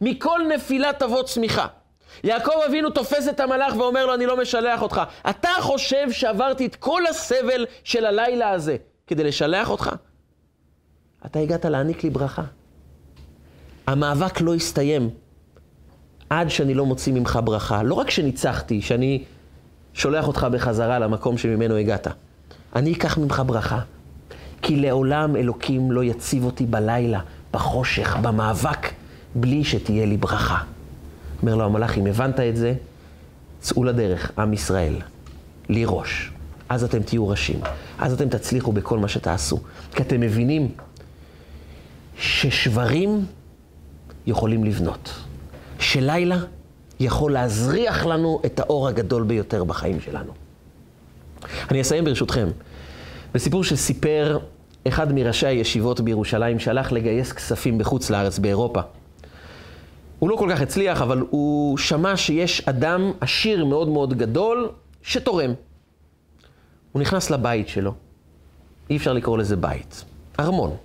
מכל 0.00 0.40
נפילה 0.54 0.92
תבוא 0.92 1.22
צמיחה. 1.22 1.66
יעקב 2.24 2.52
אבינו 2.68 2.90
תופס 2.90 3.28
את 3.28 3.40
המלאך 3.40 3.76
ואומר 3.76 4.06
לו, 4.06 4.14
אני 4.14 4.26
לא 4.26 4.36
משלח 4.36 4.82
אותך. 4.82 5.02
אתה 5.30 5.48
חושב 5.60 6.12
שעברתי 6.12 6.66
את 6.66 6.76
כל 6.76 7.06
הסבל 7.06 7.66
של 7.84 8.04
הלילה 8.04 8.50
הזה 8.50 8.76
כדי 9.06 9.24
לשלח 9.24 9.70
אותך? 9.70 9.90
אתה 11.26 11.38
הגעת 11.38 11.64
להעניק 11.64 12.04
לי 12.04 12.10
ברכה. 12.10 12.42
המאבק 13.86 14.40
לא 14.40 14.54
הסתיים 14.54 15.10
עד 16.30 16.48
שאני 16.48 16.74
לא 16.74 16.86
מוציא 16.86 17.12
ממך 17.12 17.38
ברכה. 17.44 17.82
לא 17.82 17.94
רק 17.94 18.10
שניצחתי, 18.10 18.82
שאני 18.82 19.24
שולח 19.96 20.28
אותך 20.28 20.46
בחזרה 20.52 20.98
למקום 20.98 21.38
שממנו 21.38 21.76
הגעת. 21.76 22.06
אני 22.76 22.92
אקח 22.92 23.18
ממך 23.18 23.42
ברכה, 23.46 23.80
כי 24.62 24.76
לעולם 24.76 25.36
אלוקים 25.36 25.92
לא 25.92 26.04
יציב 26.04 26.44
אותי 26.44 26.66
בלילה, 26.66 27.20
בחושך, 27.52 28.16
במאבק, 28.22 28.92
בלי 29.34 29.64
שתהיה 29.64 30.06
לי 30.06 30.16
ברכה. 30.16 30.58
אומר 31.42 31.54
לו 31.54 31.64
המלאך, 31.64 31.98
אם 31.98 32.06
הבנת 32.06 32.40
את 32.40 32.56
זה, 32.56 32.74
צאו 33.60 33.84
לדרך, 33.84 34.32
עם 34.38 34.52
ישראל, 34.52 34.94
לי. 35.68 35.86
אז 36.68 36.84
אתם 36.84 37.02
תהיו 37.02 37.28
ראשים. 37.28 37.60
אז 37.98 38.12
אתם 38.12 38.28
תצליחו 38.28 38.72
בכל 38.72 38.98
מה 38.98 39.08
שתעשו. 39.08 39.60
כי 39.94 40.02
אתם 40.02 40.20
מבינים 40.20 40.68
ששברים 42.18 43.26
יכולים 44.26 44.64
לבנות. 44.64 45.14
שלילה 45.78 46.36
יכול 47.00 47.32
להזריח 47.32 48.06
לנו 48.06 48.40
את 48.46 48.60
האור 48.60 48.88
הגדול 48.88 49.22
ביותר 49.22 49.64
בחיים 49.64 50.00
שלנו. 50.00 50.32
אני 51.70 51.80
אסיים 51.80 52.04
ברשותכם 52.04 52.48
בסיפור 53.34 53.64
שסיפר 53.64 54.38
אחד 54.88 55.12
מראשי 55.12 55.46
הישיבות 55.46 56.00
בירושלים 56.00 56.58
שהלך 56.58 56.92
לגייס 56.92 57.32
כספים 57.32 57.78
בחוץ 57.78 58.10
לארץ, 58.10 58.38
באירופה. 58.38 58.80
הוא 60.18 60.30
לא 60.30 60.36
כל 60.36 60.48
כך 60.52 60.60
הצליח, 60.60 61.02
אבל 61.02 61.22
הוא 61.30 61.78
שמע 61.78 62.16
שיש 62.16 62.68
אדם 62.68 63.12
עשיר 63.20 63.64
מאוד 63.64 63.88
מאוד 63.88 64.14
גדול 64.14 64.70
שתורם. 65.02 65.50
הוא 66.92 67.00
נכנס 67.02 67.30
לבית 67.30 67.68
שלו, 67.68 67.92
אי 68.90 68.96
אפשר 68.96 69.12
לקרוא 69.12 69.38
לזה 69.38 69.56
בית. 69.56 70.04
ארמון. 70.40 70.76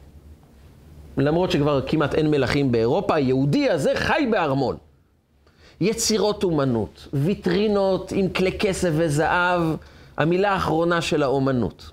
למרות 1.18 1.52
שכבר 1.52 1.82
כמעט 1.88 2.16
אין 2.16 2.32
מלכים 2.32 2.72
באירופה, 2.72 3.16
היהודי 3.16 3.70
הזה 3.70 3.92
חי 3.96 4.28
בארמון. 4.32 4.78
יצירות 5.82 6.44
אומנות, 6.44 7.08
ויטרינות 7.14 8.12
עם 8.12 8.30
כלי 8.30 8.52
כסף 8.60 8.90
וזהב, 8.94 9.62
המילה 10.18 10.52
האחרונה 10.52 11.02
של 11.02 11.24
האומנות. 11.24 11.92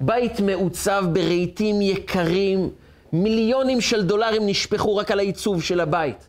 בית 0.00 0.40
מעוצב 0.40 1.04
ברהיטים 1.12 1.82
יקרים, 1.82 2.70
מיליונים 3.12 3.80
של 3.80 4.04
דולרים 4.04 4.46
נשפכו 4.46 4.96
רק 4.96 5.10
על 5.10 5.18
העיצוב 5.18 5.62
של 5.62 5.80
הבית. 5.80 6.26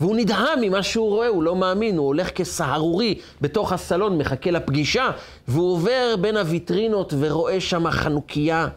והוא 0.00 0.16
נדהם 0.16 0.60
ממה 0.60 0.82
שהוא 0.82 1.08
רואה, 1.08 1.28
הוא 1.28 1.42
לא 1.42 1.56
מאמין, 1.56 1.96
הוא 1.98 2.06
הולך 2.06 2.30
כסהרורי 2.30 3.18
בתוך 3.40 3.72
הסלון, 3.72 4.18
מחכה 4.18 4.50
לפגישה, 4.50 5.10
והוא 5.48 5.72
עובר 5.72 6.14
בין 6.20 6.36
הוויטרינות 6.36 7.14
ורואה 7.18 7.60
שם 7.60 7.90
חנוכיה 7.90 8.68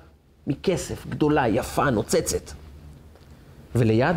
מכסף, 0.47 1.07
גדולה, 1.09 1.47
יפה, 1.47 1.89
נוצצת. 1.89 2.51
וליד, 3.75 4.15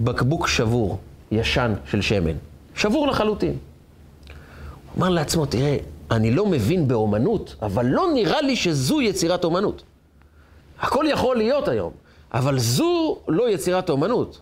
בקבוק 0.00 0.48
שבור, 0.48 0.98
ישן 1.30 1.74
של 1.90 2.00
שמן. 2.00 2.36
שבור 2.74 3.08
לחלוטין. 3.08 3.56
הוא 4.94 4.98
אמר 4.98 5.08
לעצמו, 5.08 5.46
תראה, 5.46 5.76
אני 6.10 6.30
לא 6.30 6.46
מבין 6.46 6.88
באומנות, 6.88 7.54
אבל 7.62 7.86
לא 7.86 8.06
נראה 8.14 8.40
לי 8.40 8.56
שזו 8.56 9.00
יצירת 9.00 9.44
אומנות. 9.44 9.82
הכל 10.80 11.04
יכול 11.08 11.36
להיות 11.36 11.68
היום, 11.68 11.92
אבל 12.34 12.58
זו 12.58 13.18
לא 13.28 13.50
יצירת 13.50 13.90
אומנות. 13.90 14.40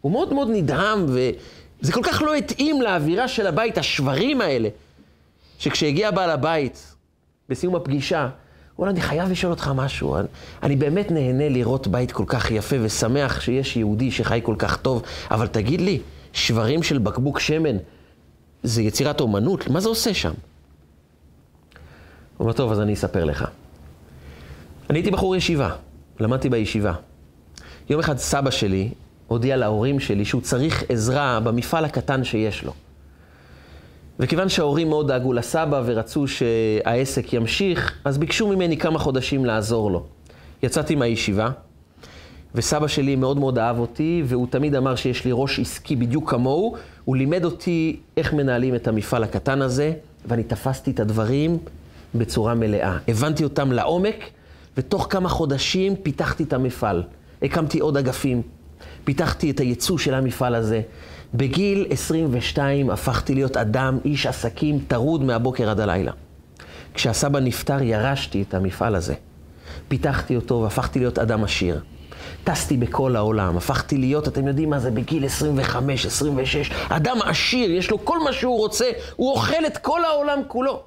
הוא 0.00 0.12
מאוד 0.12 0.32
מאוד 0.32 0.48
נדהם, 0.50 1.06
וזה 1.08 1.92
כל 1.92 2.02
כך 2.02 2.22
לא 2.22 2.34
התאים 2.34 2.82
לאווירה 2.82 3.28
של 3.28 3.46
הבית, 3.46 3.78
השברים 3.78 4.40
האלה, 4.40 4.68
שכשהגיע 5.58 6.10
בעל 6.10 6.30
הבית, 6.30 6.94
בסיום 7.48 7.76
הפגישה, 7.76 8.28
הוא 8.76 8.84
אמר, 8.84 8.92
אני 8.92 9.00
חייב 9.00 9.30
לשאול 9.30 9.52
אותך 9.52 9.70
משהו. 9.74 10.16
אני, 10.16 10.26
אני 10.62 10.76
באמת 10.76 11.10
נהנה 11.10 11.48
לראות 11.48 11.86
בית 11.86 12.12
כל 12.12 12.24
כך 12.26 12.50
יפה 12.50 12.76
ושמח 12.82 13.40
שיש 13.40 13.76
יהודי 13.76 14.10
שחי 14.10 14.40
כל 14.42 14.54
כך 14.58 14.76
טוב, 14.76 15.02
אבל 15.30 15.46
תגיד 15.46 15.80
לי, 15.80 16.00
שברים 16.32 16.82
של 16.82 16.98
בקבוק 16.98 17.40
שמן, 17.40 17.76
זה 18.62 18.82
יצירת 18.82 19.20
אומנות? 19.20 19.68
מה 19.68 19.80
זה 19.80 19.88
עושה 19.88 20.14
שם? 20.14 20.30
הוא 20.30 20.36
אומר, 22.40 22.52
טוב, 22.52 22.72
אז 22.72 22.80
אני 22.80 22.94
אספר 22.94 23.24
לך. 23.24 23.44
אני 24.90 24.98
הייתי 24.98 25.10
בחור 25.10 25.36
ישיבה, 25.36 25.70
למדתי 26.20 26.48
בישיבה. 26.48 26.92
יום 27.90 28.00
אחד 28.00 28.18
סבא 28.18 28.50
שלי 28.50 28.90
הודיע 29.26 29.56
להורים 29.56 30.00
שלי 30.00 30.24
שהוא 30.24 30.42
צריך 30.42 30.84
עזרה 30.88 31.40
במפעל 31.40 31.84
הקטן 31.84 32.24
שיש 32.24 32.64
לו. 32.64 32.72
וכיוון 34.22 34.48
שההורים 34.48 34.88
מאוד 34.88 35.08
דאגו 35.08 35.32
לסבא 35.32 35.82
ורצו 35.84 36.24
שהעסק 36.28 37.32
ימשיך, 37.32 37.98
אז 38.04 38.18
ביקשו 38.18 38.48
ממני 38.48 38.76
כמה 38.76 38.98
חודשים 38.98 39.44
לעזור 39.44 39.90
לו. 39.90 40.04
יצאתי 40.62 40.94
מהישיבה, 40.94 41.50
וסבא 42.54 42.88
שלי 42.88 43.16
מאוד 43.16 43.38
מאוד 43.38 43.58
אהב 43.58 43.78
אותי, 43.78 44.22
והוא 44.26 44.46
תמיד 44.50 44.74
אמר 44.74 44.96
שיש 44.96 45.24
לי 45.24 45.30
ראש 45.34 45.60
עסקי 45.60 45.96
בדיוק 45.96 46.30
כמוהו. 46.30 46.76
הוא 47.04 47.16
לימד 47.16 47.44
אותי 47.44 47.96
איך 48.16 48.32
מנהלים 48.32 48.74
את 48.74 48.88
המפעל 48.88 49.24
הקטן 49.24 49.62
הזה, 49.62 49.92
ואני 50.26 50.42
תפסתי 50.42 50.90
את 50.90 51.00
הדברים 51.00 51.58
בצורה 52.14 52.54
מלאה. 52.54 52.98
הבנתי 53.08 53.44
אותם 53.44 53.72
לעומק, 53.72 54.24
ותוך 54.76 55.06
כמה 55.10 55.28
חודשים 55.28 55.96
פיתחתי 55.96 56.42
את 56.42 56.52
המפעל. 56.52 57.02
הקמתי 57.42 57.80
עוד 57.80 57.96
אגפים, 57.96 58.42
פיתחתי 59.04 59.50
את 59.50 59.60
הייצוא 59.60 59.98
של 59.98 60.14
המפעל 60.14 60.54
הזה. 60.54 60.80
בגיל 61.34 61.86
22 61.90 62.90
הפכתי 62.90 63.34
להיות 63.34 63.56
אדם, 63.56 63.98
איש 64.04 64.26
עסקים, 64.26 64.78
טרוד 64.88 65.22
מהבוקר 65.22 65.70
עד 65.70 65.80
הלילה. 65.80 66.12
כשהסבא 66.94 67.40
נפטר 67.40 67.82
ירשתי 67.82 68.42
את 68.42 68.54
המפעל 68.54 68.94
הזה. 68.94 69.14
פיתחתי 69.88 70.36
אותו 70.36 70.60
והפכתי 70.62 70.98
להיות 70.98 71.18
אדם 71.18 71.44
עשיר. 71.44 71.80
טסתי 72.44 72.76
בכל 72.76 73.16
העולם, 73.16 73.56
הפכתי 73.56 73.98
להיות, 73.98 74.28
אתם 74.28 74.46
יודעים 74.48 74.70
מה 74.70 74.78
זה, 74.78 74.90
בגיל 74.90 75.24
25, 75.24 76.06
26, 76.06 76.70
אדם 76.88 77.16
עשיר, 77.24 77.70
יש 77.70 77.90
לו 77.90 78.04
כל 78.04 78.18
מה 78.24 78.32
שהוא 78.32 78.58
רוצה, 78.58 78.90
הוא 79.16 79.32
אוכל 79.32 79.66
את 79.66 79.78
כל 79.78 80.04
העולם 80.04 80.40
כולו. 80.48 80.82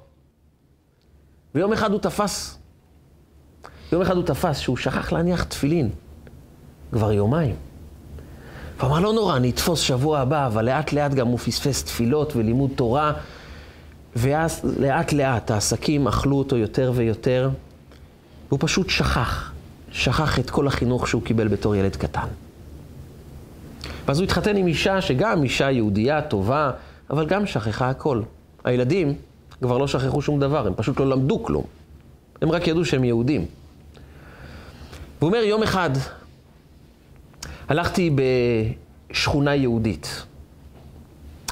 ויום 1.54 1.72
אחד 1.72 1.92
הוא 1.92 2.00
תפס, 2.00 2.58
יום 3.92 4.02
אחד 4.02 4.16
הוא 4.16 4.24
תפס 4.24 4.58
שהוא 4.58 4.76
שכח 4.76 5.12
להניח 5.12 5.44
תפילין, 5.44 5.90
כבר 6.92 7.12
יומיים. 7.12 7.56
והוא 8.78 8.90
אמר, 8.90 9.00
לא 9.00 9.12
נורא, 9.12 9.36
אני 9.36 9.50
אתפוס 9.50 9.80
שבוע 9.80 10.18
הבא, 10.18 10.46
אבל 10.46 10.64
לאט 10.64 10.92
לאט 10.92 11.14
גם 11.14 11.26
הוא 11.26 11.38
פספס 11.38 11.84
תפילות 11.84 12.36
ולימוד 12.36 12.70
תורה, 12.74 13.12
ואז 14.16 14.60
לאט 14.78 15.12
לאט 15.12 15.50
העסקים 15.50 16.08
אכלו 16.08 16.38
אותו 16.38 16.56
יותר 16.56 16.92
ויותר, 16.94 17.50
והוא 18.48 18.58
פשוט 18.62 18.90
שכח, 18.90 19.52
שכח 19.92 20.38
את 20.38 20.50
כל 20.50 20.66
החינוך 20.66 21.08
שהוא 21.08 21.22
קיבל 21.22 21.48
בתור 21.48 21.76
ילד 21.76 21.96
קטן. 21.96 22.26
ואז 24.06 24.18
הוא 24.18 24.24
התחתן 24.24 24.56
עם 24.56 24.66
אישה 24.66 25.00
שגם 25.00 25.42
אישה 25.42 25.70
יהודייה, 25.70 26.22
טובה, 26.22 26.70
אבל 27.10 27.26
גם 27.26 27.46
שכחה 27.46 27.90
הכל. 27.90 28.22
הילדים 28.64 29.14
כבר 29.62 29.78
לא 29.78 29.86
שכחו 29.86 30.22
שום 30.22 30.40
דבר, 30.40 30.66
הם 30.66 30.74
פשוט 30.76 31.00
לא 31.00 31.08
למדו 31.08 31.42
כלום. 31.42 31.64
הם 32.42 32.50
רק 32.50 32.66
ידעו 32.68 32.84
שהם 32.84 33.04
יהודים. 33.04 33.46
והוא 35.18 35.28
אומר, 35.28 35.38
יום 35.38 35.62
אחד 35.62 35.90
הלכתי 37.68 38.10
בשכונה 39.10 39.54
יהודית. 39.54 40.22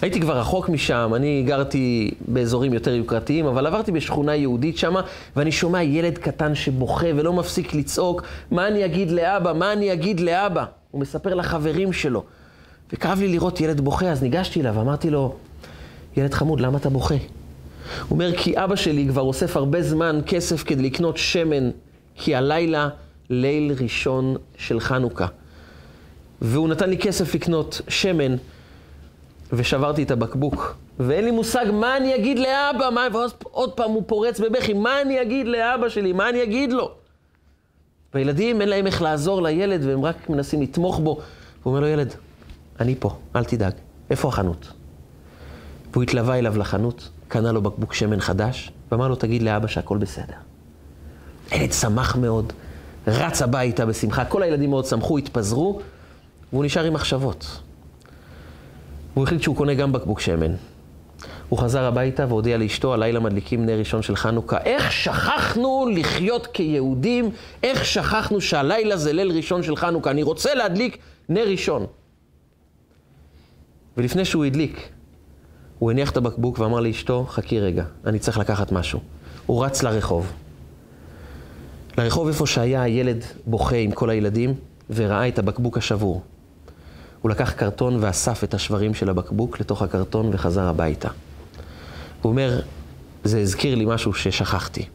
הייתי 0.02 0.20
כבר 0.20 0.38
רחוק 0.38 0.68
משם, 0.68 1.12
אני 1.16 1.42
גרתי 1.46 2.14
באזורים 2.28 2.72
יותר 2.72 2.94
יוקרתיים, 2.94 3.46
אבל 3.46 3.66
עברתי 3.66 3.92
בשכונה 3.92 4.34
יהודית 4.34 4.78
שם, 4.78 4.94
ואני 5.36 5.52
שומע 5.52 5.82
ילד 5.82 6.18
קטן 6.18 6.54
שבוכה 6.54 7.06
ולא 7.16 7.32
מפסיק 7.32 7.74
לצעוק, 7.74 8.22
מה 8.50 8.68
אני 8.68 8.84
אגיד 8.84 9.10
לאבא? 9.10 9.52
מה 9.52 9.72
אני 9.72 9.92
אגיד 9.92 10.20
לאבא? 10.20 10.64
הוא 10.90 11.00
מספר 11.00 11.34
לחברים 11.34 11.92
שלו. 11.92 12.24
וכאב 12.92 13.20
לי 13.20 13.28
לראות 13.28 13.60
ילד 13.60 13.80
בוכה, 13.80 14.06
אז 14.06 14.22
ניגשתי 14.22 14.60
אליו, 14.60 14.80
אמרתי 14.80 15.10
לו, 15.10 15.34
ילד 16.16 16.34
חמוד, 16.34 16.60
למה 16.60 16.78
אתה 16.78 16.90
בוכה? 16.90 17.14
הוא 17.14 18.10
אומר, 18.10 18.36
כי 18.36 18.64
אבא 18.64 18.76
שלי 18.76 19.06
כבר 19.08 19.22
אוסף 19.22 19.56
הרבה 19.56 19.82
זמן 19.82 20.20
כסף 20.26 20.64
כדי 20.64 20.82
לקנות 20.82 21.16
שמן, 21.16 21.70
כי 22.14 22.34
הלילה 22.34 22.88
ליל 23.30 23.72
ראשון 23.80 24.36
של 24.56 24.80
חנוכה. 24.80 25.26
והוא 26.42 26.68
נתן 26.68 26.90
לי 26.90 26.98
כסף 26.98 27.34
לקנות 27.34 27.80
שמן, 27.88 28.36
ושברתי 29.52 30.02
את 30.02 30.10
הבקבוק. 30.10 30.76
ואין 30.98 31.24
לי 31.24 31.30
מושג 31.30 31.66
מה 31.72 31.96
אני 31.96 32.14
אגיד 32.14 32.38
לאבא, 32.38 32.90
מה... 32.90 33.06
ועוד 33.12 33.72
פעם 33.72 33.90
הוא 33.90 34.02
פורץ 34.06 34.40
בבכי, 34.40 34.72
מה 34.72 35.02
אני 35.02 35.22
אגיד 35.22 35.46
לאבא 35.46 35.88
שלי, 35.88 36.12
מה 36.12 36.28
אני 36.28 36.42
אגיד 36.42 36.72
לו? 36.72 36.90
והילדים, 38.14 38.60
אין 38.60 38.68
להם 38.68 38.86
איך 38.86 39.02
לעזור 39.02 39.42
לילד, 39.42 39.84
והם 39.84 40.04
רק 40.04 40.30
מנסים 40.30 40.62
לתמוך 40.62 41.00
בו. 41.00 41.10
הוא 41.10 41.20
אומר 41.70 41.80
לו, 41.80 41.86
ילד, 41.86 42.14
אני 42.80 42.94
פה, 42.98 43.16
אל 43.36 43.44
תדאג. 43.44 43.72
איפה 44.10 44.28
החנות? 44.28 44.72
והוא 45.92 46.02
התלווה 46.02 46.38
אליו 46.38 46.58
לחנות, 46.58 47.08
קנה 47.28 47.52
לו 47.52 47.62
בקבוק 47.62 47.94
שמן 47.94 48.20
חדש, 48.20 48.72
ואמר 48.92 49.08
לו, 49.08 49.16
תגיד 49.16 49.42
לאבא 49.42 49.66
שהכל 49.66 49.98
בסדר. 49.98 50.34
הילד 51.50 51.72
שמח 51.72 52.16
מאוד, 52.16 52.52
רץ 53.06 53.42
הביתה 53.42 53.86
בשמחה, 53.86 54.24
כל 54.24 54.42
הילדים 54.42 54.70
מאוד 54.70 54.84
שמחו, 54.84 55.18
התפזרו, 55.18 55.80
והוא 56.54 56.64
נשאר 56.64 56.84
עם 56.84 56.92
מחשבות. 56.92 57.60
הוא 59.14 59.24
החליט 59.24 59.42
שהוא 59.42 59.56
קונה 59.56 59.74
גם 59.74 59.92
בקבוק 59.92 60.20
שמן. 60.20 60.54
הוא 61.48 61.58
חזר 61.58 61.84
הביתה 61.84 62.26
והודיע 62.28 62.58
לאשתו, 62.58 62.94
הלילה 62.94 63.20
מדליקים 63.20 63.66
נר 63.66 63.78
ראשון 63.78 64.02
של 64.02 64.16
חנוכה. 64.16 64.58
איך 64.58 64.92
שכחנו 64.92 65.86
לחיות 65.94 66.46
כיהודים? 66.46 67.30
איך 67.62 67.84
שכחנו 67.84 68.40
שהלילה 68.40 68.96
זה 68.96 69.12
ליל 69.12 69.30
ראשון 69.30 69.62
של 69.62 69.76
חנוכה? 69.76 70.10
אני 70.10 70.22
רוצה 70.22 70.54
להדליק 70.54 70.98
נר 71.28 71.48
ראשון. 71.48 71.86
ולפני 73.96 74.24
שהוא 74.24 74.44
הדליק, 74.44 74.88
הוא 75.78 75.90
הניח 75.90 76.10
את 76.10 76.16
הבקבוק 76.16 76.58
ואמר 76.58 76.80
לאשתו, 76.80 77.26
חכי 77.28 77.60
רגע, 77.60 77.84
אני 78.06 78.18
צריך 78.18 78.38
לקחת 78.38 78.72
משהו. 78.72 79.00
הוא 79.46 79.64
רץ 79.64 79.82
לרחוב. 79.82 80.32
לרחוב 81.98 82.28
איפה 82.28 82.46
שהיה 82.46 82.82
הילד 82.82 83.24
בוכה 83.46 83.76
עם 83.76 83.90
כל 83.90 84.10
הילדים, 84.10 84.54
וראה 84.90 85.28
את 85.28 85.38
הבקבוק 85.38 85.78
השבור. 85.78 86.22
הוא 87.24 87.30
לקח 87.30 87.52
קרטון 87.52 87.96
ואסף 88.00 88.44
את 88.44 88.54
השברים 88.54 88.94
של 88.94 89.10
הבקבוק 89.10 89.60
לתוך 89.60 89.82
הקרטון 89.82 90.30
וחזר 90.32 90.62
הביתה. 90.62 91.08
הוא 92.22 92.30
אומר, 92.30 92.60
זה 93.24 93.40
הזכיר 93.40 93.74
לי 93.74 93.84
משהו 93.84 94.14
ששכחתי. 94.14 94.86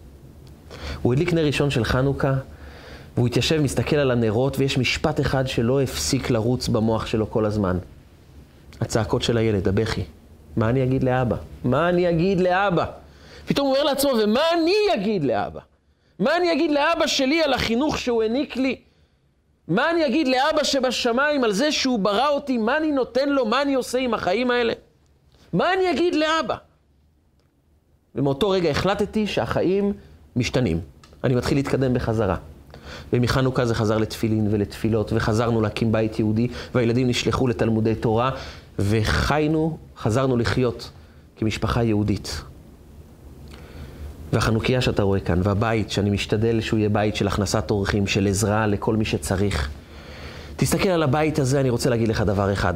הוא 1.02 1.14
הדליק 1.14 1.34
נר 1.34 1.46
ראשון 1.46 1.70
של 1.70 1.84
חנוכה, 1.84 2.34
והוא 3.16 3.28
התיישב, 3.28 3.62
מסתכל 3.62 3.96
על 3.96 4.12
הנרות, 4.12 4.60
ויש 4.60 4.78
משפט 4.78 5.20
אחד 5.20 5.48
שלא 5.48 5.82
הפסיק 5.82 6.30
לרוץ 6.30 6.68
במוח 6.68 7.06
שלו 7.06 7.32
כל 7.32 7.46
הזמן. 7.46 7.78
הצעקות 8.82 9.22
של 9.22 9.38
הילד, 9.38 9.68
הבכי. 9.68 10.04
מה 10.58 10.70
אני 10.70 10.84
אגיד 10.84 11.04
לאבא? 11.04 11.36
מה 11.64 11.90
אני 11.90 12.10
אגיד 12.10 12.40
לאבא? 12.40 12.86
פתאום 13.46 13.68
הוא 13.68 13.76
אומר 13.76 13.86
לעצמו, 13.86 14.12
ומה 14.24 14.42
אני 14.54 14.76
אגיד 14.94 15.24
לאבא? 15.24 15.60
מה 16.20 16.38
אני 16.38 16.54
אגיד 16.54 16.72
לאבא 16.72 17.08
שלי 17.08 17.44
על 17.44 17.54
החינוך 17.54 17.98
שהוא 17.98 18.24
העניק 18.24 18.58
לי? 18.58 18.76
מה 19.70 19.91
אני 19.91 20.05
אגיד 20.05 20.28
לאבא 20.28 20.63
שבשמיים 20.63 21.43
על 21.43 21.51
זה 21.51 21.72
שהוא 21.72 21.99
ברא 21.99 22.30
אותי? 22.30 22.57
מה 22.57 22.78
אני 22.78 22.91
נותן 22.91 23.30
לו? 23.30 23.45
מה 23.45 23.61
אני 23.61 23.74
עושה 23.74 23.97
עם 23.97 24.13
החיים 24.13 24.51
האלה? 24.51 24.74
מה 25.53 25.74
אני 25.74 25.91
אגיד 25.91 26.15
לאבא? 26.15 26.55
ומאותו 28.15 28.49
רגע 28.49 28.70
החלטתי 28.70 29.28
שהחיים 29.28 29.93
משתנים. 30.36 30.80
אני 31.24 31.36
מתחיל 31.36 31.57
להתקדם 31.57 31.93
בחזרה. 31.93 32.36
ומחנוכה 33.13 33.65
זה 33.65 33.76
חזר 33.76 33.97
לתפילין 33.97 34.47
ולתפילות, 34.51 35.13
וחזרנו 35.13 35.61
להקים 35.61 35.91
בית 35.91 36.20
יהודי, 36.20 36.47
והילדים 36.76 37.07
נשלחו 37.07 37.47
לתלמודי 37.47 37.95
תורה, 37.95 38.32
וחיינו, 38.80 39.78
חזרנו 39.97 40.38
לחיות 40.38 40.89
כמשפחה 41.36 41.84
יהודית. 41.84 42.41
והחנוכיה 44.34 44.82
שאתה 44.82 45.04
רואה 45.04 45.20
כאן, 45.20 45.40
והבית, 45.44 45.92
שאני 45.92 46.10
משתדל 46.10 46.62
שהוא 46.62 46.78
יהיה 46.78 46.90
בית 46.90 47.16
של 47.16 47.28
הכנסת 47.28 47.72
אורחים, 47.72 48.08
של 48.08 48.28
עזרה 48.28 48.68
לכל 48.68 48.96
מי 48.96 49.06
שצריך. 49.06 49.70
תסתכל 50.56 50.90
על 50.90 51.04
הבית 51.04 51.40
הזה, 51.40 51.60
אני 51.60 51.70
רוצה 51.70 51.90
להגיד 51.90 52.08
לך 52.08 52.22
דבר 52.22 52.54
אחד. 52.54 52.74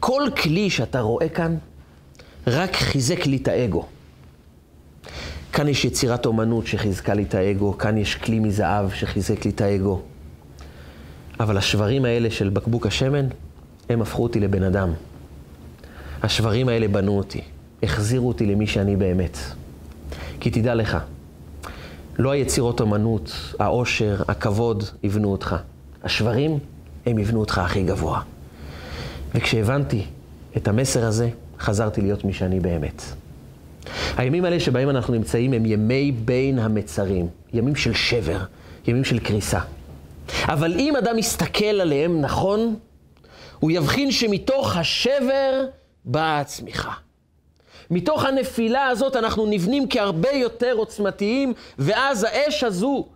כל 0.00 0.22
כלי 0.42 0.70
שאתה 0.70 1.00
רואה 1.00 1.28
כאן, 1.28 1.56
רק 2.46 2.76
חיזק 2.76 3.26
לי 3.26 3.36
את 3.36 3.48
האגו. 3.48 3.86
כאן 5.52 5.68
יש 5.68 5.84
יצירת 5.84 6.26
אומנות 6.26 6.66
שחיזקה 6.66 7.14
לי 7.14 7.22
את 7.22 7.34
האגו, 7.34 7.78
כאן 7.78 7.98
יש 7.98 8.14
כלי 8.14 8.38
מזהב 8.38 8.90
שחיזק 8.90 9.44
לי 9.44 9.50
את 9.50 9.60
האגו. 9.60 10.02
אבל 11.40 11.56
השברים 11.56 12.04
האלה 12.04 12.30
של 12.30 12.48
בקבוק 12.48 12.86
השמן, 12.86 13.26
הם 13.88 14.02
הפכו 14.02 14.22
אותי 14.22 14.40
לבן 14.40 14.62
אדם. 14.62 14.92
השברים 16.22 16.68
האלה 16.68 16.88
בנו 16.88 17.18
אותי, 17.18 17.40
החזירו 17.82 18.28
אותי 18.28 18.46
למי 18.46 18.66
שאני 18.66 18.96
באמת. 18.96 19.38
כי 20.42 20.50
תדע 20.50 20.74
לך, 20.74 20.98
לא 22.18 22.30
היצירות 22.30 22.80
אומנות, 22.80 23.54
העושר, 23.58 24.22
הכבוד, 24.28 24.84
יבנו 25.02 25.32
אותך. 25.32 25.56
השברים, 26.02 26.58
הם 27.06 27.18
יבנו 27.18 27.40
אותך 27.40 27.58
הכי 27.58 27.82
גבוה. 27.82 28.20
וכשהבנתי 29.34 30.04
את 30.56 30.68
המסר 30.68 31.04
הזה, 31.04 31.28
חזרתי 31.58 32.00
להיות 32.00 32.24
מי 32.24 32.32
שאני 32.32 32.60
באמת. 32.60 33.02
הימים 34.16 34.44
האלה 34.44 34.60
שבהם 34.60 34.90
אנחנו 34.90 35.14
נמצאים 35.14 35.52
הם 35.52 35.66
ימי 35.66 36.12
בין 36.12 36.58
המצרים, 36.58 37.28
ימים 37.52 37.76
של 37.76 37.94
שבר, 37.94 38.44
ימים 38.86 39.04
של 39.04 39.18
קריסה. 39.18 39.60
אבל 40.44 40.72
אם 40.78 40.96
אדם 40.96 41.16
מסתכל 41.16 41.64
עליהם 41.64 42.20
נכון, 42.20 42.76
הוא 43.58 43.70
יבחין 43.70 44.10
שמתוך 44.10 44.76
השבר 44.76 45.64
באה 46.04 46.40
הצמיחה. 46.40 46.92
מתוך 47.92 48.24
הנפילה 48.24 48.86
הזאת 48.86 49.16
אנחנו 49.16 49.46
נבנים 49.46 49.86
כהרבה 49.90 50.32
יותר 50.32 50.72
עוצמתיים, 50.72 51.52
ואז 51.78 52.24
האש 52.24 52.64
הזו 52.64 53.06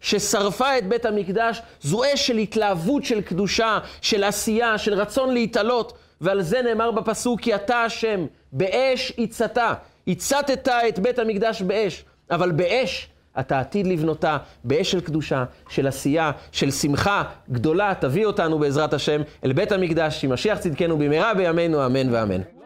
ששרפה 0.00 0.78
את 0.78 0.88
בית 0.88 1.06
המקדש, 1.06 1.62
זו 1.80 2.02
אש 2.14 2.26
של 2.26 2.36
התלהבות 2.36 3.04
של 3.04 3.20
קדושה, 3.20 3.78
של 4.00 4.24
עשייה, 4.24 4.78
של 4.78 4.94
רצון 4.94 5.34
להתעלות, 5.34 5.92
ועל 6.20 6.42
זה 6.42 6.62
נאמר 6.62 6.90
בפסוק, 6.90 7.40
כי 7.40 7.54
אתה 7.54 7.84
השם, 7.84 8.26
באש 8.52 9.12
הצתה. 9.18 9.74
הצתת 10.08 10.68
את 10.88 10.98
בית 10.98 11.18
המקדש 11.18 11.62
באש, 11.62 12.04
אבל 12.30 12.50
באש 12.50 13.08
אתה 13.40 13.60
עתיד 13.60 13.86
לבנותה, 13.86 14.36
באש 14.64 14.90
של 14.90 15.00
קדושה, 15.00 15.44
של 15.68 15.86
עשייה, 15.86 16.30
של 16.52 16.70
שמחה 16.70 17.22
גדולה, 17.50 17.92
תביא 18.00 18.26
אותנו 18.26 18.58
בעזרת 18.58 18.94
השם 18.94 19.22
אל 19.44 19.52
בית 19.52 19.72
המקדש, 19.72 20.20
שימשיח 20.20 20.58
צדקנו 20.58 20.98
במהרה 20.98 21.34
בימינו, 21.34 21.86
אמן 21.86 22.14
ואמן. 22.14 22.61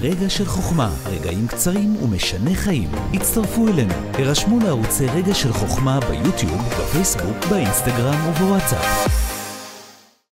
רגע 0.00 0.30
של 0.30 0.44
חוכמה, 0.44 0.90
רגעים 1.06 1.46
קצרים 1.46 1.96
ומשנה 2.02 2.54
חיים. 2.54 2.88
הצטרפו 3.14 3.68
אלינו, 3.68 3.94
הרשמו 4.14 4.58
לערוצי 4.60 5.06
רגע 5.06 5.34
של 5.34 5.52
חוכמה 5.52 6.00
ביוטיוב, 6.00 6.68
בפייסבוק, 6.68 7.46
באינסטגרם 7.50 8.28
ובוואטסאפ. 8.28 9.25